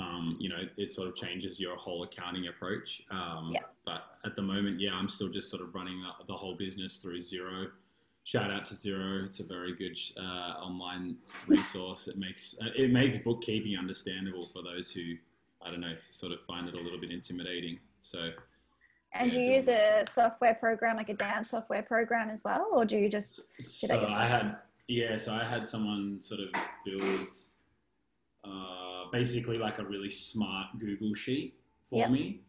um, 0.00 0.36
you 0.40 0.48
know, 0.48 0.62
it 0.76 0.90
sort 0.90 1.06
of 1.06 1.14
changes 1.14 1.60
your 1.60 1.76
whole 1.76 2.02
accounting 2.02 2.48
approach. 2.48 3.02
Um, 3.10 3.50
Yeah. 3.52 3.60
But 3.84 4.02
at 4.24 4.36
the 4.36 4.42
moment, 4.42 4.80
yeah, 4.80 4.92
I'm 4.92 5.08
still 5.08 5.28
just 5.28 5.48
sort 5.48 5.62
of 5.62 5.74
running 5.74 6.00
the, 6.00 6.26
the 6.26 6.36
whole 6.36 6.56
business 6.56 6.96
through 6.96 7.20
Xero 7.20 7.68
shout 8.24 8.50
out 8.50 8.64
to 8.66 8.74
Xero. 8.74 9.24
It's 9.24 9.40
a 9.40 9.44
very 9.44 9.74
good 9.74 9.98
uh, 10.16 10.60
online 10.60 11.16
resource. 11.46 12.08
It 12.08 12.18
makes 12.18 12.54
uh, 12.62 12.70
it 12.76 12.92
makes 12.92 13.18
bookkeeping 13.18 13.76
understandable 13.76 14.46
for 14.46 14.62
those 14.62 14.90
who 14.90 15.14
I 15.62 15.70
don't 15.70 15.80
know 15.80 15.94
sort 16.10 16.32
of 16.32 16.40
find 16.42 16.68
it 16.68 16.74
a 16.74 16.80
little 16.80 17.00
bit 17.00 17.10
intimidating. 17.10 17.78
So 18.02 18.30
And 19.12 19.30
do 19.30 19.40
you 19.40 19.54
use 19.54 19.68
a 19.68 20.04
software 20.08 20.54
program, 20.54 20.96
like 20.96 21.08
a 21.08 21.14
dance 21.14 21.50
software 21.50 21.82
program 21.82 22.30
as 22.30 22.44
well, 22.44 22.68
or 22.72 22.84
do 22.84 22.96
you 22.96 23.08
just 23.08 23.42
so? 23.60 24.06
I 24.08 24.26
had 24.26 24.56
yeah, 24.88 25.16
so 25.16 25.34
I 25.34 25.44
had 25.44 25.66
someone 25.66 26.20
sort 26.20 26.40
of 26.40 26.48
build 26.84 27.28
uh, 28.44 29.10
basically 29.12 29.58
like 29.58 29.78
a 29.78 29.84
really 29.84 30.10
smart 30.10 30.66
Google 30.78 31.14
sheet 31.14 31.54
for 31.88 31.98
Yep. 31.98 32.10
me. 32.10 32.40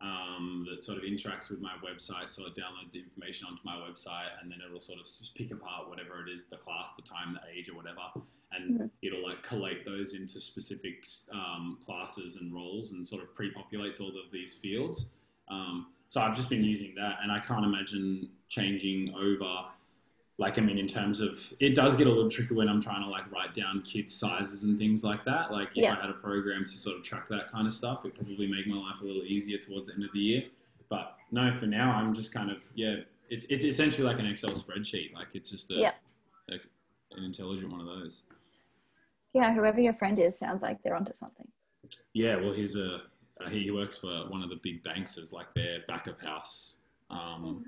Um, 0.00 0.64
that 0.70 0.80
sort 0.80 0.98
of 0.98 1.02
interacts 1.04 1.50
with 1.50 1.60
my 1.60 1.72
website, 1.84 2.32
so 2.32 2.46
it 2.46 2.54
downloads 2.54 2.92
the 2.92 3.00
information 3.00 3.48
onto 3.48 3.60
my 3.64 3.74
website, 3.74 4.28
and 4.40 4.50
then 4.50 4.60
it'll 4.64 4.80
sort 4.80 5.00
of 5.00 5.06
pick 5.34 5.50
apart 5.50 5.88
whatever 5.88 6.24
it 6.24 6.30
is, 6.30 6.46
the 6.46 6.56
class, 6.56 6.92
the 6.94 7.02
time, 7.02 7.34
the 7.34 7.40
age, 7.58 7.68
or 7.68 7.74
whatever, 7.74 8.02
and 8.52 8.78
Mhm. 8.78 8.90
it'll 9.02 9.24
like 9.28 9.42
collate 9.42 9.84
those 9.84 10.14
into 10.14 10.40
specific 10.40 11.04
um, 11.32 11.78
classes 11.84 12.36
and 12.36 12.54
roles, 12.54 12.92
and 12.92 13.04
sort 13.06 13.22
of 13.24 13.34
pre-populates 13.34 14.00
all 14.00 14.08
of 14.16 14.30
these 14.30 14.54
fields. 14.54 15.10
Um, 15.48 15.92
so 16.08 16.20
I've 16.20 16.34
just 16.36 16.48
been 16.48 16.64
using 16.64 16.94
that, 16.96 17.16
and 17.22 17.30
I 17.30 17.38
can't 17.40 17.64
imagine 17.64 18.28
changing 18.48 19.14
over. 19.14 19.64
Like 20.40 20.56
I 20.56 20.60
mean, 20.60 20.78
in 20.78 20.86
terms 20.86 21.20
of 21.20 21.52
it 21.58 21.74
does 21.74 21.96
get 21.96 22.06
a 22.06 22.10
little 22.10 22.30
tricky 22.30 22.54
when 22.54 22.68
I'm 22.68 22.80
trying 22.80 23.02
to 23.02 23.08
like 23.08 23.30
write 23.32 23.54
down 23.54 23.82
kids' 23.82 24.14
sizes 24.14 24.62
and 24.62 24.78
things 24.78 25.02
like 25.02 25.24
that. 25.24 25.50
Like 25.50 25.68
if 25.70 25.78
Yeah. 25.82 25.94
I 25.96 26.00
had 26.00 26.10
a 26.10 26.14
program 26.14 26.64
to 26.64 26.70
sort 26.70 26.96
of 26.96 27.02
track 27.02 27.28
that 27.28 27.50
kind 27.50 27.66
of 27.66 27.72
stuff, 27.72 28.04
it 28.04 28.14
probably 28.14 28.46
make 28.46 28.66
my 28.68 28.76
life 28.76 29.00
a 29.00 29.04
little 29.04 29.24
easier 29.24 29.58
towards 29.58 29.88
the 29.88 29.94
end 29.94 30.04
of 30.04 30.12
the 30.12 30.20
year. 30.20 30.44
But 30.88 31.16
no, 31.32 31.52
for 31.58 31.66
now, 31.66 31.90
I'm 31.90 32.14
just 32.14 32.32
kind 32.32 32.50
of 32.50 32.62
yeah. 32.74 32.96
It's 33.30 33.46
it's 33.50 33.64
essentially 33.64 34.06
like 34.06 34.20
an 34.20 34.26
Excel 34.26 34.50
spreadsheet. 34.50 35.12
Like 35.12 35.26
it's 35.34 35.50
just 35.50 35.70
a, 35.72 35.74
Yeah. 35.74 35.92
a 36.50 36.54
an 37.16 37.24
intelligent 37.24 37.70
one 37.72 37.80
of 37.80 37.86
those. 37.86 38.22
yeah, 39.34 39.52
whoever 39.52 39.80
your 39.80 39.92
friend 39.92 40.18
is 40.20 40.38
sounds 40.38 40.62
like 40.62 40.82
they're 40.82 40.94
onto 40.96 41.12
something. 41.14 41.48
Yeah, 42.14 42.36
well, 42.36 42.52
he's 42.52 42.76
a 42.76 43.02
uh, 43.44 43.48
he 43.48 43.70
works 43.70 43.96
for 43.98 44.24
one 44.28 44.42
of 44.42 44.50
the 44.50 44.58
big 44.62 44.82
banks 44.82 45.18
as 45.18 45.32
like 45.32 45.52
their 45.54 45.80
backup 45.86 46.20
house, 46.20 46.76
um, 47.10 47.64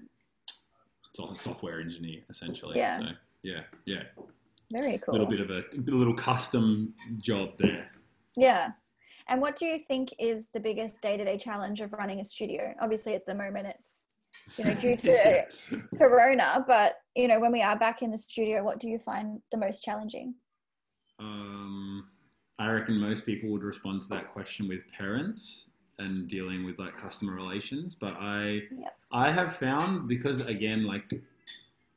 so- 1.02 1.32
software 1.32 1.80
engineer 1.80 2.20
essentially. 2.30 2.78
Yeah. 2.78 2.98
So 2.98 3.04
yeah, 3.42 3.60
yeah, 3.86 4.02
Very 4.70 4.98
cool. 4.98 5.14
a 5.14 5.16
little 5.16 5.28
bit 5.30 5.40
of 5.40 5.50
a, 5.50 5.62
a 5.74 5.96
little 5.96 6.14
custom 6.14 6.94
job 7.18 7.50
there. 7.58 7.90
Yeah. 8.36 8.70
And 9.28 9.40
what 9.40 9.56
do 9.56 9.64
you 9.64 9.78
think 9.86 10.12
is 10.18 10.48
the 10.52 10.60
biggest 10.60 11.00
day-to-day 11.02 11.38
challenge 11.38 11.80
of 11.80 11.92
running 11.92 12.20
a 12.20 12.24
studio? 12.24 12.74
Obviously, 12.80 13.14
at 13.14 13.24
the 13.26 13.34
moment, 13.34 13.68
it's 13.68 14.06
you 14.56 14.64
know 14.64 14.74
due 14.74 14.96
to 14.96 15.44
Corona, 15.98 16.64
but 16.66 16.96
you 17.14 17.28
know 17.28 17.38
when 17.38 17.52
we 17.52 17.62
are 17.62 17.78
back 17.78 18.02
in 18.02 18.10
the 18.10 18.18
studio, 18.18 18.62
what 18.64 18.80
do 18.80 18.88
you 18.88 18.98
find 18.98 19.40
the 19.52 19.56
most 19.58 19.82
challenging? 19.84 20.34
Um, 21.20 22.08
I 22.60 22.70
reckon 22.70 22.98
most 23.00 23.24
people 23.24 23.48
would 23.50 23.62
respond 23.62 24.02
to 24.02 24.08
that 24.10 24.30
question 24.32 24.68
with 24.68 24.80
parents 24.96 25.64
and 25.98 26.28
dealing 26.28 26.62
with 26.64 26.78
like 26.78 26.94
customer 26.96 27.32
relations. 27.34 27.94
But 27.94 28.14
I, 28.18 28.62
Yep. 28.70 28.96
I 29.10 29.30
have 29.30 29.56
found 29.56 30.06
because 30.06 30.40
again, 30.44 30.84
like 30.86 31.10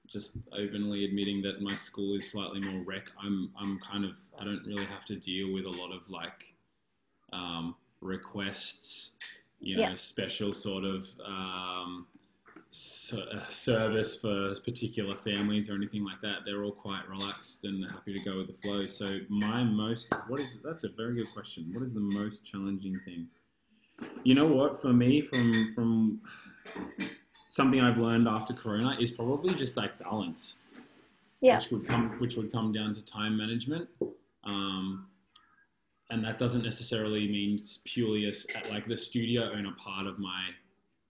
just 0.07 0.37
openly 0.53 1.03
admitting 1.03 1.41
that 1.41 1.61
my 1.61 1.75
school 1.75 2.15
is 2.15 2.31
slightly 2.31 2.61
more 2.61 2.81
rec. 2.83 3.09
I'm, 3.21 3.51
I'm 3.59 3.77
kind 3.79 4.05
of, 4.05 4.15
I 4.39 4.45
don't 4.45 4.65
really 4.65 4.85
have 4.85 5.03
to 5.05 5.15
deal 5.17 5.51
with 5.53 5.65
a 5.65 5.69
lot 5.69 5.91
of 5.91 6.09
like 6.09 6.53
um, 7.33 7.75
requests, 7.99 9.17
you 9.59 9.75
know, 9.75 9.81
Yeah. 9.89 9.95
special 9.95 10.53
sort 10.53 10.85
of. 10.85 11.07
Um, 11.25 12.07
service 12.73 14.19
for 14.19 14.55
particular 14.65 15.15
families 15.15 15.69
or 15.69 15.75
anything 15.75 16.03
like 16.03 16.19
that. 16.21 16.39
They're 16.43 16.63
all 16.63 16.71
quite 16.71 17.07
relaxed 17.07 17.65
and 17.65 17.85
happy 17.85 18.13
to 18.13 18.19
go 18.19 18.37
with 18.37 18.47
the 18.47 18.53
flow. 18.53 18.87
So 18.87 19.19
my 19.29 19.63
most, 19.63 20.11
what 20.27 20.39
is 20.39 20.57
that's 20.57 20.83
a 20.83 20.89
very 20.89 21.15
good 21.15 21.31
question. 21.33 21.69
What 21.71 21.83
is 21.83 21.93
the 21.93 21.99
most 21.99 22.45
challenging 22.45 22.99
thing? 23.05 23.27
You 24.23 24.33
know 24.33 24.47
what? 24.47 24.81
For 24.81 24.91
me, 24.91 25.21
from 25.21 25.71
from 25.75 26.21
something 27.49 27.79
I've 27.79 27.99
learned 27.99 28.27
after 28.27 28.53
Corona 28.53 28.97
is 28.99 29.11
probably 29.11 29.53
just 29.53 29.77
like 29.77 29.99
balance. 29.99 30.55
Yeah. 31.41 31.57
Which 31.57 31.69
would 31.71 31.85
come 31.85 32.09
which 32.19 32.37
would 32.37 32.51
come 32.51 32.71
down 32.71 32.95
to 32.95 33.05
time 33.05 33.37
management. 33.37 33.87
Um, 34.43 35.05
and 36.09 36.23
that 36.25 36.39
doesn't 36.39 36.63
necessarily 36.63 37.27
mean 37.27 37.59
purely 37.85 38.25
as 38.25 38.47
like 38.71 38.87
the 38.87 38.97
studio 38.97 39.51
owner 39.53 39.73
part 39.77 40.07
of 40.07 40.17
my 40.17 40.49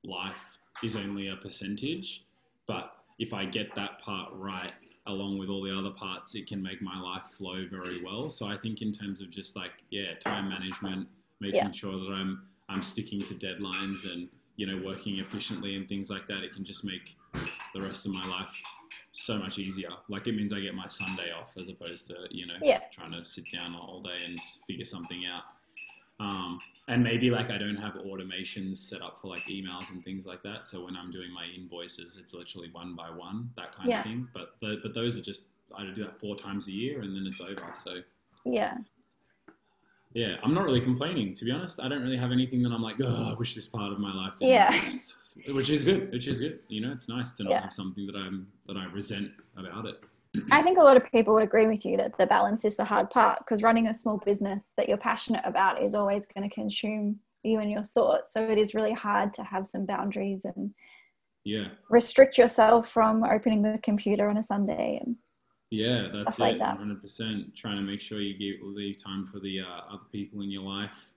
life 0.03 0.52
is 0.81 0.95
only 0.95 1.27
a 1.29 1.35
percentage, 1.35 2.23
but 2.67 2.95
if 3.19 3.33
I 3.33 3.45
get 3.45 3.75
that 3.75 3.99
part 3.99 4.31
right, 4.33 4.71
along 5.05 5.37
with 5.37 5.49
all 5.49 5.61
the 5.61 5.77
other 5.77 5.91
parts, 5.91 6.33
it 6.33 6.47
can 6.47 6.61
make 6.63 6.81
my 6.81 6.99
life 6.99 7.23
flow 7.37 7.65
very 7.69 8.01
well. 8.03 8.29
So 8.29 8.47
I 8.47 8.57
think 8.57 8.81
in 8.81 8.93
terms 8.93 9.19
of 9.21 9.29
just 9.29 9.55
like 9.55 9.71
yeah, 9.91 10.15
time 10.15 10.49
management, 10.49 11.07
making 11.41 11.55
Yeah. 11.65 11.71
sure 11.71 11.99
that 11.99 12.09
I'm 12.11 12.47
I'm 12.69 12.81
sticking 12.81 13.19
to 13.23 13.33
deadlines 13.35 14.11
and 14.11 14.29
you 14.55 14.65
know, 14.67 14.81
working 14.85 15.17
efficiently 15.19 15.75
and 15.75 15.89
things 15.89 16.09
like 16.09 16.27
that, 16.27 16.43
it 16.43 16.53
can 16.53 16.63
just 16.63 16.85
make 16.85 17.17
the 17.73 17.81
rest 17.81 18.05
of 18.05 18.13
my 18.13 18.21
life 18.29 18.61
so 19.11 19.37
much 19.37 19.59
easier. 19.59 19.89
Like 20.09 20.27
it 20.27 20.35
means 20.35 20.53
I 20.53 20.59
get 20.61 20.73
my 20.75 20.87
Sunday 20.87 21.31
off 21.31 21.53
as 21.57 21.67
opposed 21.69 22.07
to 22.07 22.15
you 22.31 22.47
know 22.47 22.55
Yeah. 22.61 22.79
trying 22.91 23.11
to 23.11 23.25
sit 23.25 23.45
down 23.51 23.75
all 23.75 24.01
day 24.01 24.17
and 24.25 24.39
figure 24.67 24.85
something 24.85 25.25
out. 25.25 25.43
Um, 26.19 26.59
and 26.87 27.03
maybe 27.03 27.29
like 27.29 27.49
I 27.49 27.57
don't 27.57 27.75
have 27.77 27.93
automations 27.95 28.77
set 28.77 29.01
up 29.01 29.19
for 29.21 29.27
like 29.29 29.41
emails 29.43 29.89
and 29.91 30.03
things 30.03 30.25
like 30.25 30.43
that. 30.43 30.67
So 30.67 30.85
when 30.85 30.95
I'm 30.95 31.11
doing 31.11 31.31
my 31.33 31.45
invoices, 31.45 32.17
it's 32.17 32.33
literally 32.33 32.69
one 32.71 32.95
by 32.95 33.09
one, 33.09 33.49
that 33.57 33.75
kind 33.75 33.89
Yeah. 33.89 33.99
of 33.99 34.05
thing. 34.05 34.27
But 34.33 34.55
the, 34.61 34.79
but 34.83 34.93
those 34.93 35.17
are 35.17 35.21
just 35.21 35.43
I 35.75 35.83
do 35.91 36.03
that 36.03 36.19
four 36.19 36.35
times 36.35 36.67
a 36.67 36.71
year 36.71 37.01
and 37.01 37.15
then 37.15 37.25
it's 37.25 37.41
over. 37.41 37.73
So 37.75 38.01
Yeah. 38.45 38.77
yeah, 40.13 40.35
I'm 40.43 40.53
not 40.53 40.65
really 40.65 40.81
complaining 40.81 41.33
to 41.33 41.45
be 41.45 41.51
honest. 41.51 41.79
I 41.79 41.87
don't 41.89 42.03
really 42.03 42.17
have 42.17 42.31
anything 42.31 42.61
that 42.63 42.71
I'm 42.71 42.83
like, 42.83 42.97
oh, 43.01 43.31
I 43.31 43.33
wish 43.33 43.55
this 43.55 43.67
part 43.67 43.91
of 43.91 43.99
my 43.99 44.13
life. 44.13 44.35
Yeah. 44.39 44.73
exist." 44.75 45.37
Which 45.47 45.71
is 45.71 45.81
good. 45.81 46.11
Which 46.11 46.27
is 46.27 46.39
good. 46.39 46.59
You 46.67 46.81
know, 46.81 46.91
it's 46.91 47.09
nice 47.09 47.33
to 47.33 47.43
not 47.43 47.49
Yeah. 47.49 47.61
have 47.63 47.73
something 47.73 48.05
that 48.05 48.15
I'm 48.15 48.47
that 48.67 48.77
I 48.77 48.85
resent 48.85 49.31
about 49.57 49.87
it. 49.87 50.03
I 50.51 50.61
think 50.63 50.77
a 50.77 50.81
lot 50.83 50.97
of 50.97 51.09
people 51.11 51.33
would 51.35 51.43
agree 51.43 51.67
with 51.67 51.85
you 51.85 51.97
that 51.97 52.17
the 52.17 52.25
balance 52.25 52.65
is 52.65 52.75
the 52.75 52.85
hard 52.85 53.09
part 53.09 53.39
because 53.39 53.61
running 53.61 53.87
a 53.87 53.93
small 53.93 54.17
business 54.17 54.73
that 54.77 54.87
you're 54.89 54.97
passionate 54.97 55.43
about 55.45 55.81
is 55.81 55.95
always 55.95 56.25
going 56.25 56.47
to 56.47 56.53
consume 56.53 57.19
you 57.43 57.59
and 57.59 57.69
your 57.69 57.83
thoughts. 57.83 58.33
So 58.33 58.47
it 58.47 58.57
is 58.57 58.73
really 58.73 58.93
hard 58.93 59.33
to 59.35 59.43
have 59.43 59.67
some 59.67 59.85
boundaries 59.85 60.45
and 60.45 60.73
Yeah. 61.43 61.69
restrict 61.89 62.37
yourself 62.37 62.89
from 62.89 63.23
opening 63.23 63.61
the 63.61 63.79
computer 63.83 64.29
on 64.29 64.37
a 64.37 64.43
Sunday. 64.43 64.99
And 65.03 65.17
Yeah, 65.69 66.03
that's 66.03 66.35
Stuff 66.35 66.39
like 66.39 66.55
it. 66.55 66.59
that. 66.59 66.77
100%. 66.77 67.55
Trying 67.55 67.77
to 67.77 67.83
make 67.83 68.01
sure 68.01 68.19
you 68.19 68.37
give, 68.37 68.65
leave 68.65 69.03
time 69.03 69.25
for 69.25 69.39
the 69.39 69.61
uh, 69.61 69.81
other 69.89 70.05
people 70.11 70.41
in 70.41 70.49
your 70.49 70.63
life. 70.63 71.12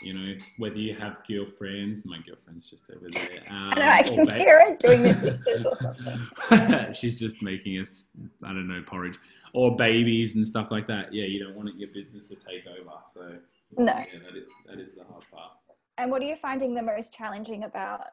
You 0.00 0.14
know, 0.14 0.34
whether 0.56 0.76
you 0.76 0.94
have 0.94 1.18
girlfriends, 1.28 2.04
my 2.04 2.18
girlfriend's 2.26 2.68
just 2.70 2.90
over 2.90 3.08
there. 3.10 3.42
Um, 3.50 3.72
I 3.72 3.78
know 3.78 3.88
I 3.88 4.02
can 4.02 4.40
hear 4.40 4.62
it 4.68 4.78
doing 4.78 5.02
the 5.02 5.66
or 5.66 5.76
something. 6.48 6.94
She's 6.94 7.20
just 7.20 7.42
making 7.42 7.78
us, 7.78 8.08
I 8.42 8.48
don't 8.48 8.66
know, 8.68 8.82
porridge 8.86 9.18
or 9.52 9.76
babies 9.76 10.36
and 10.36 10.46
stuff 10.46 10.68
like 10.70 10.86
that. 10.86 11.12
Yeah, 11.12 11.24
you 11.24 11.44
don't 11.44 11.54
want 11.54 11.68
your 11.76 11.90
business 11.92 12.28
to 12.28 12.36
take 12.36 12.64
over. 12.66 12.90
So, 13.06 13.36
No. 13.76 13.92
yeah, 13.92 14.18
that 14.20 14.36
is, 14.36 14.48
that 14.66 14.78
is 14.80 14.94
the 14.94 15.04
hard 15.04 15.24
part. 15.30 15.52
And 15.98 16.10
what 16.10 16.22
are 16.22 16.26
you 16.26 16.36
finding 16.36 16.74
the 16.74 16.82
most 16.82 17.12
challenging 17.12 17.64
about 17.64 18.06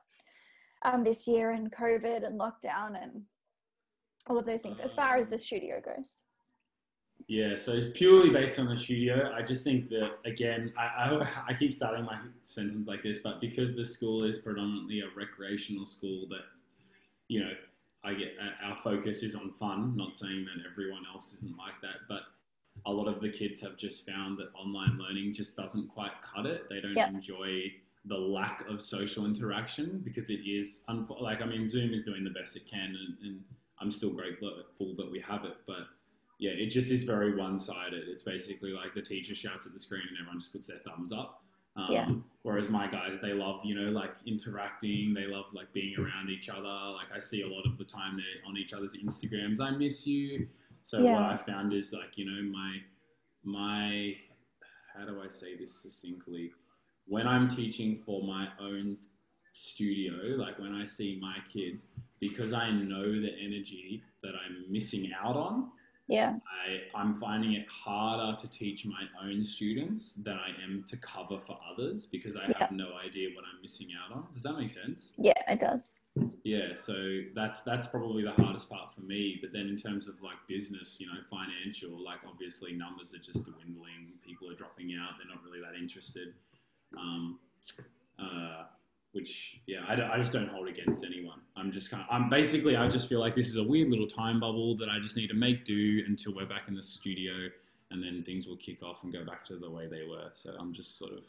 um, 0.83 1.03
this 1.03 1.27
year 1.27 1.51
and 1.51 1.71
COVID 1.71 2.25
and 2.25 2.39
lockdown 2.39 3.01
and 3.01 3.23
all 4.27 4.37
of 4.37 4.45
those 4.45 4.61
things 4.61 4.79
as 4.79 4.93
far 4.93 5.15
as 5.15 5.29
the 5.29 5.37
studio 5.37 5.81
goes? 5.83 6.17
Yeah, 7.27 7.55
so 7.55 7.73
it's 7.73 7.85
purely 7.97 8.29
based 8.31 8.59
on 8.59 8.65
the 8.67 8.77
studio. 8.77 9.31
I 9.35 9.43
just 9.43 9.63
think 9.63 9.89
that 9.89 10.13
again, 10.25 10.73
I, 10.77 10.83
I, 10.83 11.27
I 11.49 11.53
keep 11.53 11.71
starting 11.71 12.05
my 12.05 12.17
sentence 12.41 12.87
like 12.87 13.03
this, 13.03 13.19
but 13.19 13.39
because 13.39 13.75
the 13.75 13.85
school 13.85 14.23
is 14.23 14.39
predominantly 14.39 15.01
a 15.01 15.09
recreational 15.15 15.85
school, 15.85 16.27
that 16.29 16.41
you 17.27 17.41
know, 17.41 17.51
I 18.03 18.13
get 18.15 18.33
uh, 18.41 18.67
our 18.69 18.77
focus 18.77 19.21
is 19.21 19.35
on 19.35 19.51
fun. 19.51 19.95
Not 19.95 20.15
saying 20.15 20.45
that 20.45 20.63
everyone 20.71 21.03
else 21.13 21.33
isn't 21.33 21.55
like 21.57 21.79
that, 21.81 22.07
but 22.07 22.21
a 22.85 22.91
lot 22.91 23.07
of 23.07 23.19
the 23.21 23.29
kids 23.29 23.61
have 23.61 23.77
just 23.77 24.07
found 24.07 24.37
that 24.39 24.47
online 24.55 24.97
learning 24.97 25.33
just 25.33 25.55
doesn't 25.55 25.87
quite 25.89 26.13
cut 26.21 26.45
it. 26.45 26.67
They 26.69 26.81
don't 26.81 26.95
Yeah. 26.95 27.09
enjoy 27.09 27.71
the 28.05 28.17
lack 28.17 28.67
of 28.69 28.81
social 28.81 29.25
interaction 29.25 29.99
because 30.03 30.29
it 30.29 30.39
is 30.47 30.83
like 31.19 31.41
I 31.41 31.45
mean, 31.45 31.67
Zoom 31.67 31.93
is 31.93 32.03
doing 32.03 32.23
the 32.23 32.29
best 32.31 32.55
it 32.55 32.65
can, 32.65 32.95
and, 32.95 33.17
and 33.21 33.43
I'm 33.79 33.91
still 33.91 34.11
grateful 34.11 34.63
that 34.79 35.11
we 35.11 35.19
have 35.19 35.45
it, 35.45 35.57
but 35.67 35.87
yeah, 36.39 36.51
it 36.51 36.67
just 36.67 36.89
is 36.89 37.03
very 37.03 37.35
one-sided. 37.35 38.07
It's 38.07 38.23
basically 38.23 38.71
like 38.71 38.93
the 38.93 39.01
teacher 39.01 39.35
shouts 39.35 39.67
at 39.67 39.73
the 39.73 39.79
screen 39.79 40.03
and 40.07 40.17
everyone 40.17 40.39
just 40.39 40.51
puts 40.53 40.67
their 40.67 40.79
thumbs 40.79 41.11
up. 41.11 41.43
Um, 41.75 41.87
Yeah. 41.91 42.11
Whereas 42.43 42.69
my 42.69 42.87
guys, 42.87 43.19
they 43.21 43.33
love, 43.33 43.59
you 43.63 43.75
know, 43.75 43.91
like 43.91 44.11
interacting. 44.25 45.13
They 45.13 45.27
love 45.27 45.45
like 45.53 45.71
being 45.73 45.95
around 45.99 46.29
each 46.29 46.49
other. 46.49 46.63
Like 46.63 47.11
I 47.13 47.19
see 47.19 47.41
a 47.41 47.47
lot 47.47 47.65
of 47.65 47.77
the 47.77 47.83
time 47.83 48.15
they're 48.17 48.49
on 48.49 48.57
each 48.57 48.73
other's 48.73 48.95
Instagrams. 48.97 49.59
I 49.59 49.71
miss 49.71 50.07
you. 50.07 50.47
So 50.81 51.03
what 51.13 51.23
I 51.23 51.37
found 51.37 51.73
is 51.73 51.93
like, 51.93 52.17
you 52.17 52.25
know, 52.25 52.41
my 52.49 52.77
my 53.43 54.15
how 54.95 55.05
do 55.05 55.21
I 55.21 55.27
say 55.27 55.55
this 55.57 55.73
succinctly? 55.81 56.51
When 57.05 57.27
I'm 57.27 57.47
teaching 57.47 57.97
for 57.97 58.23
my 58.23 58.47
own 58.59 58.97
studio, 59.51 60.13
like 60.37 60.57
when 60.59 60.73
I 60.73 60.85
see 60.85 61.17
my 61.21 61.37
kids, 61.51 61.87
because 62.19 62.53
I 62.53 62.71
know 62.71 63.03
the 63.03 63.33
energy 63.41 64.03
that 64.23 64.33
I'm 64.35 64.71
missing 64.71 65.11
out 65.21 65.35
on, 65.35 65.69
Yeah. 66.09 66.37
I, 66.65 66.97
I'm 66.99 67.13
finding 67.13 67.53
it 67.53 67.67
harder 67.69 68.35
to 68.35 68.49
teach 68.49 68.83
my 68.83 69.03
own 69.23 69.43
students 69.43 70.13
than 70.13 70.33
I 70.33 70.49
am 70.63 70.83
to 70.87 70.97
cover 70.97 71.39
for 71.39 71.55
others 71.71 72.07
because 72.07 72.35
I 72.35 72.51
have 72.57 72.71
no 72.71 72.87
idea 73.05 73.29
what 73.35 73.45
I'm 73.45 73.61
missing 73.61 73.89
out 73.93 74.15
on. 74.17 74.25
Does 74.33 74.41
that 74.41 74.53
make 74.53 74.71
sense? 74.71 75.13
Yeah, 75.19 75.39
it 75.47 75.59
does. 75.59 75.97
Yeah, 76.43 76.75
so 76.75 77.19
that's 77.35 77.61
that's 77.61 77.85
probably 77.85 78.23
the 78.23 78.31
hardest 78.31 78.71
part 78.71 78.91
for 78.93 79.01
me. 79.01 79.37
But 79.39 79.53
then 79.53 79.67
in 79.67 79.77
terms 79.77 80.07
of 80.07 80.15
like 80.23 80.37
business, 80.47 80.99
you 80.99 81.05
know, 81.05 81.21
financial, 81.29 82.03
like 82.03 82.19
obviously 82.27 82.73
numbers 82.73 83.13
are 83.13 83.19
just 83.19 83.45
dwindling. 83.45 84.17
People 84.25 84.49
are 84.49 84.55
dropping 84.55 84.97
out. 84.99 85.11
They're 85.19 85.33
not 85.33 85.43
really 85.45 85.61
that 85.61 85.79
interested. 85.79 86.33
Um, 86.97 87.37
uh, 88.17 88.63
which 89.11 89.59
yeah, 89.65 89.79
I, 89.87 90.13
I 90.13 90.17
just 90.17 90.31
don't 90.31 90.49
hold 90.49 90.67
against 90.67 91.03
anyone. 91.03 91.39
I'm 91.55 91.71
just 91.71 91.89
kind 91.89 92.03
of, 92.03 92.07
I'm 92.11 92.29
basically 92.29 92.75
I 92.75 92.87
just 92.87 93.07
feel 93.07 93.19
like 93.19 93.33
this 93.33 93.47
is 93.47 93.57
a 93.57 93.63
weird 93.63 93.89
little 93.89 94.07
time 94.07 94.39
bubble 94.39 94.77
that 94.77 94.89
I 94.89 94.99
just 94.99 95.15
need 95.15 95.27
to 95.27 95.33
make 95.33 95.65
do 95.65 96.03
until 96.07 96.35
we're 96.35 96.45
back 96.45 96.67
in 96.67 96.75
the 96.75 96.83
studio, 96.83 97.33
and 97.91 98.03
then 98.03 98.23
things 98.23 98.47
will 98.47 98.57
kick 98.57 98.83
off 98.83 99.03
and 99.03 99.11
go 99.11 99.25
back 99.25 99.45
to 99.45 99.57
the 99.57 99.69
way 99.69 99.87
they 99.87 100.03
were. 100.07 100.29
So 100.33 100.51
I'm 100.59 100.73
just 100.73 100.97
sort 100.97 101.13
of. 101.13 101.23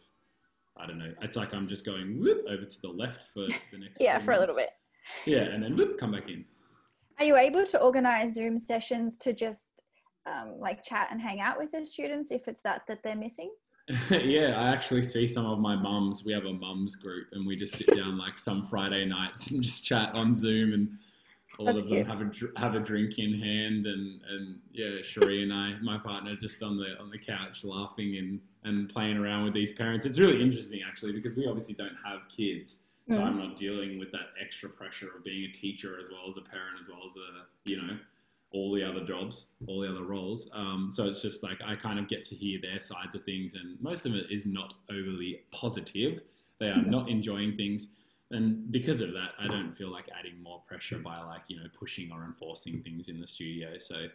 I 0.77 0.87
don't 0.87 0.99
know. 0.99 1.13
It's 1.21 1.37
like 1.37 1.53
I'm 1.53 1.67
just 1.67 1.85
going 1.85 2.21
whoop 2.21 2.45
over 2.49 2.65
to 2.65 2.81
the 2.81 2.89
left 2.89 3.25
for 3.35 3.47
the 3.73 3.79
next. 3.79 4.01
Yeah, 4.01 4.19
for 4.19 4.33
a 4.33 4.39
little 4.39 4.57
bit. 4.57 4.71
Yeah, 5.27 5.41
and 5.41 5.63
then 5.63 5.77
whoop, 5.77 5.99
come 5.99 6.13
back 6.13 6.29
in. 6.29 6.45
Are 7.19 7.25
you 7.25 7.37
able 7.37 7.67
to 7.67 7.81
organize 7.81 8.35
Zoom 8.35 8.57
sessions 8.57 9.19
to 9.19 9.33
just 9.33 9.83
um, 10.27 10.55
like 10.59 10.85
chat 10.85 11.09
and 11.11 11.21
hang 11.21 11.41
out 11.41 11.59
with 11.59 11.73
the 11.73 11.85
students 11.85 12.31
if 12.31 12.49
it's 12.49 12.63
that 12.63 12.83
that 12.89 13.03
they're 13.03 13.17
missing? 13.17 13.51
yeah, 14.11 14.61
I 14.61 14.69
actually 14.69 15.03
see 15.03 15.27
some 15.27 15.47
of 15.47 15.59
my 15.59 15.75
mums. 15.77 16.25
We 16.25 16.33
have 16.33 16.45
a 16.45 16.53
mums 16.53 16.97
group, 16.97 17.29
and 17.33 17.47
we 17.47 17.57
just 17.57 17.77
sit 17.77 17.95
down 17.95 18.19
like 18.19 18.39
some 18.39 18.67
Friday 18.67 19.05
nights 19.05 19.51
and 19.51 19.63
just 19.63 19.85
chat 19.85 20.15
on 20.15 20.33
Zoom, 20.35 20.73
and 20.73 20.99
all 21.59 21.67
That's 21.67 21.79
of 21.79 21.85
them 21.85 21.93
cute. 21.93 22.07
have 22.07 22.21
a 22.21 22.61
have 22.61 22.75
a 22.75 22.81
drink 22.81 23.19
in 23.19 23.39
hand, 23.39 23.87
and 23.87 24.21
and 24.29 24.61
yeah, 24.73 25.03
Cherie 25.03 25.43
and 25.43 25.53
I, 25.53 25.75
my 25.83 25.99
partner, 25.99 26.35
just 26.37 26.63
on 26.63 26.77
the 26.77 26.97
on 27.01 27.11
the 27.11 27.19
couch 27.19 27.65
laughing 27.65 28.17
and 28.19 28.41
and 28.65 28.89
playing 28.89 29.17
around 29.17 29.45
with 29.45 29.55
these 29.55 29.73
parents. 29.73 30.07
It's 30.07 30.19
really 30.19 30.43
interesting 30.43 30.81
actually 30.87 31.13
because 31.13 31.35
we 31.35 31.47
obviously 31.47 31.75
don't 31.75 31.97
have 32.05 32.21
kids, 32.29 32.85
so 33.09 33.17
Mm. 33.19 33.25
I'm 33.25 33.39
not 33.39 33.57
dealing 33.57 33.99
with 33.99 34.13
that 34.13 34.29
extra 34.41 34.69
pressure 34.69 35.09
of 35.17 35.25
being 35.25 35.45
a 35.49 35.53
teacher 35.53 35.99
as 35.99 36.09
well 36.11 36.23
as 36.29 36.37
a 36.37 36.43
parent 36.43 36.77
as 36.79 36.89
well 36.89 37.01
as 37.07 37.17
a 37.17 37.47
you 37.69 37.77
know 37.81 37.97
all 38.53 38.73
the 38.75 38.83
other 38.83 39.05
jobs, 39.05 39.53
all 39.67 39.81
the 39.81 39.89
other 39.89 40.03
roles. 40.05 40.51
Um, 40.53 40.91
so 40.93 41.07
it's 41.09 41.23
just 41.23 41.43
like 41.43 41.59
I 41.65 41.77
kind 41.77 41.99
of 41.99 42.09
get 42.09 42.25
to 42.25 42.35
hear 42.35 42.59
their 42.61 42.81
sides 42.81 43.15
of 43.15 43.25
things, 43.25 43.55
and 43.55 43.81
most 43.81 44.07
of 44.07 44.15
it 44.15 44.27
is 44.31 44.47
not 44.47 44.75
overly 44.91 45.43
positive. 45.53 46.23
They 46.59 46.69
are 46.69 46.83
not 46.83 47.09
enjoying 47.09 47.57
things, 47.57 47.89
and 48.33 48.71
because 48.73 49.01
of 49.01 49.13
that, 49.13 49.31
I 49.39 49.47
don't 49.47 49.73
feel 49.73 49.91
like 49.91 50.07
adding 50.19 50.43
more 50.43 50.61
pressure 50.67 50.99
by 50.99 51.19
like 51.23 51.43
you 51.49 51.57
know 51.59 51.67
pushing 51.79 52.11
or 52.13 52.25
enforcing 52.25 52.83
things 52.83 53.09
in 53.09 53.21
the 53.21 53.27
studio. 53.27 53.79
So 53.79 54.07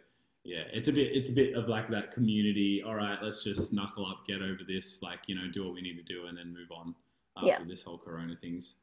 yeah, 0.44 0.62
it's 0.72 0.88
a 0.88 0.92
bit 0.92 1.12
it's 1.16 1.30
a 1.30 1.32
bit 1.32 1.54
of 1.54 1.68
like 1.68 1.88
that 1.90 2.12
community. 2.12 2.82
All 2.86 2.94
right, 2.94 3.18
let's 3.22 3.42
just 3.42 3.72
knuckle 3.72 4.06
up, 4.06 4.26
get 4.28 4.42
over 4.42 4.60
this, 4.68 5.02
like 5.02 5.20
you 5.26 5.34
know, 5.34 5.50
do 5.50 5.64
what 5.64 5.74
we 5.74 5.80
need 5.82 5.96
to 5.96 6.02
do, 6.14 6.26
and 6.26 6.36
then 6.36 6.52
move 6.52 6.70
on 6.70 6.94
after 7.36 7.48
Yeah. 7.48 7.58
this 7.66 7.82
whole 7.82 7.98
Corona 7.98 8.36
thing's 8.40 8.74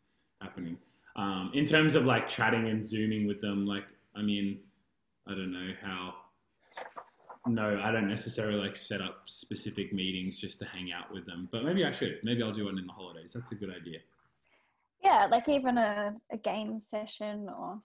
happening. 0.42 0.78
Um, 1.16 1.52
in 1.54 1.66
terms 1.66 1.94
of 1.96 2.06
like 2.06 2.28
chatting 2.28 2.68
and 2.70 2.86
zooming 2.86 3.28
with 3.28 3.40
them, 3.40 3.66
like 3.68 3.86
I 4.16 4.22
mean, 4.24 4.60
I 5.28 5.32
don't 5.32 5.52
know 5.52 5.72
how. 5.82 6.14
No, 7.48 7.80
I 7.84 7.92
don't 7.92 8.08
necessarily 8.08 8.58
like 8.60 8.76
set 8.76 9.02
up 9.02 9.24
specific 9.26 9.94
meetings 9.94 10.40
just 10.40 10.60
to 10.60 10.66
hang 10.66 10.92
out 10.92 11.12
with 11.14 11.26
them, 11.26 11.50
but 11.52 11.64
maybe 11.66 11.84
I 11.86 11.92
should. 11.92 12.20
Maybe 12.24 12.42
I'll 12.42 12.54
do 12.54 12.66
one 12.66 12.78
in 12.78 12.88
the 12.88 12.94
holidays. 12.94 13.34
That's 13.34 13.52
a 13.52 13.56
good 13.56 13.70
idea. 13.70 14.00
Yeah, 15.04 15.28
like 15.30 15.50
even 15.50 15.78
a, 15.78 16.14
a 16.32 16.38
game 16.38 16.80
session 16.80 17.50
or 17.50 17.80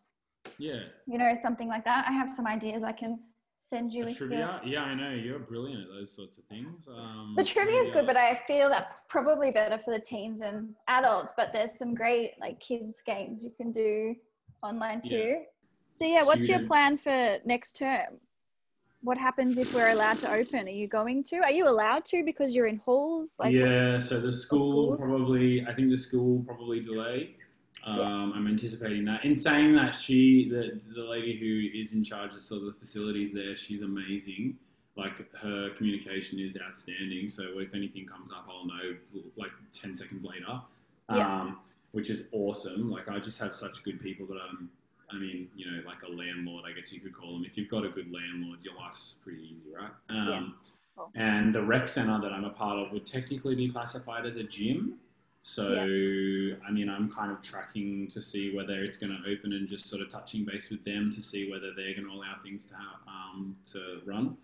Yeah, 0.58 0.82
you 1.06 1.18
know 1.18 1.34
something 1.34 1.68
like 1.68 1.84
that. 1.84 2.06
I 2.08 2.12
have 2.12 2.32
some 2.32 2.46
ideas 2.46 2.84
I 2.84 2.92
can 2.92 3.18
send 3.60 3.92
you. 3.92 4.04
the 4.04 4.10
if 4.10 4.20
you're- 4.20 4.28
trivia. 4.36 4.60
Yeah, 4.64 4.82
I 4.84 4.94
know 4.94 5.10
you're 5.10 5.40
brilliant 5.40 5.82
at 5.82 5.88
those 5.88 6.14
sorts 6.14 6.38
of 6.38 6.44
things. 6.44 6.86
Um, 6.88 7.34
The 7.36 7.44
trivia 7.44 7.80
is 7.80 7.90
good, 7.90 8.06
but 8.06 8.16
I 8.16 8.36
feel 8.46 8.68
that's 8.68 8.92
probably 9.08 9.50
better 9.50 9.78
for 9.78 9.92
the 9.92 10.00
teens 10.00 10.40
and 10.40 10.74
adults. 10.86 11.34
But 11.36 11.52
there's 11.52 11.76
some 11.76 11.94
great 11.94 12.34
like 12.40 12.60
kids 12.60 13.02
games 13.04 13.42
you 13.42 13.50
can 13.50 13.72
do 13.72 14.14
online 14.62 15.00
Yeah. 15.02 15.18
So 15.98 16.04
yeah, 16.04 16.22
what's 16.22 16.46
your 16.46 16.60
plan 16.64 16.96
for 16.96 17.38
next 17.44 17.74
term? 17.74 18.20
What 19.02 19.18
happens 19.18 19.58
if 19.58 19.74
we're 19.74 19.88
allowed 19.88 20.20
to 20.20 20.32
open? 20.32 20.68
Are 20.68 20.70
you 20.70 20.86
going 20.86 21.24
to? 21.24 21.38
Are 21.38 21.50
you 21.50 21.66
allowed 21.66 22.04
to 22.06 22.22
because 22.24 22.54
you're 22.54 22.66
in 22.66 22.76
halls? 22.76 23.34
Like 23.40 23.52
yeah, 23.52 23.98
so 23.98 24.20
the 24.20 24.30
school 24.30 24.96
probably. 24.96 25.66
I 25.66 25.74
think 25.74 25.90
the 25.90 25.96
school 25.96 26.36
will 26.36 26.44
probably 26.44 26.78
delay. 26.78 27.34
Um, 27.82 27.98
Yeah. 27.98 28.06
I'm 28.06 28.46
anticipating 28.46 29.04
that. 29.06 29.24
In 29.24 29.34
saying 29.34 29.74
that, 29.74 29.92
she, 29.92 30.48
the 30.48 30.80
the 30.94 31.02
lady 31.02 31.36
who 31.36 31.76
is 31.76 31.94
in 31.94 32.04
charge 32.04 32.32
of 32.36 32.42
sort 32.42 32.60
of 32.62 32.66
the 32.66 32.74
facilities 32.74 33.32
there, 33.32 33.56
she's 33.56 33.82
amazing. 33.82 34.56
Like 34.94 35.16
her 35.34 35.70
communication 35.76 36.38
is 36.38 36.56
outstanding. 36.64 37.28
So 37.28 37.58
if 37.58 37.74
anything 37.74 38.06
comes 38.06 38.30
up, 38.30 38.46
I'll 38.48 38.66
know 38.66 38.94
like 39.36 39.50
ten 39.72 39.96
seconds 39.96 40.22
later. 40.22 40.60
Yeah. 41.12 41.40
Um, 41.40 41.58
which 41.90 42.08
is 42.08 42.28
awesome. 42.30 42.88
Like 42.88 43.08
I 43.08 43.18
just 43.18 43.40
have 43.40 43.56
such 43.56 43.82
good 43.82 44.00
people 44.00 44.26
that 44.26 44.38
I'm. 44.48 44.70
I 45.10 45.16
mean, 45.18 45.48
you 45.56 45.66
know, 45.70 45.82
like 45.86 46.02
a 46.02 46.10
landlord, 46.10 46.64
I 46.68 46.72
guess 46.72 46.92
you 46.92 47.00
could 47.00 47.14
call 47.14 47.32
them. 47.32 47.44
If 47.44 47.56
you've 47.56 47.70
got 47.70 47.84
a 47.84 47.88
good 47.88 48.12
landlord, 48.12 48.58
your 48.62 48.74
life's 48.74 49.16
pretty 49.22 49.42
easy, 49.52 49.66
right? 49.74 49.90
Um, 50.10 50.26
Yeah. 50.28 51.04
And 51.14 51.54
the 51.54 51.62
rec 51.62 51.88
center 51.88 52.20
that 52.20 52.32
I'm 52.32 52.44
a 52.44 52.50
part 52.50 52.78
of 52.78 52.92
would 52.92 53.06
technically 53.06 53.54
be 53.54 53.68
classified 53.68 54.26
as 54.26 54.36
a 54.36 54.42
gym. 54.42 54.98
So, 55.42 55.68
I 56.66 56.70
mean, 56.72 56.88
I'm 56.90 57.10
kind 57.10 57.30
of 57.30 57.40
tracking 57.40 58.08
to 58.08 58.20
see 58.20 58.54
whether 58.54 58.82
it's 58.82 58.96
going 58.96 59.16
to 59.16 59.30
open 59.30 59.52
and 59.52 59.66
just 59.68 59.86
sort 59.86 60.02
of 60.02 60.10
touching 60.10 60.44
base 60.44 60.70
with 60.70 60.84
them 60.84 61.10
to 61.14 61.22
see 61.22 61.50
whether 61.50 61.72
they're 61.74 61.94
going 61.94 62.06
to 62.08 62.12
allow 62.12 62.34
things 62.42 62.66
to 62.70 62.74
um, 63.06 63.54
to 63.72 64.00
run. 64.04 64.36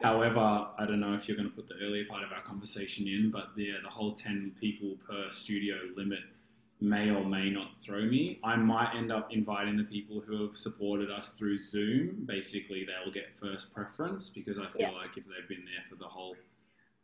However, 0.00 0.40
I 0.40 0.84
don't 0.86 0.98
know 0.98 1.14
if 1.14 1.28
you're 1.28 1.36
going 1.36 1.48
to 1.48 1.54
put 1.54 1.68
the 1.68 1.76
earlier 1.82 2.04
part 2.04 2.24
of 2.24 2.32
our 2.32 2.42
conversation 2.42 3.06
in, 3.06 3.30
but 3.30 3.50
yeah, 3.56 3.74
the 3.82 3.88
whole 3.88 4.12
10 4.12 4.56
people 4.60 4.96
per 5.08 5.30
studio 5.30 5.76
limit 5.96 6.20
may 6.82 7.10
or 7.10 7.24
may 7.24 7.48
not 7.48 7.80
throw 7.80 8.02
me. 8.02 8.40
I 8.42 8.56
might 8.56 8.92
end 8.94 9.12
up 9.12 9.32
inviting 9.32 9.76
the 9.76 9.84
people 9.84 10.20
who 10.20 10.42
have 10.44 10.56
supported 10.56 11.10
us 11.10 11.38
through 11.38 11.58
Zoom. 11.58 12.24
Basically, 12.26 12.84
they'll 12.84 13.12
get 13.12 13.34
first 13.40 13.72
preference 13.72 14.28
because 14.28 14.58
I 14.58 14.66
feel 14.66 14.82
Yeah. 14.82 14.90
like 14.90 15.16
if 15.16 15.24
they've 15.26 15.48
been 15.48 15.64
there 15.64 15.84
for 15.88 15.94
the 15.94 16.08
whole, 16.08 16.36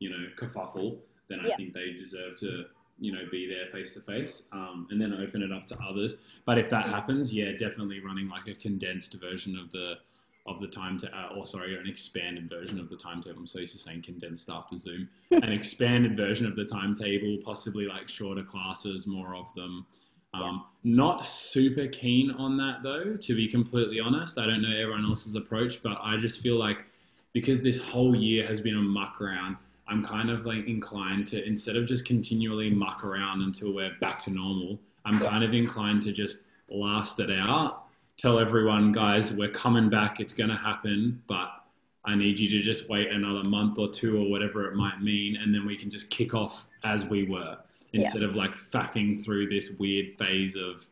you 0.01 0.11
know, 0.11 0.29
kerfuffle, 0.37 0.99
then 1.29 1.41
I 1.41 1.49
Yeah. 1.49 1.57
think 1.57 1.74
they 1.74 1.93
deserve 1.93 2.37
to, 2.39 2.66
you 2.99 3.12
know, 3.12 3.26
be 3.31 3.47
there 3.47 3.66
face 3.68 3.95
to 3.95 4.01
face, 4.01 4.49
um, 4.51 4.89
and 4.91 5.01
then 5.01 5.12
open 5.14 5.43
it 5.43 5.53
up 5.53 5.64
to 5.66 5.81
others. 5.81 6.16
But 6.45 6.59
if 6.59 6.68
that 6.70 6.87
Yeah. 6.87 6.93
happens, 6.93 7.33
yeah, 7.33 7.53
definitely 7.53 8.01
running 8.01 8.29
like 8.29 8.49
a 8.49 8.55
condensed 8.55 9.14
version 9.14 9.57
of 9.57 9.70
the 9.70 10.01
of 10.49 10.61
the 10.61 10.66
time 10.66 10.99
to, 10.99 11.09
uh, 11.16 11.34
or 11.36 11.46
sorry, 11.46 11.78
an 11.78 11.86
expanded 11.86 12.49
version 12.49 12.80
of 12.80 12.88
the 12.88 12.96
timetable. 12.96 13.38
I'm 13.38 13.46
so 13.46 13.59
used 13.61 13.74
to 13.74 13.78
saying 13.78 14.03
condensed 14.03 14.49
after 14.51 14.76
Zoom. 14.76 15.09
an 15.30 15.53
expanded 15.53 16.16
version 16.16 16.46
of 16.46 16.57
the 16.57 16.64
timetable, 16.64 17.38
possibly 17.44 17.86
like 17.86 18.09
shorter 18.09 18.42
classes, 18.42 19.07
more 19.07 19.34
of 19.34 19.53
them. 19.55 19.86
Um, 20.34 20.64
Not 20.84 21.26
super 21.26 21.86
keen 21.86 22.30
on 22.32 22.57
that 22.59 22.82
though, 22.82 23.16
to 23.16 23.34
be 23.34 23.49
completely 23.49 24.01
honest. 24.01 24.38
I 24.38 24.46
don't 24.46 24.62
know 24.62 24.76
everyone 24.76 25.05
else's 25.05 25.34
approach, 25.34 25.82
but 25.82 25.99
I 26.03 26.16
just 26.16 26.40
feel 26.40 26.57
like 26.57 26.84
because 27.32 27.62
this 27.62 27.80
whole 27.80 28.16
year 28.16 28.46
has 28.46 28.61
been 28.61 28.76
a 28.76 28.82
muck 28.82 29.20
around, 29.20 29.57
I'm 29.86 30.05
kind 30.05 30.30
of 30.30 30.44
like 30.44 30.66
inclined 30.66 31.26
to 31.28 31.44
instead 31.46 31.76
of 31.76 31.86
just 31.86 32.05
continually 32.05 32.70
muck 32.70 33.05
around 33.05 33.42
until 33.42 33.72
we're 33.72 33.94
back 34.01 34.22
to 34.24 34.30
normal, 34.30 34.78
I'm 35.05 35.18
kind 35.20 35.42
of 35.42 35.55
inclined 35.55 36.03
to 36.03 36.12
just 36.12 36.44
last 36.68 37.20
it 37.20 37.30
out. 37.30 37.84
Tell 38.19 38.41
everyone, 38.41 38.91
guys, 38.91 39.33
we're 39.33 39.49
coming 39.51 39.89
back. 39.89 40.19
It's 40.19 40.33
going 40.33 40.51
to 40.51 40.57
happen, 40.57 41.23
but 41.29 41.51
I 42.05 42.16
need 42.16 42.37
you 42.39 42.49
to 42.49 42.62
just 42.62 42.89
wait 42.89 43.12
another 43.12 43.49
month 43.49 43.79
or 43.79 43.89
two 43.89 44.19
or 44.21 44.29
whatever 44.29 44.66
it 44.69 44.75
might 44.75 45.01
mean, 45.01 45.37
and 45.37 45.55
then 45.55 45.64
we 45.64 45.77
can 45.77 45.89
just 45.89 46.11
kick 46.11 46.35
off 46.35 46.66
as 46.83 47.05
we 47.07 47.23
were 47.25 47.57
instead 47.93 48.25
of 48.25 48.35
like 48.35 48.57
faffing 48.57 49.23
through 49.23 49.49
this 49.49 49.71
weird 49.79 50.19
phase 50.19 50.57
of, 50.57 50.85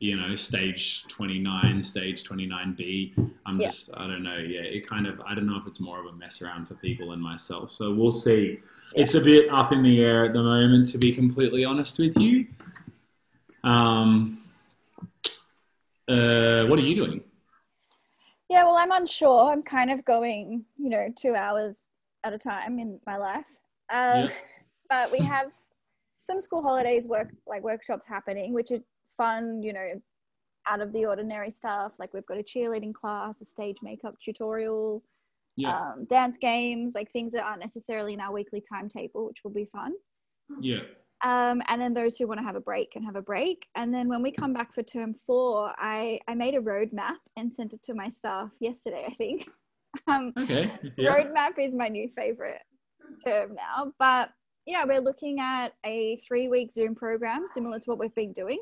you 0.00 0.16
know, 0.16 0.34
stage 0.34 1.04
29, 1.08 1.82
stage 1.82 2.22
29B. 2.24 3.14
I'm 3.46 3.58
Yeah. 3.58 3.68
just, 3.68 3.88
I 3.96 4.06
don't 4.06 4.22
know. 4.22 4.36
Yeah, 4.36 4.60
it 4.60 4.86
kind 4.86 5.06
of, 5.06 5.18
I 5.22 5.34
don't 5.34 5.46
know 5.46 5.56
if 5.56 5.66
it's 5.66 5.80
more 5.80 5.98
of 5.98 6.04
a 6.06 6.12
mess 6.12 6.42
around 6.42 6.68
for 6.68 6.74
people 6.74 7.12
and 7.12 7.22
myself. 7.22 7.70
So 7.72 7.90
we'll 7.94 8.12
see. 8.12 8.58
Yeah. 8.94 9.02
It's 9.02 9.14
a 9.14 9.20
bit 9.20 9.48
up 9.50 9.72
in 9.72 9.82
the 9.82 10.00
air 10.02 10.26
at 10.26 10.34
the 10.34 10.42
moment, 10.42 10.88
to 10.92 10.98
be 10.98 11.10
completely 11.14 11.64
honest 11.64 11.98
with 11.98 12.18
you. 12.18 12.46
Um, 13.64 14.42
uh, 16.08 16.64
what 16.66 16.78
are 16.78 16.82
you 16.82 16.94
doing? 16.94 17.22
Yeah, 18.48 18.64
well, 18.64 18.76
I'm 18.76 18.92
unsure. 18.92 19.50
I'm 19.50 19.62
kind 19.62 19.90
of 19.90 20.04
going, 20.04 20.64
you 20.78 20.90
know, 20.90 21.08
two 21.16 21.34
hours 21.34 21.82
at 22.24 22.32
a 22.32 22.38
time 22.38 22.78
in 22.78 23.00
my 23.06 23.16
life. 23.16 23.46
Um, 23.92 24.28
Yeah. 24.28 24.28
But 24.88 25.10
we 25.10 25.20
have 25.24 25.50
some 26.20 26.40
school 26.40 26.62
holidays, 26.62 27.08
work 27.08 27.30
like 27.46 27.64
workshops 27.64 28.06
happening, 28.06 28.54
which 28.54 28.70
are 28.70 28.78
fun, 29.16 29.62
you 29.62 29.72
know, 29.72 30.00
out 30.68 30.80
of 30.80 30.92
the 30.92 31.06
ordinary 31.06 31.50
stuff. 31.50 31.92
Like 31.98 32.14
we've 32.14 32.26
got 32.26 32.38
a 32.38 32.42
cheerleading 32.44 32.94
class, 32.94 33.40
a 33.42 33.44
stage 33.44 33.78
makeup 33.82 34.14
tutorial, 34.24 35.02
Yeah, 35.56 35.72
um, 35.72 36.06
dance 36.08 36.38
games, 36.38 36.94
like 36.94 37.10
things 37.10 37.32
that 37.34 37.44
aren't 37.44 37.60
necessarily 37.60 38.14
in 38.14 38.20
our 38.20 38.32
weekly 38.32 38.62
timetable, 38.62 39.26
which 39.26 39.44
will 39.44 39.52
be 39.52 39.66
fun. 39.66 39.94
yeah, 40.60 40.80
Um, 41.24 41.62
and 41.68 41.80
then 41.80 41.94
those 41.94 42.16
who 42.16 42.26
want 42.26 42.40
to 42.40 42.44
have 42.44 42.56
a 42.56 42.60
break 42.60 42.92
can 42.92 43.02
have 43.02 43.16
a 43.16 43.22
break. 43.22 43.66
And 43.74 43.92
then 43.92 44.08
when 44.08 44.22
we 44.22 44.30
come 44.30 44.52
back 44.52 44.74
for 44.74 44.82
term 44.82 45.14
four, 45.26 45.72
I, 45.78 46.20
I 46.28 46.34
made 46.34 46.54
a 46.54 46.60
roadmap 46.60 47.16
and 47.36 47.54
sent 47.54 47.72
it 47.72 47.82
to 47.84 47.94
my 47.94 48.08
staff 48.08 48.50
yesterday, 48.60 49.04
I 49.08 49.14
think. 49.14 49.48
Um, 50.08 50.34
okay, 50.38 50.70
yeah, 50.98 51.16
Roadmap 51.16 51.58
is 51.58 51.74
my 51.74 51.88
new 51.88 52.10
favorite 52.14 52.60
term 53.24 53.54
now. 53.54 53.94
But 53.98 54.28
yeah, 54.66 54.84
we're 54.84 55.00
looking 55.00 55.40
at 55.40 55.68
a 55.86 56.20
three 56.28 56.48
week 56.48 56.70
Zoom 56.70 56.94
program 56.94 57.46
similar 57.46 57.78
to 57.78 57.90
what 57.90 57.98
we've 57.98 58.14
been 58.14 58.34
doing. 58.34 58.58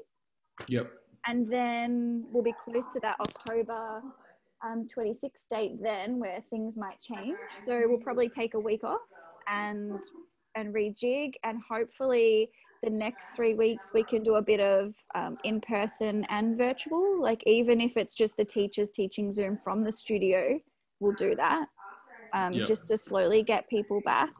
yep, 0.68 0.92
And 1.26 1.52
then 1.52 2.24
we'll 2.30 2.44
be 2.44 2.54
close 2.64 2.86
to 2.92 3.00
that 3.00 3.16
October 3.18 4.00
um, 4.64 4.86
26th 4.86 5.48
date 5.50 5.82
then 5.82 6.18
where 6.18 6.40
things 6.50 6.76
might 6.76 7.00
change. 7.00 7.36
So 7.66 7.82
we'll 7.86 7.98
probably 7.98 8.28
take 8.28 8.54
a 8.54 8.60
week 8.60 8.84
off 8.84 9.00
and 9.48 9.98
and 10.54 10.74
rejig 10.74 11.32
and 11.44 11.60
hopefully 11.68 12.50
the 12.82 12.90
next 12.90 13.34
three 13.34 13.54
weeks 13.54 13.90
we 13.94 14.04
can 14.04 14.22
do 14.22 14.34
a 14.34 14.42
bit 14.42 14.60
of 14.60 14.94
um, 15.14 15.36
in 15.44 15.60
person 15.60 16.24
and 16.28 16.58
virtual 16.58 17.20
like 17.20 17.42
even 17.46 17.80
if 17.80 17.96
it's 17.96 18.14
just 18.14 18.36
the 18.36 18.44
teachers 18.44 18.90
teaching 18.90 19.32
zoom 19.32 19.56
from 19.62 19.84
the 19.84 19.92
studio 19.92 20.58
we'll 21.00 21.12
do 21.12 21.34
that 21.34 21.66
um, 22.34 22.54
Yeah. 22.54 22.64
just 22.66 22.86
to 22.88 22.96
slowly 22.98 23.42
get 23.42 23.68
people 23.68 24.00
back 24.02 24.32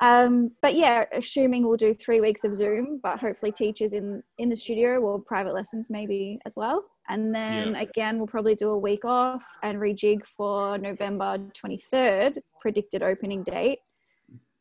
um, 0.00 0.50
but 0.60 0.74
yeah 0.74 1.04
assuming 1.12 1.66
we'll 1.66 1.76
do 1.76 1.94
three 1.94 2.20
weeks 2.20 2.44
of 2.44 2.54
zoom 2.54 3.00
but 3.02 3.18
hopefully 3.18 3.52
teachers 3.52 3.92
in 3.94 4.22
in 4.38 4.48
the 4.48 4.56
studio 4.56 4.98
or 5.00 5.20
private 5.20 5.54
lessons 5.54 5.88
maybe 5.90 6.38
as 6.44 6.54
well 6.56 6.84
and 7.08 7.34
then 7.34 7.74
Yeah. 7.74 7.80
again 7.80 8.18
we'll 8.18 8.26
probably 8.26 8.54
do 8.54 8.70
a 8.70 8.78
week 8.78 9.04
off 9.04 9.44
and 9.62 9.78
rejig 9.78 10.22
for 10.36 10.76
november 10.78 11.38
23rd 11.38 12.38
predicted 12.60 13.02
opening 13.02 13.42
date 13.44 13.78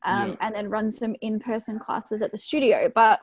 um, 0.06 0.30
Yeah. 0.30 0.36
and 0.42 0.56
then 0.56 0.70
run 0.70 0.92
some 0.92 1.16
in-person 1.22 1.80
classes 1.80 2.22
at 2.22 2.32
the 2.32 2.38
studio 2.38 2.92
but 2.94 3.20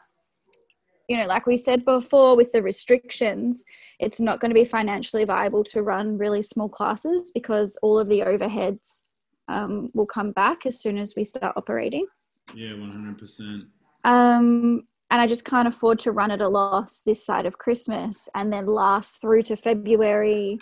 you 1.09 1.17
know 1.17 1.27
like 1.27 1.47
we 1.47 1.57
said 1.57 1.85
before 1.85 2.37
with 2.37 2.53
the 2.53 2.63
restrictions 2.63 3.65
it's 3.99 4.21
not 4.21 4.41
going 4.41 4.51
to 4.51 4.55
be 4.55 4.65
financially 4.65 5.25
viable 5.25 5.65
to 5.65 5.83
run 5.83 6.17
really 6.19 6.43
small 6.43 6.69
classes 6.69 7.31
because 7.35 7.77
all 7.83 7.99
of 7.99 8.09
the 8.09 8.21
overheads 8.21 9.03
um, 9.49 9.91
will 9.95 10.07
come 10.07 10.31
back 10.33 10.65
as 10.67 10.81
soon 10.81 10.97
as 10.97 11.15
we 11.17 11.25
start 11.25 11.53
operating 11.57 12.07
yeah, 12.55 12.73
one 12.79 12.91
hundred 12.91 13.19
percent. 13.19 13.65
um, 14.05 14.85
and 15.11 15.21
i 15.21 15.27
just 15.27 15.45
can't 15.45 15.67
afford 15.69 15.99
to 15.99 16.13
run 16.13 16.31
at 16.31 16.41
a 16.41 16.49
loss 16.49 17.03
this 17.05 17.25
side 17.25 17.47
of 17.47 17.59
christmas 17.59 18.29
and 18.35 18.53
then 18.53 18.67
last 18.67 19.21
through 19.21 19.43
to 19.43 19.57
february 19.57 20.59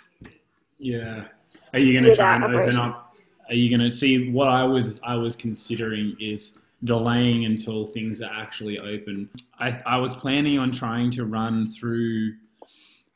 Yeah. 0.79 1.25
Are 1.73 1.79
you 1.79 1.93
going 1.93 2.05
to 2.05 2.15
try 2.15 2.35
and 2.35 2.43
open 2.45 2.55
operation. 2.55 2.79
up? 2.79 3.08
Are 3.49 3.55
you 3.55 3.75
going 3.75 3.87
to 3.87 3.93
see 3.93 4.31
what 4.31 4.47
I 4.47 4.63
was 4.63 4.99
I 5.03 5.15
was 5.15 5.35
considering 5.35 6.15
is 6.19 6.59
delaying 6.83 7.45
until 7.45 7.85
things 7.85 8.21
are 8.21 8.31
actually 8.31 8.79
open. 8.79 9.29
I, 9.59 9.81
I 9.85 9.97
was 9.97 10.15
planning 10.15 10.57
on 10.57 10.71
trying 10.71 11.11
to 11.11 11.25
run 11.25 11.69
through 11.69 12.35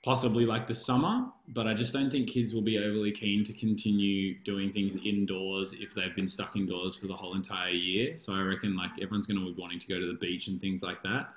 possibly 0.04 0.46
like 0.46 0.68
the 0.68 0.74
summer, 0.74 1.28
but 1.48 1.66
I 1.66 1.74
just 1.74 1.94
don't 1.94 2.12
think 2.12 2.30
kids 2.30 2.54
will 2.54 2.62
be 2.62 2.78
overly 2.78 3.12
keen 3.12 3.44
to 3.46 3.54
continue 3.54 4.38
doing 4.40 4.70
things 4.70 4.98
indoors 4.98 5.74
if 5.80 5.94
they've 5.94 6.14
been 6.14 6.28
stuck 6.28 6.58
indoors 6.58 6.98
for 6.98 7.08
the 7.08 7.16
whole 7.16 7.36
entire 7.36 7.70
year. 7.70 8.18
So 8.18 8.34
I 8.34 8.42
reckon 8.42 8.76
like 8.76 8.92
everyone's 9.02 9.28
going 9.28 9.40
to 9.40 9.54
be 9.54 9.60
wanting 9.60 9.80
to 9.80 9.88
go 9.88 10.00
to 10.00 10.08
the 10.08 10.18
beach 10.20 10.48
and 10.48 10.60
things 10.60 10.84
like 10.84 11.02
that. 11.04 11.30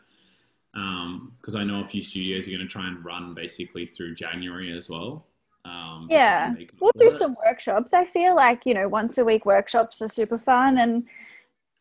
Um, 0.75 1.33
because 1.41 1.55
I 1.55 1.65
know 1.65 1.81
a 1.81 1.87
few 1.87 2.03
studios 2.03 2.49
are 2.49 2.51
going 2.51 2.61
to 2.61 2.67
try 2.67 2.87
and 2.89 3.03
run 3.05 3.35
basically 3.35 3.87
through 3.87 4.17
January 4.17 4.77
as 4.77 4.91
well. 4.91 5.25
Um, 5.67 6.07
Yeah, 6.09 6.49
and 6.51 6.71
we'll 6.81 6.93
do 6.97 7.07
work. 7.07 7.19
some 7.23 7.35
workshops 7.45 7.93
i 7.93 8.05
feel 8.05 8.35
like 8.37 8.61
you 8.69 8.75
know 8.75 8.89
once 8.89 9.19
a 9.19 9.25
week 9.25 9.45
workshops 9.47 10.01
are 10.03 10.09
super 10.21 10.39
fun 10.39 10.79
and 10.79 11.05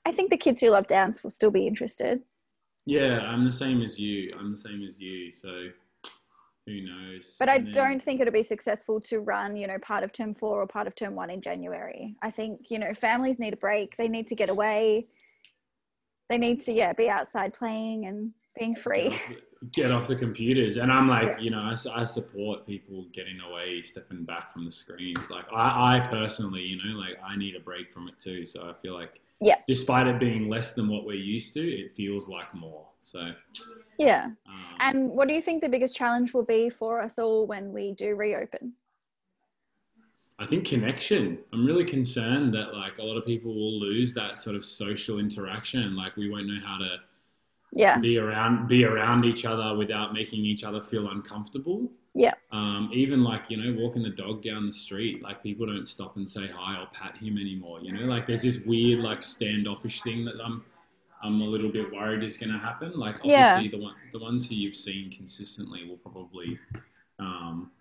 i 0.05 0.11
think 0.11 0.29
the 0.31 0.37
kids 0.45 0.59
who 0.61 0.69
love 0.69 0.87
dance 0.87 1.23
will 1.23 1.29
still 1.39 1.51
be 1.51 1.67
interested 1.67 2.21
Yeah, 2.85 3.19
I'm 3.31 3.43
the 3.45 3.51
same 3.63 3.81
as 3.87 3.99
you. 3.99 4.17
I'm 4.37 4.49
the 4.51 4.57
same 4.67 4.81
as 4.89 4.99
you. 4.99 5.33
So 5.33 5.51
who 6.67 6.75
knows? 6.89 7.35
but 7.41 7.47
i 7.55 7.57
then- 7.59 7.71
don't 7.81 8.01
think 8.05 8.15
it'll 8.21 8.33
be 8.33 8.41
successful 8.55 8.99
to 9.09 9.15
run 9.19 9.55
you 9.61 9.67
know 9.67 9.77
part 9.91 10.03
of 10.03 10.11
term 10.11 10.33
four 10.41 10.55
or 10.63 10.67
part 10.67 10.87
of 10.87 10.93
term 10.95 11.13
one 11.23 11.29
in 11.35 11.39
january 11.49 12.15
i 12.27 12.31
think 12.37 12.71
you 12.71 12.79
know 12.79 12.91
families 12.93 13.37
need 13.43 13.53
a 13.53 13.57
break 13.67 13.95
they 13.97 14.07
need 14.15 14.27
to 14.31 14.35
get 14.41 14.49
away 14.49 15.05
they 16.29 16.39
need 16.39 16.59
to 16.61 16.71
yeah 16.81 16.91
be 16.93 17.07
outside 17.17 17.53
playing 17.53 18.05
and 18.07 18.31
being 18.57 18.75
free 18.75 19.09
get 19.71 19.71
off, 19.71 19.73
the- 19.73 19.81
get 19.81 19.91
off 19.91 20.07
the 20.07 20.15
computers. 20.15 20.77
And 20.77 20.91
I'm 20.91 21.07
like, 21.07 21.37
Yeah. 21.37 21.39
you 21.39 21.49
know, 21.51 21.75
I 21.93 22.05
support 22.05 22.65
people 22.65 23.05
getting 23.13 23.39
away, 23.41 23.81
stepping 23.81 24.23
back 24.23 24.53
from 24.53 24.65
the 24.65 24.71
screens. 24.71 25.29
Like 25.29 25.45
I, 25.51 25.97
I 25.97 26.07
personally, 26.07 26.61
you 26.61 26.77
know, 26.77 26.97
like 26.97 27.17
I 27.23 27.35
need 27.35 27.55
a 27.55 27.59
break 27.59 27.91
from 27.93 28.07
it 28.07 28.19
too. 28.19 28.45
So 28.45 28.69
I 28.69 28.73
feel 28.81 28.93
like, 28.93 29.19
Yeah. 29.41 29.57
despite 29.67 30.07
it 30.07 30.19
being 30.19 30.49
less 30.49 30.75
than 30.75 30.87
what 30.87 31.05
we're 31.05 31.15
used 31.15 31.53
to, 31.55 31.61
it 31.61 31.95
feels 31.95 32.27
like 32.29 32.53
more. 32.53 32.87
So, 33.03 33.33
yeah 33.99 34.31
um, 34.47 34.55
and 34.79 35.09
what 35.11 35.27
do 35.27 35.35
you 35.35 35.41
think 35.41 35.61
the 35.61 35.69
biggest 35.69 35.95
challenge 35.95 36.33
will 36.33 36.43
be 36.43 36.69
for 36.71 36.99
us 36.99 37.19
all 37.19 37.45
when 37.45 37.71
we 37.71 37.91
do 37.91 38.15
reopen 38.15 38.73
I 40.37 40.45
think 40.45 40.65
connection. 40.65 41.37
I'm 41.53 41.65
really 41.65 41.85
concerned 41.85 42.53
that 42.55 42.73
like 42.73 42.97
a 42.97 43.03
lot 43.03 43.15
of 43.15 43.25
people 43.25 43.53
will 43.53 43.79
lose 43.79 44.13
that 44.15 44.37
sort 44.37 44.57
of 44.57 44.65
social 44.65 45.17
interaction. 45.19 45.95
Like 45.95 46.17
we 46.17 46.29
won't 46.29 46.47
know 46.47 46.59
how 46.65 46.77
to 46.77 46.97
Yeah. 47.75 47.99
be 47.99 48.17
around 48.17 48.67
be 48.67 48.85
around 48.85 49.25
each 49.25 49.45
other 49.45 49.75
without 49.77 50.13
making 50.13 50.45
each 50.45 50.63
other 50.63 50.81
feel 50.81 51.09
uncomfortable. 51.09 51.91
Yeah. 52.13 52.33
Um, 52.53 52.89
even 52.93 53.23
like 53.23 53.43
you 53.49 53.57
know 53.57 53.77
walking 53.79 54.01
the 54.01 54.09
dog 54.11 54.41
down 54.41 54.65
the 54.67 54.73
street, 54.73 55.21
like 55.21 55.43
people 55.43 55.65
don't 55.65 55.85
stop 55.87 56.15
and 56.15 56.27
say 56.27 56.47
hi 56.47 56.79
or 56.81 56.87
pat 56.93 57.17
him 57.17 57.37
anymore. 57.37 57.81
You 57.81 57.91
know, 57.91 58.05
like 58.05 58.25
there's 58.25 58.41
this 58.43 58.59
weird 58.65 59.01
like 59.01 59.21
standoffish 59.21 60.01
thing 60.01 60.23
that 60.25 60.35
I'm 60.43 60.63
I'm 61.21 61.41
a 61.41 61.45
little 61.45 61.71
bit 61.71 61.91
worried 61.93 62.23
is 62.23 62.37
going 62.37 62.51
to 62.53 62.59
happen. 62.59 62.93
Like 62.95 63.17
Yeah. 63.23 63.55
obviously 63.55 63.77
the 63.77 63.83
one 63.83 63.95
the 64.13 64.19
ones 64.19 64.47
who 64.47 64.55
you've 64.55 64.75
seen 64.77 65.11
consistently 65.11 65.85
will 65.87 65.97
probably 65.97 66.57
um, 67.19 67.71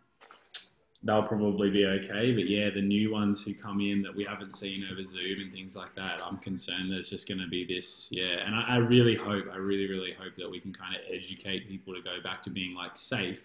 they'll 1.05 1.22
probably 1.22 1.70
be 1.70 1.84
okay. 1.86 2.32
But 2.32 2.48
yeah, 2.48 2.70
the 2.70 2.80
new 2.82 3.12
ones 3.12 3.44
who 3.44 3.55
come 3.55 3.80
in 3.80 4.02
that 4.02 4.14
we 4.14 4.24
haven't 4.24 4.55
seen 4.55 4.84
over 4.90 5.05
Zoom 5.05 5.40
and 5.40 5.52
things 5.52 5.76
like 5.76 5.94
that, 5.94 6.20
I'm 6.24 6.38
concerned 6.38 6.90
that 6.90 6.98
it's 6.98 7.11
just 7.11 7.28
going 7.28 7.40
to 7.40 7.46
be 7.46 7.64
this. 7.66 8.09
Yeah, 8.11 8.38
and 8.44 8.55
I, 8.55 8.62
I 8.62 8.76
really 8.78 9.14
hope, 9.14 9.44
I 9.52 9.57
really, 9.57 9.88
really 9.88 10.12
hope 10.12 10.34
that 10.38 10.50
we 10.50 10.59
can 10.61 10.72
kind 10.72 10.96
of 10.96 11.02
educate 11.12 11.68
people 11.68 11.94
to 11.94 12.00
go 12.00 12.16
back 12.22 12.42
to 12.44 12.50
being 12.50 12.74
like 12.74 12.96
safe, 12.96 13.40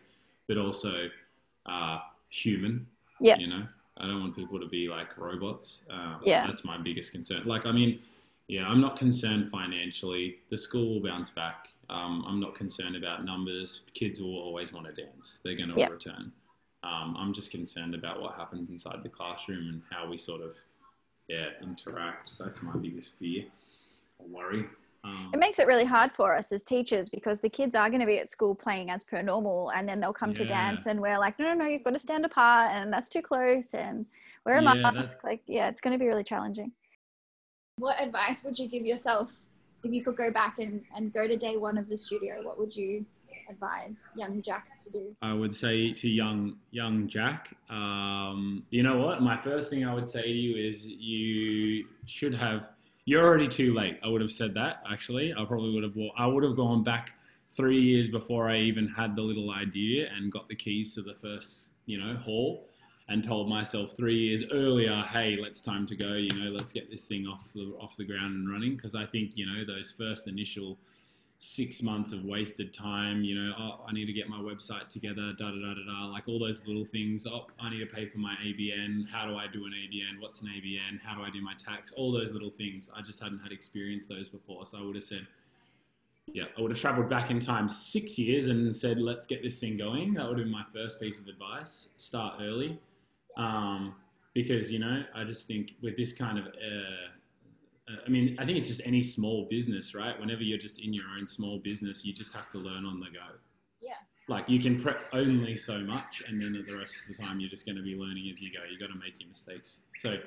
but 0.47 0.57
also 0.57 1.09
uh, 1.65 1.99
human. 2.29 2.87
Yeah. 3.19 3.37
You 3.37 3.47
know, 3.47 3.67
I 3.97 4.07
don't 4.07 4.21
want 4.21 4.35
people 4.37 4.59
to 4.61 4.67
be 4.67 4.87
like 4.87 5.17
robots. 5.17 5.83
Um, 5.89 6.21
Yeah. 6.23 6.47
That's 6.47 6.63
my 6.63 6.77
biggest 6.77 7.11
concern. 7.11 7.43
Like, 7.45 7.65
I 7.65 7.71
mean, 7.73 7.99
yeah, 8.47 8.65
I'm 8.67 8.79
not 8.79 8.95
concerned 8.97 9.51
financially. 9.51 10.37
The 10.49 10.57
school 10.57 10.93
will 10.95 11.03
bounce 11.09 11.29
back. 11.29 11.67
Um, 11.89 12.23
I'm 12.27 12.39
not 12.39 12.55
concerned 12.55 12.95
about 12.95 13.25
numbers. 13.25 13.81
Kids 13.93 14.21
will 14.21 14.37
always 14.37 14.71
want 14.71 14.85
to 14.87 14.93
dance. 14.93 15.41
They're 15.43 15.55
going 15.57 15.69
to 15.69 15.75
Yeah. 15.77 15.89
return. 15.89 16.31
Um, 16.83 17.15
I'm 17.17 17.33
just 17.33 17.51
concerned 17.51 17.93
about 17.93 18.21
what 18.21 18.35
happens 18.35 18.69
inside 18.69 19.03
the 19.03 19.09
classroom 19.09 19.67
and 19.69 19.81
how 19.91 20.09
we 20.09 20.17
sort 20.17 20.41
of, 20.41 20.55
yeah, 21.27 21.47
interact. 21.61 22.33
That's 22.39 22.61
my 22.63 22.75
biggest 22.77 23.17
fear 23.17 23.45
or 24.17 24.27
worry. 24.27 24.65
Um, 25.03 25.31
It 25.33 25.39
makes 25.39 25.59
it 25.59 25.67
really 25.67 25.85
hard 25.85 26.11
for 26.11 26.33
us 26.33 26.51
as 26.51 26.61
teachers 26.63 27.09
because 27.09 27.39
the 27.39 27.49
kids 27.49 27.75
are 27.75 27.89
going 27.89 28.01
to 28.01 28.05
be 28.05 28.19
at 28.19 28.29
school 28.29 28.53
playing 28.55 28.89
as 28.91 29.03
per 29.03 29.21
normal 29.21 29.71
and 29.71 29.87
then 29.87 29.99
they'll 29.99 30.13
come 30.13 30.33
to 30.33 30.45
dance 30.45 30.87
and 30.87 30.99
we're 31.01 31.17
like, 31.19 31.37
no, 31.39 31.45
no, 31.45 31.53
no, 31.53 31.65
you've 31.65 31.83
got 31.83 31.93
to 31.93 31.99
stand 31.99 32.25
apart 32.25 32.71
and 32.73 32.91
that's 32.91 33.07
too 33.09 33.21
close 33.21 33.73
and 33.73 34.05
wear 34.45 34.57
a 34.57 34.63
Yeah, 34.63 34.73
that's- 34.75 34.93
mask. 34.93 35.23
Like, 35.23 35.41
yeah, 35.47 35.69
it's 35.69 35.79
going 35.81 35.93
to 35.93 35.99
be 35.99 36.07
really 36.07 36.23
challenging. 36.23 36.71
What 37.77 37.99
advice 38.01 38.43
would 38.43 38.59
you 38.59 38.67
give 38.67 38.85
yourself 38.85 39.33
if 39.85 39.93
you 39.93 40.03
could 40.03 40.17
go 40.17 40.31
back 40.31 40.59
and, 40.59 40.83
and 40.95 41.13
go 41.13 41.27
to 41.27 41.37
day 41.37 41.55
one 41.55 41.77
of 41.77 41.87
the 41.87 41.95
studio? 41.95 42.41
What 42.43 42.59
would 42.59 42.75
you 42.75 43.05
advise 43.49 44.05
young 44.15 44.41
Jack 44.41 44.77
to 44.77 44.89
do? 44.91 45.15
I 45.21 45.33
would 45.33 45.55
say 45.55 45.91
to 45.93 46.07
young 46.07 46.57
young 46.71 47.07
Jack, 47.07 47.55
um, 47.69 48.63
you 48.69 48.83
know 48.83 48.97
what? 48.97 49.21
My 49.21 49.37
first 49.37 49.69
thing 49.69 49.85
I 49.85 49.93
would 49.93 50.07
say 50.07 50.23
to 50.23 50.29
you 50.29 50.55
is 50.55 50.87
you 50.87 51.87
should 52.05 52.33
have. 52.35 52.69
You're 53.05 53.25
already 53.25 53.47
too 53.47 53.73
late. 53.73 53.99
I 54.03 54.07
would 54.07 54.21
have 54.21 54.31
said 54.31 54.53
that 54.53 54.83
actually. 54.89 55.33
I 55.33 55.43
probably 55.45 55.73
would 55.73 55.83
have. 55.83 55.95
I 56.17 56.27
would 56.27 56.43
have 56.43 56.55
gone 56.55 56.83
back 56.83 57.13
three 57.49 57.81
years 57.81 58.07
before 58.07 58.49
I 58.49 58.57
even 58.57 58.87
had 58.87 59.15
the 59.15 59.21
little 59.21 59.51
idea 59.51 60.09
and 60.15 60.31
got 60.31 60.47
the 60.47 60.55
keys 60.55 60.93
to 60.95 61.01
the 61.01 61.15
first, 61.15 61.71
you 61.87 61.97
know, 61.97 62.15
hall, 62.17 62.67
and 63.07 63.23
told 63.23 63.49
myself 63.49 63.97
three 63.97 64.15
years 64.15 64.43
earlier, 64.51 65.03
hey, 65.11 65.37
let's 65.41 65.59
time 65.59 65.87
to 65.87 65.95
go. 65.95 66.13
You 66.13 66.29
know, 66.39 66.51
let's 66.51 66.71
get 66.71 66.91
this 66.91 67.05
thing 67.05 67.25
off 67.25 67.47
the 67.55 67.73
off 67.81 67.95
the 67.97 68.05
ground 68.05 68.35
and 68.35 68.49
running. 68.49 68.75
Because 68.75 68.95
I 68.95 69.05
think 69.05 69.31
you 69.35 69.45
know 69.45 69.65
those 69.65 69.91
first 69.91 70.27
initial 70.27 70.77
six 71.39 71.81
months 71.81 72.11
of 72.11 72.23
wasted 72.25 72.73
time. 72.73 73.23
You 73.23 73.35
know, 73.35 73.53
oh, 73.57 73.85
I 73.87 73.93
need 73.93 74.05
to 74.05 74.13
get 74.13 74.29
my 74.29 74.37
website 74.37 74.89
together, 74.89 75.33
da 75.37 75.49
da 75.49 75.57
da 75.57 75.73
da 75.73 75.85
da, 75.85 76.05
like 76.05 76.27
all 76.27 76.37
those 76.37 76.67
little 76.67 76.85
things. 76.85 77.25
Oh, 77.25 77.47
I 77.59 77.69
need 77.69 77.79
to 77.79 77.85
pay 77.85 78.07
for 78.07 78.19
my 78.19 78.35
ABN. 78.43 79.09
How 79.09 79.25
do 79.25 79.37
I 79.37 79.47
do 79.47 79.65
an 79.65 79.71
ABN? 79.71 80.21
What's 80.21 80.41
an 80.41 80.49
ABN? 80.49 81.01
How 81.01 81.15
do 81.15 81.23
I 81.23 81.29
do 81.29 81.41
my 81.41 81.53
tax? 81.53 81.93
All 81.93 82.11
those 82.11 82.33
little 82.33 82.51
things. 82.51 82.89
I 82.95 83.01
just 83.01 83.23
hadn't 83.23 83.39
had 83.39 83.51
experience 83.51 84.05
those 84.05 84.27
before, 84.27 84.65
so 84.65 84.77
I 84.77 84.81
would 84.83 84.95
have 84.95 85.03
said. 85.03 85.25
Yeah, 86.31 86.43
I 86.55 86.61
would 86.61 86.69
have 86.69 86.79
traveled 86.79 87.09
back 87.09 87.31
in 87.31 87.39
time 87.39 87.67
six 87.67 88.19
years 88.19 88.47
and 88.47 88.75
said, 88.75 88.99
let's 88.99 89.25
get 89.25 89.41
this 89.41 89.59
thing 89.59 89.77
going. 89.77 90.13
That 90.13 90.29
would 90.29 90.37
have 90.37 90.45
been 90.45 90.51
my 90.51 90.65
first 90.71 90.99
piece 90.99 91.19
of 91.19 91.27
advice. 91.27 91.89
Start 91.97 92.35
early. 92.39 92.79
Um, 93.35 93.95
because, 94.35 94.71
you 94.71 94.77
know, 94.77 95.01
I 95.15 95.23
just 95.23 95.47
think 95.47 95.73
with 95.81 95.97
this 95.97 96.13
kind 96.13 96.37
of 96.37 96.45
uh, 96.45 97.09
I 98.05 98.09
mean, 98.09 98.37
I 98.39 98.45
think 98.45 98.57
it's 98.57 98.67
just 98.67 98.81
any 98.85 99.01
small 99.01 99.47
business, 99.49 99.95
right? 99.95 100.19
Whenever 100.19 100.43
you're 100.43 100.59
just 100.59 100.79
in 100.79 100.93
your 100.93 101.05
own 101.17 101.25
small 101.25 101.59
business, 101.59 102.05
you 102.05 102.13
just 102.13 102.33
have 102.35 102.49
to 102.49 102.57
learn 102.57 102.85
on 102.85 102.99
the 102.99 103.07
go. 103.07 103.25
Yeah. 103.79 103.93
Like 104.27 104.47
you 104.47 104.59
can 104.59 104.79
prep 104.79 105.01
only 105.13 105.57
so 105.57 105.79
much, 105.79 106.23
and 106.27 106.41
then 106.41 106.53
the 106.67 106.77
rest 106.77 106.95
of 107.01 107.15
the 107.15 107.23
time 107.23 107.39
you're 107.39 107.49
just 107.49 107.65
going 107.65 107.77
to 107.77 107.83
be 107.83 107.95
learning 107.95 108.29
as 108.31 108.41
you 108.41 108.51
go. 108.51 108.59
You've 108.69 108.79
got 108.79 108.93
to 108.93 108.99
make 108.99 109.15
your 109.19 109.29
mistakes. 109.29 109.81
So 109.99 110.17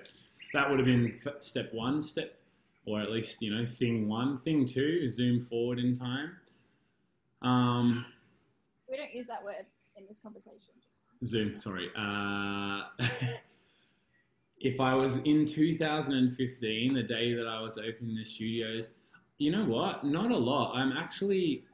that 0.54 0.68
would 0.68 0.78
have 0.78 0.86
been 0.86 1.20
step 1.38 1.72
one. 1.72 2.02
Step, 2.02 2.34
or 2.84 3.00
at 3.00 3.10
least 3.10 3.40
you 3.42 3.54
know, 3.54 3.64
thing 3.64 4.08
one. 4.08 4.40
Thing 4.40 4.66
two, 4.66 5.08
zoom 5.08 5.44
forward 5.44 5.78
in 5.78 5.96
time. 5.96 6.32
Um, 7.42 8.06
We 8.90 8.96
don't 8.96 9.14
use 9.14 9.26
that 9.26 9.44
word 9.44 9.66
in 9.96 10.06
this 10.08 10.18
conversation. 10.18 10.74
Zoom, 11.24 11.56
sorry. 11.56 11.88
Uh, 11.96 12.82
if 14.62 14.80
I 14.80 14.94
was 14.94 15.16
in 15.18 15.44
2015, 15.44 16.94
the 16.94 17.02
day 17.02 17.34
that 17.34 17.46
I 17.48 17.60
was 17.60 17.78
opening 17.78 18.16
the 18.16 18.24
studios, 18.24 18.92
you 19.38 19.50
know 19.50 19.64
what? 19.64 20.04
Not 20.04 20.30
a 20.30 20.36
lot. 20.36 20.76
I'm 20.76 20.92
actually, 20.92 21.64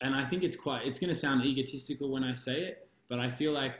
and 0.00 0.14
I 0.14 0.28
think 0.28 0.42
it's 0.42 0.56
quite, 0.56 0.84
it's 0.84 0.98
going 0.98 1.08
to 1.08 1.18
sound 1.18 1.44
egotistical 1.44 2.10
when 2.10 2.24
I 2.24 2.34
say 2.34 2.62
it, 2.62 2.88
but 3.08 3.20
I 3.20 3.30
feel 3.30 3.52
like 3.52 3.74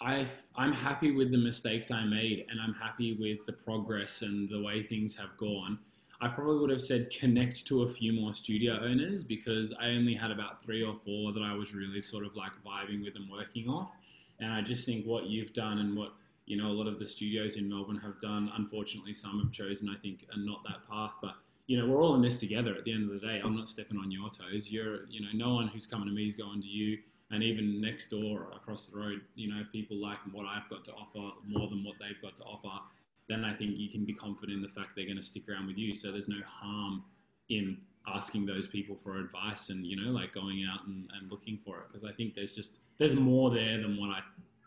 I, 0.00 0.26
I'm 0.56 0.72
happy 0.72 1.12
with 1.12 1.30
the 1.30 1.38
mistakes 1.38 1.92
I 1.92 2.04
made 2.04 2.46
and 2.50 2.60
I'm 2.60 2.74
happy 2.74 3.12
with 3.14 3.46
the 3.46 3.52
progress 3.52 4.22
and 4.22 4.50
the 4.50 4.60
way 4.60 4.82
things 4.82 5.16
have 5.16 5.36
gone. 5.36 5.78
I 6.20 6.28
probably 6.28 6.58
would 6.58 6.70
have 6.70 6.82
said 6.82 7.10
connect 7.10 7.64
to 7.66 7.82
a 7.82 7.88
few 7.88 8.12
more 8.12 8.32
studio 8.32 8.80
owners 8.80 9.22
because 9.22 9.72
I 9.80 9.90
only 9.90 10.14
had 10.14 10.32
about 10.32 10.64
three 10.64 10.82
or 10.82 10.96
four 11.04 11.32
that 11.32 11.42
I 11.42 11.54
was 11.54 11.74
really 11.74 12.00
sort 12.00 12.26
of 12.26 12.34
like 12.34 12.52
vibing 12.66 13.04
with 13.04 13.14
and 13.14 13.30
working 13.30 13.68
off. 13.68 13.92
And 14.40 14.52
I 14.52 14.62
just 14.62 14.84
think 14.84 15.04
what 15.04 15.26
you've 15.26 15.52
done 15.52 15.78
and 15.78 15.96
what 15.96 16.14
you 16.52 16.58
know 16.58 16.68
a 16.68 16.76
lot 16.80 16.86
of 16.86 16.98
the 16.98 17.06
studios 17.06 17.56
in 17.56 17.66
Melbourne 17.66 17.96
have 17.96 18.20
done. 18.20 18.52
Unfortunately, 18.58 19.14
some 19.14 19.40
have 19.40 19.50
chosen 19.52 19.88
I 19.88 19.96
think 20.02 20.26
and 20.32 20.44
not 20.44 20.62
that 20.64 20.86
path. 20.86 21.12
But 21.22 21.36
you 21.66 21.78
know 21.78 21.86
we're 21.86 22.02
all 22.02 22.14
in 22.14 22.20
this 22.20 22.38
together. 22.38 22.74
At 22.74 22.84
the 22.84 22.92
end 22.92 23.10
of 23.10 23.18
the 23.18 23.26
day, 23.26 23.40
I'm 23.42 23.56
not 23.56 23.70
stepping 23.70 23.96
on 23.96 24.10
your 24.10 24.28
toes. 24.28 24.70
You're 24.70 25.06
you 25.08 25.22
know 25.22 25.28
no 25.32 25.54
one 25.54 25.68
who's 25.68 25.86
coming 25.86 26.08
to 26.08 26.14
me 26.14 26.26
is 26.26 26.34
going 26.34 26.60
to 26.60 26.68
you. 26.68 26.98
And 27.30 27.42
even 27.42 27.80
next 27.80 28.10
door 28.10 28.48
across 28.54 28.88
the 28.88 28.98
road, 28.98 29.22
you 29.34 29.48
know, 29.48 29.62
if 29.62 29.72
people 29.72 29.96
like 29.96 30.18
what 30.32 30.44
I've 30.44 30.68
got 30.68 30.84
to 30.84 30.92
offer 30.92 31.34
more 31.48 31.66
than 31.70 31.82
what 31.82 31.94
they've 31.98 32.20
got 32.20 32.36
to 32.36 32.42
offer, 32.42 32.84
then 33.26 33.42
I 33.42 33.54
think 33.54 33.78
you 33.78 33.88
can 33.88 34.04
be 34.04 34.12
confident 34.12 34.56
in 34.56 34.60
the 34.60 34.68
fact 34.68 34.90
they're 34.94 35.06
going 35.06 35.16
to 35.16 35.22
stick 35.22 35.48
around 35.48 35.66
with 35.66 35.78
you. 35.78 35.94
So 35.94 36.12
there's 36.12 36.28
no 36.28 36.42
harm 36.44 37.04
in 37.48 37.78
asking 38.06 38.44
those 38.44 38.66
people 38.66 38.98
for 39.02 39.18
advice 39.18 39.70
and 39.70 39.86
you 39.86 39.96
know 39.96 40.10
like 40.10 40.34
going 40.34 40.66
out 40.70 40.86
and, 40.86 41.08
and 41.14 41.30
looking 41.30 41.58
for 41.64 41.78
it 41.78 41.84
because 41.88 42.04
I 42.04 42.12
think 42.12 42.34
there's 42.34 42.54
just 42.54 42.80
there's 42.98 43.14
more 43.14 43.50
there 43.50 43.80
than 43.80 43.98
what 43.98 44.10
I 44.10 44.20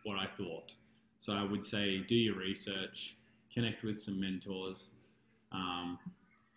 what 0.04 0.18
I 0.18 0.26
thought. 0.26 0.72
So 1.26 1.34
I 1.34 1.42
would 1.42 1.66
say 1.66 1.98
do 2.08 2.14
your 2.14 2.36
research, 2.36 3.18
connect 3.52 3.84
with 3.84 4.00
some 4.00 4.20
mentors, 4.20 4.92
um, 5.52 5.98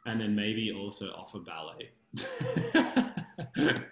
and 0.04 0.20
then 0.20 0.36
maybe 0.36 0.70
also 0.70 1.06
offer 1.06 1.38
ballet. 1.38 1.88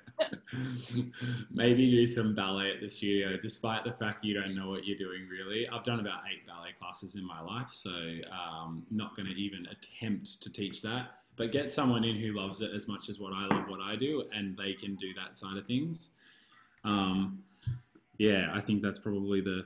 maybe 1.51 1.91
do 1.91 2.07
some 2.07 2.35
ballet 2.35 2.73
at 2.73 2.83
the 2.83 2.91
studio, 2.91 3.39
despite 3.41 3.85
the 3.85 3.93
fact 3.93 4.23
you 4.23 4.39
don't 4.39 4.55
know 4.55 4.69
what 4.69 4.87
you're 4.87 4.99
doing 4.99 5.27
really. 5.31 5.67
I've 5.67 5.83
done 5.83 5.99
about 5.99 6.25
eight 6.31 6.47
ballet 6.47 6.75
classes 6.79 7.15
in 7.15 7.27
my 7.27 7.41
life, 7.41 7.69
so 7.71 7.89
um, 8.31 8.85
not 8.91 9.17
going 9.17 9.29
to 9.29 9.35
even 9.35 9.67
attempt 9.71 10.43
to 10.43 10.53
teach 10.53 10.83
that. 10.83 11.21
But 11.37 11.53
get 11.53 11.73
someone 11.73 12.05
in 12.05 12.17
who 12.17 12.33
loves 12.39 12.61
it 12.61 12.71
as 12.77 12.87
much 12.87 13.09
as 13.09 13.19
what 13.19 13.33
I 13.33 13.47
love 13.47 13.67
what 13.71 13.81
I 13.81 13.97
do, 13.97 14.25
and 14.31 14.55
they 14.59 14.75
can 14.75 14.95
do 14.97 15.15
that 15.15 15.39
side 15.39 15.57
of 15.57 15.67
things. 15.67 16.11
Um, 16.85 17.45
yeah, 18.19 18.51
I 18.53 18.61
think 18.61 18.83
that's 18.83 18.99
probably 18.99 19.41
the 19.41 19.65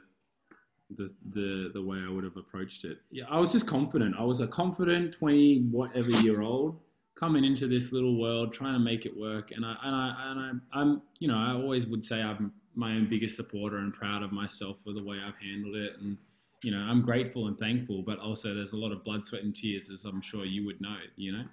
the 0.97 1.11
the 1.30 1.70
the 1.74 1.82
way 1.82 1.99
I 2.05 2.11
would 2.11 2.24
have 2.24 2.36
approached 2.36 2.84
it. 2.84 2.99
Yeah, 3.11 3.24
I 3.28 3.38
was 3.38 3.53
just 3.53 3.66
confident. 3.66 4.14
I 4.18 4.24
was 4.24 4.41
a 4.41 4.47
confident 4.47 5.12
twenty 5.12 5.61
whatever 5.70 6.11
year 6.22 6.43
old 6.43 6.80
coming 7.14 7.45
into 7.45 7.68
this 7.68 7.93
little 7.93 8.18
world, 8.18 8.53
trying 8.53 8.72
to 8.72 8.78
make 8.78 9.05
it 9.07 9.16
work. 9.16 9.51
And 9.53 9.64
I 9.64 9.76
and 9.82 9.95
I 9.95 10.30
and 10.30 10.41
I, 10.41 10.80
I'm 10.80 11.03
you 11.18 11.28
know 11.28 11.36
I 11.36 11.53
always 11.53 11.86
would 11.86 12.05
say 12.05 12.22
I'm 12.22 12.53
my 12.74 12.93
own 12.93 13.07
biggest 13.09 13.36
supporter 13.36 13.78
and 13.78 13.93
proud 13.93 14.22
of 14.22 14.32
myself 14.32 14.78
for 14.84 14.93
the 14.93 15.03
way 15.03 15.18
I've 15.24 15.38
handled 15.38 15.76
it. 15.76 15.93
And 16.01 16.16
you 16.62 16.70
know 16.70 16.78
I'm 16.78 17.03
grateful 17.03 17.47
and 17.47 17.59
thankful, 17.59 18.03
but 18.03 18.18
also 18.18 18.55
there's 18.55 18.72
a 18.72 18.78
lot 18.78 18.93
of 18.93 19.05
blood, 19.05 19.24
sweat, 19.24 19.43
and 19.43 19.55
tears, 19.55 19.91
as 19.91 20.05
I'm 20.05 20.20
sure 20.22 20.45
you 20.45 20.64
would 20.66 20.80
know. 20.80 20.97
You 21.16 21.32
know, 21.32 21.45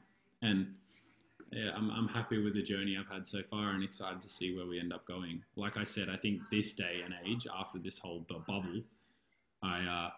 and 0.42 0.74
yeah, 1.52 1.72
I'm, 1.76 1.90
I'm 1.92 2.08
happy 2.08 2.44
with 2.44 2.56
the 2.56 2.62
journey 2.62 2.98
I've 3.00 3.12
had 3.12 3.28
so 3.28 3.40
far 3.50 3.72
and 3.72 3.84
excited 3.84 4.22
to 4.22 4.30
see 4.30 4.56
where 4.56 4.66
we 4.66 4.80
end 4.80 4.92
up 4.92 5.08
going. 5.08 5.44
Like 5.56 5.78
I 5.78 5.84
said, 5.84 6.10
I 6.10 6.18
think 6.18 6.42
this 6.52 6.74
day 6.74 7.02
and 7.06 7.14
age, 7.26 7.48
after 7.58 7.80
this 7.80 7.98
whole 7.98 8.26
bu- 8.28 8.44
bubble, 8.48 8.82
I 9.64 9.84
uh, 9.84 10.10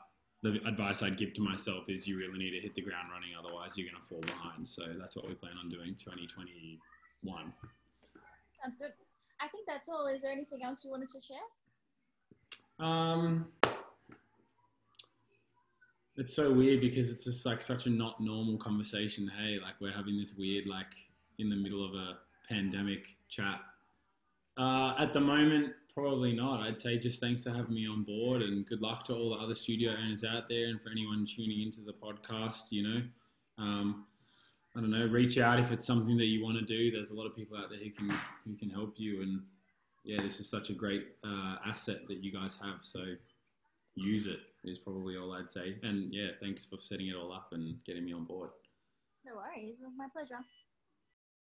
the 0.41 0.59
advice 0.65 1.03
I'd 1.03 1.17
give 1.17 1.33
to 1.33 1.41
myself 1.41 1.85
is 1.89 2.07
you 2.07 2.17
really 2.17 2.37
need 2.37 2.51
to 2.51 2.59
hit 2.59 2.73
the 2.75 2.81
ground 2.81 3.09
running, 3.11 3.31
otherwise 3.37 3.77
you're 3.77 3.89
going 3.89 4.01
to 4.01 4.07
fall 4.07 4.21
behind. 4.21 4.67
So 4.67 4.83
that's 4.99 5.15
what 5.15 5.27
we 5.27 5.33
plan 5.33 5.53
on 5.61 5.69
doing 5.69 5.95
2021. 5.99 7.53
sounds 8.61 8.75
good. 8.75 8.91
I 9.41 9.47
think 9.47 9.67
that's 9.67 9.89
all. 9.89 10.07
Is 10.07 10.21
there 10.21 10.31
anything 10.31 10.63
else 10.63 10.83
you 10.83 10.91
wanted 10.91 11.09
to 11.09 11.19
share? 11.21 11.37
Um, 12.85 13.47
it's 16.15 16.33
so 16.33 16.51
weird 16.51 16.81
because 16.81 17.09
it's 17.09 17.25
just 17.25 17.45
like 17.45 17.61
such 17.61 17.85
a 17.85 17.89
not 17.89 18.21
normal 18.21 18.57
conversation. 18.57 19.29
Hey, 19.39 19.57
like 19.61 19.75
we're 19.81 19.93
having 19.93 20.17
this 20.17 20.33
weird 20.37 20.67
like 20.67 20.87
in 21.37 21.49
the 21.49 21.55
middle 21.55 21.85
of 21.85 21.93
a 21.95 22.17
pandemic 22.49 23.07
chat. 23.29 23.59
Uh, 24.57 24.95
at 24.99 25.13
the 25.13 25.19
moment, 25.19 25.73
probably 25.99 26.33
not. 26.33 26.61
I'd 26.61 26.79
say 26.79 26.97
just 26.97 27.19
thanks 27.19 27.43
for 27.43 27.51
having 27.51 27.73
me 27.73 27.87
on 27.87 28.03
board, 28.03 28.41
and 28.41 28.65
good 28.65 28.81
luck 28.81 29.03
to 29.05 29.13
all 29.13 29.31
the 29.31 29.43
other 29.43 29.55
studio 29.55 29.91
owners 29.91 30.23
out 30.23 30.49
there, 30.49 30.67
and 30.67 30.81
for 30.81 30.89
anyone 30.89 31.25
tuning 31.25 31.61
into 31.61 31.81
the 31.81 31.93
podcast. 31.93 32.71
You 32.71 32.83
know, 32.83 33.01
um, 33.57 34.05
I 34.75 34.81
don't 34.81 34.91
know, 34.91 35.07
reach 35.07 35.37
out 35.37 35.59
if 35.59 35.71
it's 35.71 35.85
something 35.85 36.17
that 36.17 36.25
you 36.25 36.43
want 36.43 36.57
to 36.57 36.65
do. 36.65 36.91
There's 36.91 37.11
a 37.11 37.15
lot 37.15 37.25
of 37.25 37.35
people 37.35 37.57
out 37.57 37.69
there 37.69 37.79
who 37.79 37.91
can 37.91 38.09
who 38.45 38.55
can 38.55 38.69
help 38.69 38.93
you, 38.97 39.21
and 39.21 39.41
yeah, 40.03 40.21
this 40.21 40.39
is 40.39 40.49
such 40.49 40.69
a 40.69 40.73
great 40.73 41.07
uh, 41.23 41.57
asset 41.65 42.07
that 42.07 42.23
you 42.23 42.31
guys 42.31 42.57
have. 42.61 42.79
So 42.81 43.03
use 43.95 44.27
it 44.27 44.39
is 44.63 44.79
probably 44.79 45.17
all 45.17 45.33
I'd 45.33 45.51
say. 45.51 45.77
And 45.83 46.13
yeah, 46.13 46.29
thanks 46.41 46.65
for 46.65 46.77
setting 46.79 47.07
it 47.07 47.15
all 47.15 47.31
up 47.31 47.49
and 47.51 47.75
getting 47.85 48.05
me 48.05 48.13
on 48.13 48.25
board. 48.25 48.49
No 49.25 49.35
worries. 49.35 49.79
It 49.79 49.85
was 49.85 49.93
my 49.97 50.07
pleasure. 50.11 50.39